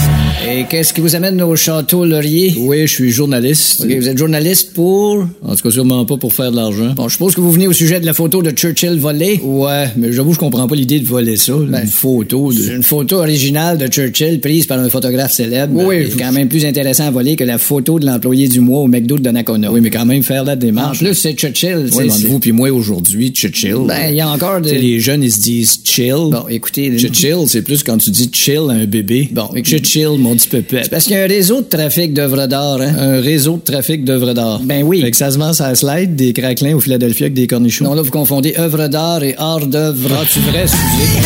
Et 0.48 0.64
qu'est-ce 0.70 0.94
qui 0.94 1.00
vous 1.00 1.16
amène 1.16 1.42
au 1.42 1.56
château 1.56 2.04
Laurier? 2.04 2.54
Oui, 2.59 2.87
je 2.87 2.92
suis 2.92 3.11
journaliste. 3.11 3.82
OK, 3.85 3.90
vous 3.90 4.09
êtes 4.09 4.16
journaliste 4.16 4.74
pour? 4.74 5.26
En 5.42 5.56
tout 5.56 5.62
cas, 5.62 5.70
sûrement 5.72 6.04
pas 6.04 6.16
pour 6.18 6.32
faire 6.32 6.52
de 6.52 6.56
l'argent. 6.56 6.92
Bon, 6.94 7.09
je 7.09 7.14
suppose 7.14 7.35
que 7.35 7.40
vous 7.40 7.50
venez 7.50 7.66
au 7.66 7.72
sujet 7.72 7.98
de 7.98 8.06
la 8.06 8.12
photo 8.12 8.42
de 8.42 8.50
Churchill 8.50 8.96
volée? 8.96 9.40
Ouais, 9.42 9.88
mais 9.96 10.12
j'avoue, 10.12 10.35
je 10.35 10.38
comprends 10.38 10.68
pas 10.68 10.76
l'idée 10.76 11.00
de 11.00 11.04
voler 11.04 11.35
ça. 11.37 11.52
Une 11.52 11.88
photo 11.88 12.52
de... 12.52 12.76
Une 12.76 12.85
photo 12.85 13.16
originale 13.16 13.76
de 13.76 13.88
Churchill 13.88 14.40
prise 14.40 14.66
par 14.66 14.78
un 14.78 14.88
photographe 14.88 15.32
célèbre. 15.32 15.82
Oui, 15.85 16.06
c'est 16.11 16.16
quand 16.16 16.30
même 16.30 16.48
plus 16.48 16.64
intéressant 16.64 17.09
à 17.09 17.11
voler 17.11 17.35
que 17.35 17.42
la 17.42 17.59
photo 17.59 17.98
de 17.98 18.06
l'employé 18.06 18.46
du 18.46 18.61
mois 18.61 18.82
au 18.82 18.87
McDo 18.87 19.18
de 19.18 19.24
Donnacona. 19.24 19.72
Oui, 19.72 19.80
mais 19.80 19.90
quand 19.90 20.06
même 20.06 20.22
faire 20.22 20.44
la 20.44 20.54
démarche. 20.54 21.02
En 21.02 21.06
plus, 21.06 21.14
c'est 21.14 21.32
Churchill. 21.32 21.88
C'est 21.90 22.04
mais 22.04 22.28
vous 22.28 22.38
puis 22.38 22.52
moi 22.52 22.70
aujourd'hui, 22.70 23.30
Churchill. 23.30 23.87
Ben, 23.88 24.11
il 24.11 24.16
y 24.16 24.20
a 24.20 24.28
encore 24.28 24.61
des... 24.61 24.78
les 24.78 25.00
jeunes, 25.00 25.24
ils 25.24 25.32
se 25.32 25.40
disent 25.40 25.80
chill. 25.82 26.30
Bon, 26.30 26.46
écoutez... 26.48 26.96
Chill, 27.12 27.48
c'est 27.48 27.62
plus 27.62 27.82
quand 27.82 27.98
tu 27.98 28.11
dis 28.11 28.30
chill 28.32 28.62
à 28.70 28.74
un 28.74 28.85
bébé. 28.85 29.28
Bon, 29.32 29.48
chill, 29.64 30.18
mon 30.18 30.36
petit 30.37 30.49
pépé. 30.49 30.81
C'est 30.83 30.90
parce 30.90 31.05
qu'il 31.05 31.14
y 31.14 31.18
a 31.18 31.22
un 31.22 31.27
réseau 31.27 31.61
de 31.61 31.66
trafic 31.66 32.12
d'œuvres 32.14 32.46
d'art, 32.46 32.81
hein? 32.81 32.94
Un 32.99 33.20
réseau 33.20 33.57
de 33.57 33.62
trafic 33.62 34.05
d'œuvres 34.05 34.33
d'art. 34.33 34.61
Ben 34.61 34.83
oui. 34.83 35.03
Fait 35.03 35.11
que 35.11 35.16
ça 35.16 35.31
se 35.31 35.38
vend 35.38 35.53
la 35.59 35.75
slide, 35.75 36.16
des 36.16 36.33
craquelins 36.33 36.75
au 36.75 36.81
Philadelphia 36.81 37.27
avec 37.27 37.35
des 37.35 37.46
cornichons. 37.46 37.85
Non, 37.85 37.94
là, 37.94 38.03
vous 38.03 38.11
confondez 38.11 38.55
œuvre 38.59 38.88
d'art 38.88 39.22
et 39.22 39.35
art 39.38 39.66
d'œuvre. 39.66 40.11
Ah, 40.20 40.25
tu 40.31 40.40
vrai, 40.40 40.62
excusez. 40.62 41.20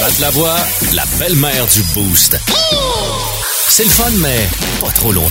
Pat 0.00 0.18
Lavoie, 0.20 0.56
la 0.94 1.04
belle-mère 1.18 1.66
du 1.74 1.82
Boost. 1.94 2.36
C'est 3.68 3.84
le 3.84 3.90
fun, 3.90 4.10
mais 4.18 4.46
pas 4.80 4.92
trop 4.92 5.12
longtemps. 5.12 5.28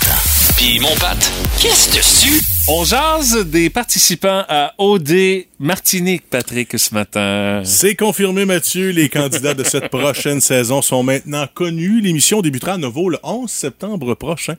Puis 0.57 0.79
mon 0.79 0.95
Pat, 0.95 1.17
qu'est-ce 1.59 1.95
dessus? 1.95 2.52
On 2.65 2.85
jase 2.85 3.45
des 3.45 3.69
participants 3.69 4.45
à 4.47 4.73
OD 4.77 5.11
Martinique, 5.59 6.23
Patrick, 6.29 6.79
ce 6.79 6.93
matin. 6.93 7.61
C'est 7.65 7.93
confirmé, 7.93 8.45
Mathieu. 8.45 8.91
Les 8.91 9.09
candidats 9.09 9.53
de 9.53 9.65
cette 9.65 9.89
prochaine 9.89 10.39
saison 10.39 10.81
sont 10.81 11.03
maintenant 11.03 11.45
connus. 11.53 11.99
L'émission 11.99 12.41
débutera 12.41 12.73
à 12.73 12.77
nouveau 12.77 13.09
le 13.09 13.19
11 13.21 13.51
septembre 13.51 14.15
prochain. 14.15 14.55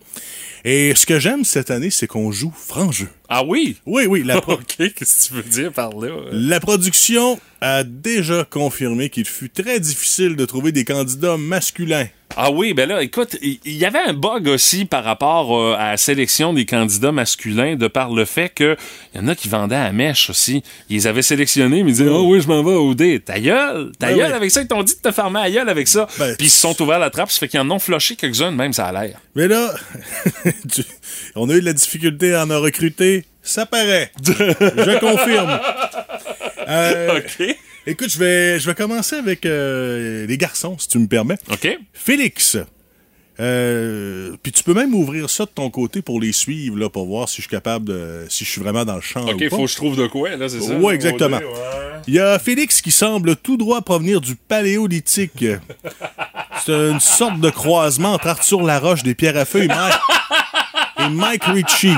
Et 0.65 0.95
ce 0.95 1.05
que 1.05 1.19
j'aime 1.19 1.45
cette 1.45 1.71
année, 1.71 1.91
c'est 1.91 2.07
qu'on 2.07 2.33
joue 2.33 2.53
franc 2.57 2.91
jeu. 2.91 3.09
Ah 3.29 3.43
oui? 3.45 3.77
Oui, 3.87 4.07
oui. 4.07 4.23
La, 4.25 4.41
pro- 4.41 4.55
OK, 4.55 4.77
qu'est-ce 4.79 5.29
que 5.29 5.29
tu 5.29 5.35
veux 5.35 5.43
dire 5.51 5.73
par 5.73 5.91
là? 5.91 6.09
la 6.33 6.61
production 6.61 7.39
a 7.61 7.83
déjà 7.85 8.45
confirmé 8.45 9.09
qu'il 9.11 9.25
fut 9.27 9.49
très 9.51 9.81
difficile 9.81 10.37
de 10.37 10.45
trouver 10.45 10.73
des 10.73 10.85
candidats 10.85 11.37
masculins. 11.37 12.07
Ah 12.37 12.51
oui, 12.51 12.75
ben 12.75 12.89
là, 12.89 13.01
écoute, 13.03 13.37
il 13.43 13.59
y 13.77 13.85
avait 13.85 14.01
un 14.01 14.13
bug 14.13 14.49
aussi 14.49 14.87
par 14.87 15.05
rapport 15.05 15.57
euh, 15.57 15.77
à 15.79 15.93
la 15.93 15.97
sélection 15.97 16.53
des 16.53 16.67
candidats 16.67 17.13
masculins 17.13 17.77
de 17.77 17.87
par 17.87 18.11
le 18.13 18.25
fait 18.25 18.49
que 18.49 18.77
y 19.15 19.19
en 19.21 19.29
a 19.29 19.37
qui 19.37 19.49
vendaient 19.49 19.77
à 19.77 19.93
mèche 19.93 20.31
aussi. 20.31 20.63
Ils 20.91 20.97
les 20.97 21.07
avaient 21.07 21.23
sélectionnés, 21.23 21.85
mais 21.85 21.91
ils 21.91 21.97
disaient, 21.97 22.09
oh 22.11 22.27
oui, 22.29 22.41
je 22.41 22.49
m'en 22.49 22.65
vais 22.65 22.75
au 22.75 22.93
D. 22.95 23.21
Ta 23.21 23.39
gueule! 23.39 23.93
Ta 24.01 24.09
Ben 24.09 24.17
gueule 24.19 24.33
avec 24.33 24.51
ça, 24.51 24.63
ils 24.63 24.67
t'ont 24.67 24.83
dit 24.83 24.95
de 24.97 25.01
te 25.09 25.15
fermer 25.15 25.39
à 25.41 25.51
gueule 25.51 25.69
avec 25.69 25.87
ça. 25.87 26.09
Ben, 26.19 26.35
Puis 26.37 26.49
ils 26.49 26.51
se 26.51 26.61
sont 26.61 26.81
ouverts 26.83 26.99
la 26.99 27.11
trappe, 27.11 27.31
ça 27.31 27.39
fait 27.39 27.49
qu'ils 27.49 27.61
en 27.61 27.71
ont 27.71 27.79
floché 27.79 28.17
quelques-uns, 28.17 28.51
même 28.51 28.73
ça 28.73 28.87
a 28.87 28.93
l'air. 29.05 29.21
Mais 29.37 29.47
là, 29.47 29.73
on 31.35 31.49
a 31.51 31.55
eu 31.55 31.61
de 31.61 31.65
la 31.65 31.73
difficulté 31.73 32.35
à 32.35 32.45
en 32.45 32.61
recruter. 32.61 33.25
Ça 33.43 33.67
paraît. 33.67 34.11
Je 34.25 34.99
confirme. 35.01 35.61
Euh, 36.69 37.19
OK. 37.19 37.57
Écoute, 37.87 38.11
je 38.11 38.19
vais, 38.19 38.59
je 38.59 38.67
vais 38.67 38.75
commencer 38.75 39.17
avec 39.17 39.45
euh, 39.45 40.27
les 40.27 40.39
garçons, 40.39 40.79
si 40.79 40.89
tu 40.89 40.99
me 40.99 41.07
permets. 41.07 41.37
OK. 41.51 41.79
Félix. 41.93 42.57
Euh, 43.41 44.37
puis 44.43 44.53
tu 44.53 44.63
peux 44.63 44.75
même 44.75 44.95
ouvrir 44.95 45.29
ça 45.29 45.45
de 45.45 45.51
ton 45.51 45.69
côté 45.69 46.03
pour 46.03 46.21
les 46.21 46.33
suivre, 46.33 46.79
là, 46.79 46.89
pour 46.89 47.07
voir 47.07 47.29
si 47.29 47.37
je 47.37 47.43
suis 47.43 47.51
capable 47.51 47.87
de. 47.87 48.27
si 48.29 48.45
je 48.45 48.51
suis 48.51 48.61
vraiment 48.61 48.85
dans 48.85 48.95
le 48.95 49.01
champ. 49.01 49.27
OK, 49.27 49.39
pas. 49.49 49.57
faut 49.57 49.65
que 49.65 49.71
je 49.71 49.77
trouve 49.77 49.97
de 49.97 50.07
quoi, 50.07 50.37
là, 50.37 50.49
c'est 50.49 50.61
ça? 50.61 50.77
Ouais, 50.77 50.95
exactement. 50.95 51.39
Ouais. 51.39 51.45
Il 52.07 52.15
y 52.15 52.21
a 52.21 52.39
Félix 52.39 52.81
qui 52.81 52.91
semble 52.93 53.35
tout 53.37 53.57
droit 53.57 53.81
provenir 53.81 54.21
du 54.21 54.37
paléolithique. 54.37 55.45
C'est 56.65 56.73
une 56.91 57.01
sorte 57.01 57.41
de 57.41 57.51
croisement 57.51 58.13
entre 58.13 58.29
Arthur 58.29 58.63
Laroche 58.63 59.03
des 59.03 59.15
Pierres 59.15 59.37
à 59.37 59.45
Feu 59.45 59.65
et 59.65 59.69
Mike, 59.69 59.95
et 61.01 61.09
Mike 61.09 61.45
Ritchie. 61.45 61.97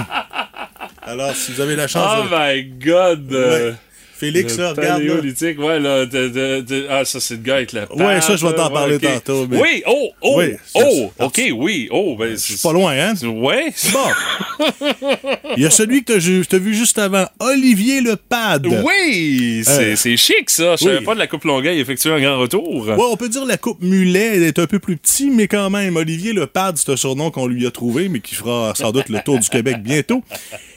Alors, 1.02 1.34
si 1.34 1.52
vous 1.52 1.60
avez 1.60 1.76
la 1.76 1.86
chance 1.86 2.18
Oh 2.20 2.24
de... 2.24 2.28
my 2.30 2.64
God! 2.84 3.30
Ouais. 3.32 3.74
Félix, 4.18 4.56
le 4.56 4.62
là, 4.64 4.70
regarde. 4.72 4.98
paléolithique, 5.02 5.58
ouais, 5.58 5.78
là. 5.80 6.06
de- 6.06 6.28
de- 6.28 6.60
de- 6.60 6.86
ah, 6.90 7.04
ça, 7.04 7.20
c'est 7.20 7.34
le 7.34 7.40
gars 7.42 7.56
avec 7.56 7.72
la 7.72 7.86
patte. 7.86 7.96
Ouais, 7.98 8.20
ça, 8.20 8.36
je 8.36 8.46
vais 8.46 8.54
t'en 8.54 8.68
ouais, 8.68 8.72
parler 8.72 8.98
tantôt, 8.98 9.46
mais- 9.48 9.60
Oui, 9.60 9.82
oh, 9.86 10.08
oh, 10.22 10.34
Oui, 10.38 10.52
oh, 10.74 11.10
OK, 11.20 11.42
oui, 11.54 11.88
oh, 11.90 12.16
ben, 12.18 12.36
c'est 12.36 12.60
Pas 12.62 12.72
loin, 12.72 12.92
hein? 12.98 13.14
Ouais. 13.26 13.66
Bon. 13.92 14.66
Il 15.56 15.62
y 15.62 15.66
a 15.66 15.70
celui 15.70 16.02
que 16.04 16.42
t'as 16.44 16.58
vu 16.58 16.74
juste 16.74 16.98
avant, 16.98 17.26
Olivier 17.40 18.00
Lepad. 18.00 18.66
Oui, 18.66 19.62
c'est 19.64 19.92
Euh, 19.92 19.96
c'est 19.96 20.16
chic, 20.16 20.48
ça. 20.50 20.76
Je 20.76 20.84
savais 20.84 20.98
oui. 20.98 21.04
pas 21.04 21.14
de 21.14 21.18
la 21.18 21.26
Coupe 21.26 21.44
Longueuil 21.44 21.78
effectuer 21.78 22.10
un 22.10 22.20
grand 22.20 22.38
retour. 22.38 22.86
Ouais, 22.86 22.94
on 22.98 23.16
peut 23.16 23.28
dire 23.28 23.44
la 23.44 23.56
coupe 23.56 23.82
mulet 23.82 24.38
est 24.46 24.58
un 24.58 24.66
peu 24.66 24.78
plus 24.78 24.96
petit, 24.96 25.30
mais 25.30 25.46
quand 25.48 25.70
même, 25.70 25.96
Olivier 25.96 26.32
Lepad, 26.32 26.76
c'est 26.76 26.90
un 26.90 26.96
surnom 26.96 27.30
qu'on 27.30 27.46
lui 27.46 27.66
a 27.66 27.70
trouvé, 27.70 28.08
mais 28.08 28.20
qui 28.20 28.34
fera 28.34 28.72
sans 28.74 28.92
doute 28.92 29.08
le 29.08 29.20
tour 29.20 29.38
du 29.38 29.48
Québec 29.48 29.76
bientôt. 29.82 30.22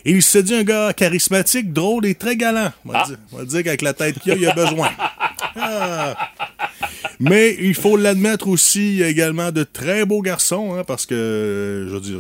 Et 0.06 0.12
il 0.12 0.22
s'est 0.24 0.44
dit 0.44 0.56
un 0.56 0.64
gars 0.64 0.94
charismatique, 0.94 1.74
drôle 1.74 2.06
et 2.06 2.16
très 2.16 2.36
galant. 2.38 2.72
On 2.86 2.92
va, 2.92 3.02
Ah. 3.04 3.08
dire, 3.08 3.18
on 3.34 3.38
va 3.38 3.46
dire 3.46 3.64
qu'avec 3.64 3.82
la 3.82 3.94
tête 3.94 4.20
qu'il 4.20 4.32
a, 4.32 4.36
il 4.36 4.48
a 4.48 4.54
besoin. 4.54 4.90
Ah. 5.62 6.16
Mais 7.20 7.58
il 7.60 7.74
faut 7.74 7.98
l'admettre 7.98 8.48
aussi, 8.48 8.92
il 8.94 8.98
y 8.98 9.04
a 9.04 9.08
également 9.08 9.52
de 9.52 9.64
très 9.64 10.06
beaux 10.06 10.22
garçons, 10.22 10.76
hein, 10.76 10.84
parce 10.86 11.06
que, 11.06 11.16
euh, 11.16 11.90
je 11.90 11.94
veux 11.96 12.00
dire, 12.02 12.20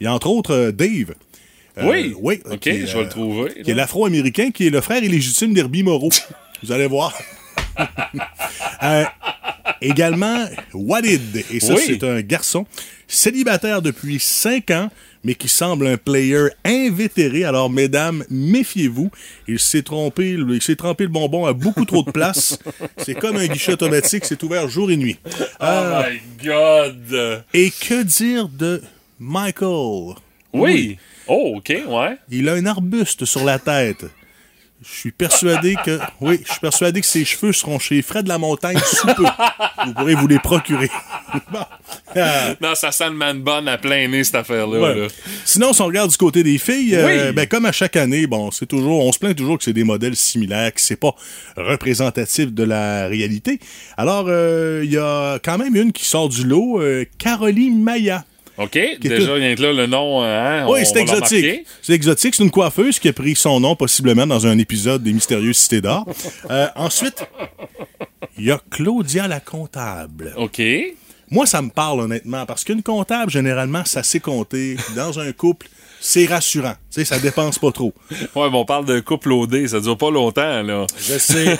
il 0.00 0.04
y 0.04 0.06
a 0.06 0.14
entre 0.14 0.28
autres 0.28 0.52
euh, 0.54 0.72
Dave. 0.72 1.14
Euh, 1.78 1.88
Oui. 1.88 2.14
oui. 2.18 2.40
OK, 2.50 2.58
qui, 2.58 2.86
je 2.86 2.92
vais 2.94 2.98
euh, 3.00 3.02
le 3.04 3.08
trouver. 3.08 3.62
Qui 3.62 3.70
est 3.70 3.74
l'afro-américain, 3.74 4.50
qui 4.50 4.66
est 4.66 4.70
le 4.70 4.80
frère 4.80 5.04
illégitime 5.04 5.52
d'Herbie 5.54 5.82
Moreau. 5.84 6.08
Vous 6.62 6.72
allez 6.72 6.86
voir. 6.86 7.16
Euh, 8.82 9.04
également, 9.82 10.46
Walid. 10.72 11.44
Et 11.52 11.60
ça, 11.60 11.74
Oui. 11.74 11.82
c'est 11.86 12.02
un 12.02 12.22
garçon 12.22 12.66
célibataire 13.06 13.82
depuis 13.82 14.18
5 14.18 14.70
ans, 14.70 14.90
mais 15.24 15.34
qui 15.34 15.48
semble 15.48 15.86
un 15.86 15.96
player 15.96 16.48
invétéré. 16.64 17.44
Alors, 17.44 17.68
mesdames, 17.70 18.24
méfiez-vous. 18.30 19.10
Il 19.48 19.58
s'est 19.58 19.82
trompé, 19.82 20.30
il 20.30 20.62
s'est 20.62 20.76
trempé 20.76 21.04
le 21.04 21.10
bonbon 21.10 21.46
à 21.46 21.52
beaucoup 21.52 21.84
trop 21.84 22.02
de 22.02 22.10
place. 22.10 22.58
C'est 22.98 23.14
comme 23.14 23.36
un 23.36 23.46
guichet 23.46 23.72
automatique, 23.72 24.24
c'est 24.24 24.42
ouvert 24.42 24.68
jour 24.68 24.90
et 24.90 24.96
nuit. 24.96 25.18
Oh 25.26 25.30
Euh, 25.62 26.02
my 26.10 26.20
God! 26.44 27.44
et 27.52 27.70
que 27.70 28.02
dire 28.02 28.48
de 28.48 28.82
Michael? 29.18 30.14
Oui. 30.52 30.98
Oh, 31.26 31.54
OK, 31.56 31.68
ouais. 31.86 32.16
Il 32.30 32.48
a 32.48 32.54
un 32.54 32.66
arbuste 32.66 33.24
sur 33.24 33.44
la 33.44 33.58
tête. 33.58 34.04
Je 34.82 34.98
suis 34.98 35.12
persuadé 35.12 35.76
que. 35.84 35.98
Oui, 36.20 36.40
je 36.44 36.52
suis 36.52 36.60
persuadé 36.60 37.00
que 37.02 37.06
ses 37.06 37.24
cheveux 37.24 37.52
seront 37.52 37.78
chez 37.78 38.00
Fred 38.00 38.26
la 38.26 38.38
Montagne 38.38 38.78
sous 38.78 39.06
peu. 39.08 39.24
Vous 39.84 39.92
pourrez 39.94 40.14
vous 40.14 40.26
les 40.26 40.38
procurer. 40.38 40.90
Bon. 41.52 41.60
Ah. 42.16 42.54
Non, 42.60 42.74
ça 42.74 42.90
sent 42.90 43.08
le 43.08 43.14
man 43.14 43.40
bun 43.40 43.64
à 43.68 43.78
plein 43.78 44.08
nez, 44.08 44.24
cette 44.24 44.34
affaire-là. 44.34 44.80
Ouais. 44.80 44.94
là. 45.02 45.06
Sinon, 45.44 45.72
si 45.72 45.80
on 45.80 45.86
regarde 45.86 46.10
du 46.10 46.16
côté 46.16 46.42
des 46.42 46.58
filles, 46.58 46.96
euh, 46.96 47.30
ben, 47.32 47.46
comme 47.46 47.66
à 47.66 47.72
chaque 47.72 47.94
année, 47.94 48.26
bon, 48.26 48.50
c'est 48.50 48.66
toujours, 48.66 49.04
on 49.04 49.12
se 49.12 49.18
plaint 49.20 49.36
toujours 49.36 49.58
que 49.58 49.62
c'est 49.62 49.72
des 49.72 49.84
modèles 49.84 50.16
similaires, 50.16 50.74
que 50.74 50.80
c'est 50.80 50.96
pas 50.96 51.14
représentatif 51.56 52.52
de 52.52 52.64
la 52.64 53.06
réalité. 53.06 53.60
Alors, 53.96 54.24
euh, 54.26 54.80
il 54.84 54.90
y 54.90 54.98
a 54.98 55.38
quand 55.38 55.56
même 55.56 55.76
une 55.76 55.92
qui 55.92 56.04
sort 56.04 56.28
du 56.28 56.44
lot, 56.44 56.80
euh, 56.80 57.04
Caroline 57.18 57.80
Maya. 57.80 58.24
OK, 58.60 58.78
déjà, 59.00 59.34
rien 59.34 59.54
que 59.54 59.62
là, 59.62 59.72
le 59.72 59.86
nom, 59.86 60.22
hein, 60.22 60.66
Oui, 60.68 60.80
c'est 60.84 61.00
exotique. 61.00 61.66
C'est 61.80 61.94
exotique. 61.94 62.34
C'est 62.34 62.44
une 62.44 62.50
coiffeuse 62.50 62.98
qui 62.98 63.08
a 63.08 63.12
pris 63.14 63.34
son 63.34 63.58
nom 63.58 63.74
possiblement 63.74 64.26
dans 64.26 64.46
un 64.46 64.58
épisode 64.58 65.02
des 65.02 65.12
Mystérieuses 65.12 65.56
Cités 65.56 65.80
d'Or. 65.80 66.06
Euh, 66.50 66.66
ensuite, 66.74 67.24
il 68.36 68.46
y 68.46 68.50
a 68.50 68.60
Claudia 68.70 69.28
la 69.28 69.40
comptable. 69.40 70.32
OK. 70.36 70.60
Moi, 71.30 71.46
ça 71.46 71.62
me 71.62 71.70
parle 71.70 72.00
honnêtement 72.00 72.44
parce 72.44 72.64
qu'une 72.64 72.82
comptable, 72.82 73.30
généralement, 73.30 73.84
ça 73.84 74.02
sait 74.02 74.18
compter. 74.20 74.76
Dans 74.96 75.20
un 75.20 75.30
couple, 75.32 75.68
c'est 76.00 76.26
rassurant. 76.26 76.72
Tu 76.90 77.00
sais, 77.00 77.04
ça 77.04 77.18
dépense 77.18 77.58
pas 77.58 77.70
trop. 77.70 77.94
Ouais, 78.34 78.50
mais 78.50 78.56
on 78.56 78.64
parle 78.64 78.86
de 78.86 78.98
couple 79.00 79.32
OD, 79.32 79.66
ça 79.68 79.80
dure 79.80 79.96
pas 79.96 80.10
longtemps, 80.10 80.62
là. 80.62 80.86
Je 80.98 81.18
sais. 81.18 81.56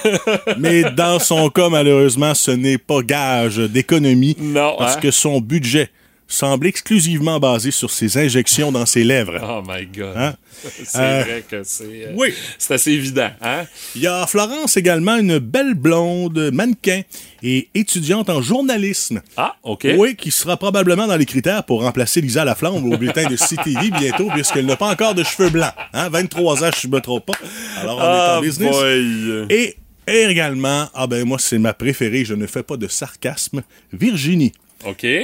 Mais 0.58 0.82
dans 0.82 1.18
son 1.20 1.50
cas, 1.50 1.68
malheureusement, 1.68 2.34
ce 2.34 2.50
n'est 2.50 2.78
pas 2.78 3.02
gage 3.02 3.58
d'économie. 3.58 4.36
Non, 4.40 4.74
Parce 4.78 4.96
hein? 4.96 5.00
que 5.00 5.10
son 5.10 5.40
budget 5.40 5.90
semble 6.32 6.66
exclusivement 6.66 7.38
basé 7.40 7.70
sur 7.70 7.90
ses 7.90 8.16
injections 8.18 8.72
dans 8.72 8.86
ses 8.86 9.04
lèvres. 9.04 9.38
Oh 9.42 9.62
my 9.66 9.86
God. 9.86 10.14
Hein? 10.16 10.34
C'est 10.84 10.98
Euh, 10.98 11.22
vrai 11.22 11.44
que 11.48 11.62
c'est 11.64 11.84
euh, 11.84 12.12
oui. 12.16 12.34
c'est 12.58 12.74
assez 12.74 12.92
évident. 12.92 13.30
Hein? 13.40 13.64
Il 13.96 14.02
y 14.02 14.06
a 14.06 14.26
Florence 14.26 14.76
également, 14.76 15.16
une 15.16 15.38
belle 15.38 15.74
blonde, 15.74 16.50
mannequin 16.52 17.02
et 17.42 17.68
étudiante 17.74 18.28
en 18.28 18.42
journalisme. 18.42 19.22
Ah, 19.36 19.56
OK. 19.62 19.86
Oui, 19.96 20.16
qui 20.16 20.30
sera 20.30 20.56
probablement 20.56 21.06
dans 21.06 21.16
les 21.16 21.24
critères 21.26 21.64
pour 21.64 21.82
remplacer 21.82 22.20
Lisa 22.20 22.44
Laflamme 22.44 22.84
au 22.92 22.96
bulletin 22.98 23.28
de 23.28 23.36
CTV 23.36 23.90
bientôt, 23.98 24.28
puisqu'elle 24.34 24.66
n'a 24.66 24.76
pas 24.76 24.90
encore 24.90 25.14
de 25.14 25.22
cheveux 25.24 25.50
blancs. 25.50 25.72
Hein? 25.94 26.08
23 26.10 26.64
ans, 26.64 26.70
je 26.78 26.86
ne 26.88 26.92
me 26.92 27.00
trompe 27.00 27.26
pas. 27.26 27.32
Alors, 27.80 27.96
on 27.98 28.00
est 28.02 28.04
Ah, 28.06 28.36
en 28.38 28.40
business. 28.42 28.70
boy. 28.70 29.46
Et, 29.50 29.76
et 30.06 30.22
également, 30.24 30.88
ah 30.94 31.06
ben 31.06 31.24
moi, 31.24 31.38
c'est 31.38 31.58
ma 31.58 31.72
préférée, 31.72 32.24
je 32.24 32.34
ne 32.34 32.46
fais 32.46 32.62
pas 32.62 32.76
de 32.76 32.88
sarcasme, 32.88 33.62
Virginie, 33.92 34.52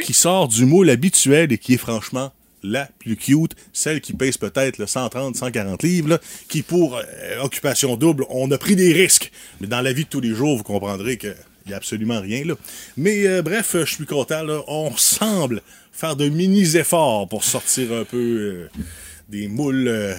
Qui 0.01 0.13
sort 0.13 0.49
du 0.49 0.65
moule 0.67 0.91
habituel 0.91 1.53
et 1.53 1.59
qui 1.59 1.75
est 1.75 1.79
franchement 1.79 2.33
la 2.63 2.89
plus 2.99 3.17
cute, 3.17 3.55
celle 3.73 4.01
qui 4.01 4.13
pèse 4.13 4.39
peut-être 4.39 4.79
le 4.79 4.87
130, 4.87 5.37
140 5.37 5.83
livres, 5.85 6.09
là, 6.09 6.19
qui 6.49 6.63
pour 6.63 6.97
euh, 6.97 7.03
occupation 7.43 7.97
double, 7.97 8.25
on 8.29 8.51
a 8.51 8.59
pris 8.59 8.75
des 8.75 8.93
risques. 8.93 9.31
Mais 9.61 9.69
dans 9.69 9.83
la 9.83 9.93
vie 9.93 10.05
de 10.05 10.09
tous 10.09 10.21
les 10.21 10.35
jours, 10.35 10.57
vous 10.57 10.65
comprendrez 10.65 11.17
que 11.17 11.35
il 11.67 11.71
n'y 11.71 11.75
a 11.75 11.79
absolument 11.79 12.21
rien 12.21 12.45
là. 12.45 12.55
Mais 12.97 13.27
euh, 13.27 13.43
bref, 13.43 13.75
euh, 13.75 13.85
je 13.85 13.95
suis 13.95 14.07
content. 14.07 14.43
Là. 14.45 14.63
On 14.69 14.97
semble 14.97 15.63
faire 15.93 16.15
de 16.15 16.29
mini-efforts 16.29 17.29
pour 17.29 17.43
sortir 17.43 17.93
un 17.93 18.05
peu 18.05 18.17
euh, 18.17 18.71
des 19.29 19.49
moules. 19.49 20.17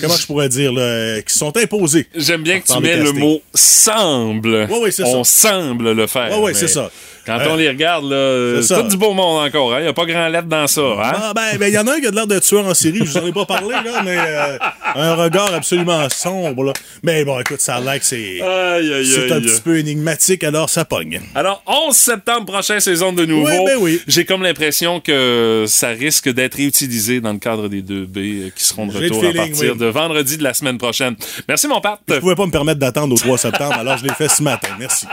comment 0.00 0.16
je 0.16 0.26
pourrais 0.26 0.48
dire 0.48 0.72
là, 0.72 1.20
qui 1.22 1.34
sont 1.34 1.56
imposés. 1.56 2.06
J'aime 2.14 2.42
bien 2.42 2.60
que 2.60 2.72
tu 2.72 2.80
mets 2.80 2.96
le 2.96 3.12
mot 3.12 3.42
semble. 3.52 4.68
Ouais, 4.70 4.78
ouais, 4.78 4.90
c'est 4.92 5.02
on 5.04 5.24
semble 5.24 5.92
le 5.92 6.06
faire. 6.06 6.40
Ouais, 6.40 6.52
mais 6.52 6.54
c'est 6.54 6.68
ça. 6.68 6.90
Quand 7.26 7.38
Euh, 7.40 7.46
on 7.50 7.56
les 7.56 7.68
regarde, 7.68 8.04
là, 8.08 8.62
c'est 8.62 8.68
ça. 8.74 8.80
tout 8.82 8.88
du 8.88 8.96
beau 8.96 9.12
monde 9.12 9.44
encore. 9.46 9.76
Il 9.78 9.82
n'y 9.82 9.88
a 9.88 9.92
pas 9.92 10.06
grand 10.06 10.28
lettre 10.28 10.46
dans 10.48 10.66
ça. 10.66 10.80
Hein? 10.80 11.12
Ah 11.14 11.32
ben, 11.34 11.58
ben, 11.58 11.66
il 11.66 11.74
y 11.74 11.78
en 11.78 11.86
a 11.86 11.92
un 11.94 12.00
qui 12.00 12.06
a 12.06 12.10
de 12.10 12.14
l'air 12.16 12.26
de 12.26 12.38
tueur 12.38 12.64
en 12.66 12.74
série, 12.74 13.00
je 13.04 13.10
vous 13.10 13.18
en 13.18 13.26
ai 13.26 13.32
pas 13.32 13.44
parlé, 13.44 13.70
là, 13.70 14.02
mais 14.04 14.16
euh, 14.18 14.58
un 14.94 15.14
regard 15.14 15.52
absolument 15.52 16.08
sombre, 16.08 16.64
là. 16.64 16.72
Mais 17.02 17.24
bon, 17.24 17.38
écoute, 17.40 17.60
ça 17.60 17.76
a 17.76 17.80
l'air 17.80 17.98
que 17.98 18.06
c'est 18.06 18.40
Aïe, 18.40 18.92
aïe, 18.94 19.06
c'est 19.06 19.30
un 19.32 19.36
aïe. 19.36 19.42
petit 19.42 19.60
peu 19.60 19.78
énigmatique, 19.78 20.44
alors 20.44 20.70
ça 20.70 20.84
pogne. 20.84 21.20
Alors, 21.34 21.62
11 21.66 21.94
septembre 21.96 22.46
prochain, 22.52 22.78
saison 22.80 23.12
de 23.12 23.24
nouveau. 23.26 23.48
Oui, 23.48 23.64
ben 23.66 23.76
oui. 23.80 24.00
J'ai 24.06 24.24
comme 24.24 24.42
l'impression 24.42 25.00
que 25.00 25.64
ça 25.66 25.88
risque 25.88 26.28
d'être 26.32 26.54
réutilisé 26.56 27.20
dans 27.20 27.32
le 27.32 27.38
cadre 27.38 27.68
des 27.68 27.82
2B 27.82 28.16
euh, 28.16 28.50
qui 28.54 28.64
seront 28.64 28.86
de 28.86 28.92
J'ai 28.92 29.04
retour 29.08 29.24
à 29.24 29.32
partir 29.32 29.72
oui. 29.72 29.78
de 29.78 29.86
vendredi 29.86 30.36
de 30.36 30.42
la 30.44 30.54
semaine 30.54 30.78
prochaine. 30.78 31.16
Merci, 31.48 31.66
mon 31.68 31.80
Pat. 31.80 31.98
Je 32.08 32.14
pouvais 32.18 32.34
pas 32.36 32.46
me 32.46 32.52
permettre 32.52 32.78
d'attendre 32.78 33.14
au 33.14 33.18
3 33.18 33.36
septembre, 33.38 33.74
alors 33.78 33.98
je 33.98 34.04
l'ai 34.04 34.14
fait 34.14 34.28
ce 34.28 34.42
matin. 34.42 34.68
Merci. 34.78 35.06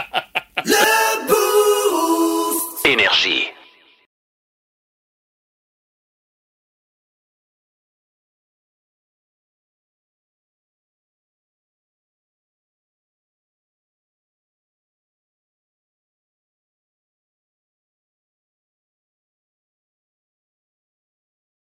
Énergie. 2.86 3.48